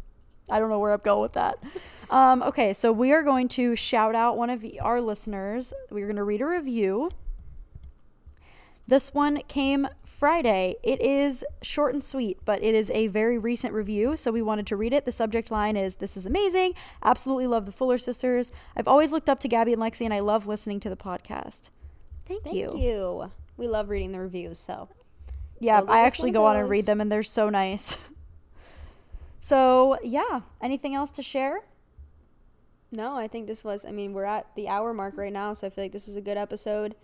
I 0.51 0.59
don't 0.59 0.69
know 0.69 0.79
where 0.79 0.93
I'm 0.93 1.01
going 1.03 1.23
with 1.23 1.33
that. 1.33 1.59
Um, 2.11 2.43
okay, 2.43 2.75
so 2.75 2.93
we 2.93 3.13
are 3.13 3.23
going 3.23 3.49
to 3.49 3.75
shout 3.75 4.15
out 4.15 4.37
one 4.37 4.51
of 4.51 4.65
our 4.81 5.01
listeners. 5.01 5.73
We're 5.91 6.07
going 6.07 6.17
to 6.17 6.23
read 6.23 6.43
a 6.43 6.47
review. 6.47 7.11
This 8.87 9.15
one 9.15 9.41
came 9.49 9.89
Friday. 10.05 10.75
It 10.83 11.01
is 11.01 11.43
short 11.63 11.95
and 11.95 12.05
sweet, 12.05 12.39
but 12.45 12.63
it 12.63 12.75
is 12.75 12.91
a 12.91 13.07
very 13.07 13.39
recent 13.39 13.73
review, 13.73 14.15
so 14.17 14.31
we 14.31 14.43
wanted 14.43 14.67
to 14.67 14.77
read 14.77 14.93
it. 14.93 15.07
The 15.07 15.13
subject 15.13 15.51
line 15.51 15.77
is 15.77 15.97
This 15.97 16.19
is 16.19 16.27
amazing. 16.27 16.75
Absolutely 17.03 17.47
love 17.47 17.65
the 17.65 17.73
Fuller 17.73 17.97
sisters. 17.97 18.53
I've 18.77 18.89
always 18.89 19.11
looked 19.11 19.31
up 19.31 19.41
to 19.41 19.49
Gabby 19.49 19.73
and 19.73 19.81
Lexi, 19.81 20.05
and 20.05 20.13
I 20.13 20.21
love 20.21 20.47
listening 20.47 20.81
to 20.81 20.91
the 20.91 20.97
podcast. 20.97 21.71
Thank, 22.27 22.45
Thank 22.45 22.57
you. 22.57 22.77
you. 22.77 23.31
We 23.57 23.69
love 23.69 23.89
reading 23.89 24.13
the 24.13 24.21
reviews, 24.21 24.59
so 24.59 24.89
Yeah, 25.61 25.83
I 25.87 26.01
actually 26.01 26.31
go 26.33 26.45
on 26.45 26.57
and 26.57 26.69
read 26.69 26.87
them, 26.87 27.01
and 27.01 27.11
they're 27.11 27.23
so 27.23 27.49
nice. 27.51 27.97
so, 29.41 29.99
yeah. 30.03 30.41
Anything 30.61 30.95
else 30.95 31.11
to 31.13 31.23
share? 31.23 31.61
No, 32.91 33.17
I 33.17 33.29
think 33.29 33.47
this 33.47 33.65
was. 33.65 33.85
I 33.85 33.91
mean, 33.91 34.13
we're 34.13 34.25
at 34.25 34.47
the 34.55 34.69
hour 34.69 34.93
mark 34.95 35.17
right 35.17 35.33
now, 35.33 35.53
so 35.53 35.67
I 35.67 35.71
feel 35.71 35.85
like 35.85 35.93
this 35.93 36.07
was 36.07 36.17
a 36.17 36.21
good 36.21 36.37
episode. 36.37 36.95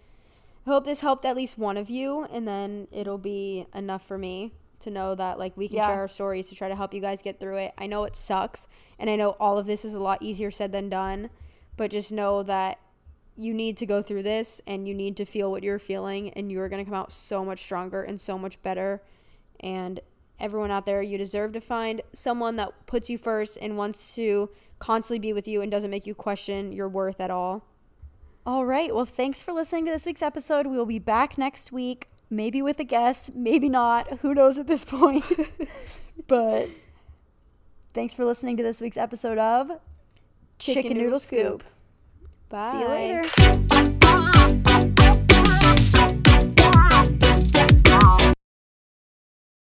I 0.67 0.71
hope 0.71 0.85
this 0.85 1.01
helped 1.01 1.25
at 1.25 1.37
least 1.37 1.59
one 1.59 1.77
of 1.77 1.91
you, 1.91 2.25
and 2.33 2.47
then 2.47 2.87
it'll 2.93 3.19
be 3.19 3.67
enough 3.75 4.07
for 4.07 4.19
me 4.19 4.53
to 4.81 4.91
know 4.91 5.15
that 5.15 5.39
like 5.39 5.57
we 5.57 5.69
can 5.69 5.77
Yeah. 5.79 5.87
share 5.89 5.99
our 6.01 6.09
stories 6.09 6.49
to 6.49 6.55
try 6.55 6.69
to 6.69 6.77
help 6.77 6.95
you 6.95 7.01
guys 7.01 7.21
get 7.23 7.39
through 7.39 7.57
it. 7.57 7.75
I 7.77 7.87
know 7.87 8.05
it 8.05 8.17
sucks, 8.17 8.67
and 8.99 9.11
I 9.11 9.17
know 9.17 9.31
all 9.41 9.59
of 9.59 9.67
this 9.67 9.85
is 9.85 9.95
a 9.95 9.99
lot 10.01 10.23
easier 10.23 10.51
said 10.51 10.73
than 10.73 10.89
done, 10.89 11.29
but 11.77 11.91
just 11.91 12.13
know 12.13 12.43
that 12.45 12.79
you 13.37 13.55
need 13.55 13.77
to 13.77 13.87
go 13.87 14.03
through 14.03 14.23
this 14.23 14.61
and 14.67 14.87
you 14.87 14.95
need 14.95 15.17
to 15.17 15.25
feel 15.25 15.51
what 15.51 15.63
you're 15.63 15.79
feeling 15.79 16.31
and 16.31 16.51
you 16.53 16.61
are 16.61 16.69
going 16.69 16.85
to 16.85 16.91
come 16.91 16.99
out 16.99 17.11
so 17.13 17.45
much 17.45 17.63
stronger 17.63 18.03
and 18.03 18.21
so 18.21 18.39
much 18.39 18.61
better 18.63 19.03
and 19.61 20.01
everyone 20.39 20.71
out 20.71 20.87
there 20.87 21.03
you 21.03 21.17
deserve 21.19 21.53
to 21.53 21.61
find 21.61 22.03
someone 22.13 22.57
that 22.57 22.87
puts 22.87 23.09
you 23.11 23.17
first 23.19 23.59
and 23.61 23.77
wants 23.77 24.15
to 24.15 24.51
constantly 24.79 25.19
be 25.19 25.33
with 25.33 25.47
you 25.47 25.61
and 25.61 25.71
doesn't 25.71 25.91
make 25.91 26.07
you 26.07 26.15
question 26.15 26.73
your 26.73 26.89
worth 26.89 27.21
at 27.21 27.31
all 27.31 27.65
All 28.47 28.65
right. 28.65 28.95
Well, 28.95 29.05
thanks 29.05 29.43
for 29.43 29.53
listening 29.53 29.85
to 29.87 29.91
this 29.93 30.07
week's 30.07 30.23
episode. 30.23 30.67
We 30.67 30.77
will 30.79 30.87
be 30.87 30.99
back 30.99 31.37
next 31.37 31.71
week, 31.73 32.09
maybe 32.31 32.63
with 32.63 32.81
a 32.81 32.85
guest, 32.85 33.35
maybe 33.35 33.69
not. 33.69 34.21
Who 34.21 34.35
knows 34.35 34.57
at 34.57 34.67
this 34.67 34.85
point? 34.85 35.25
but 36.27 36.69
thanks 37.93 38.15
for 38.15 38.25
listening 38.25 38.57
to 38.57 38.63
this 38.63 38.81
week's 38.81 38.97
episode 38.97 39.37
of 39.39 39.71
Chicken, 40.59 40.97
Noodle 40.97 41.21
Scoop. 41.21 41.63
Bye 42.51 42.73
See 42.73 42.81
you 42.81 42.89
later. 42.89 43.97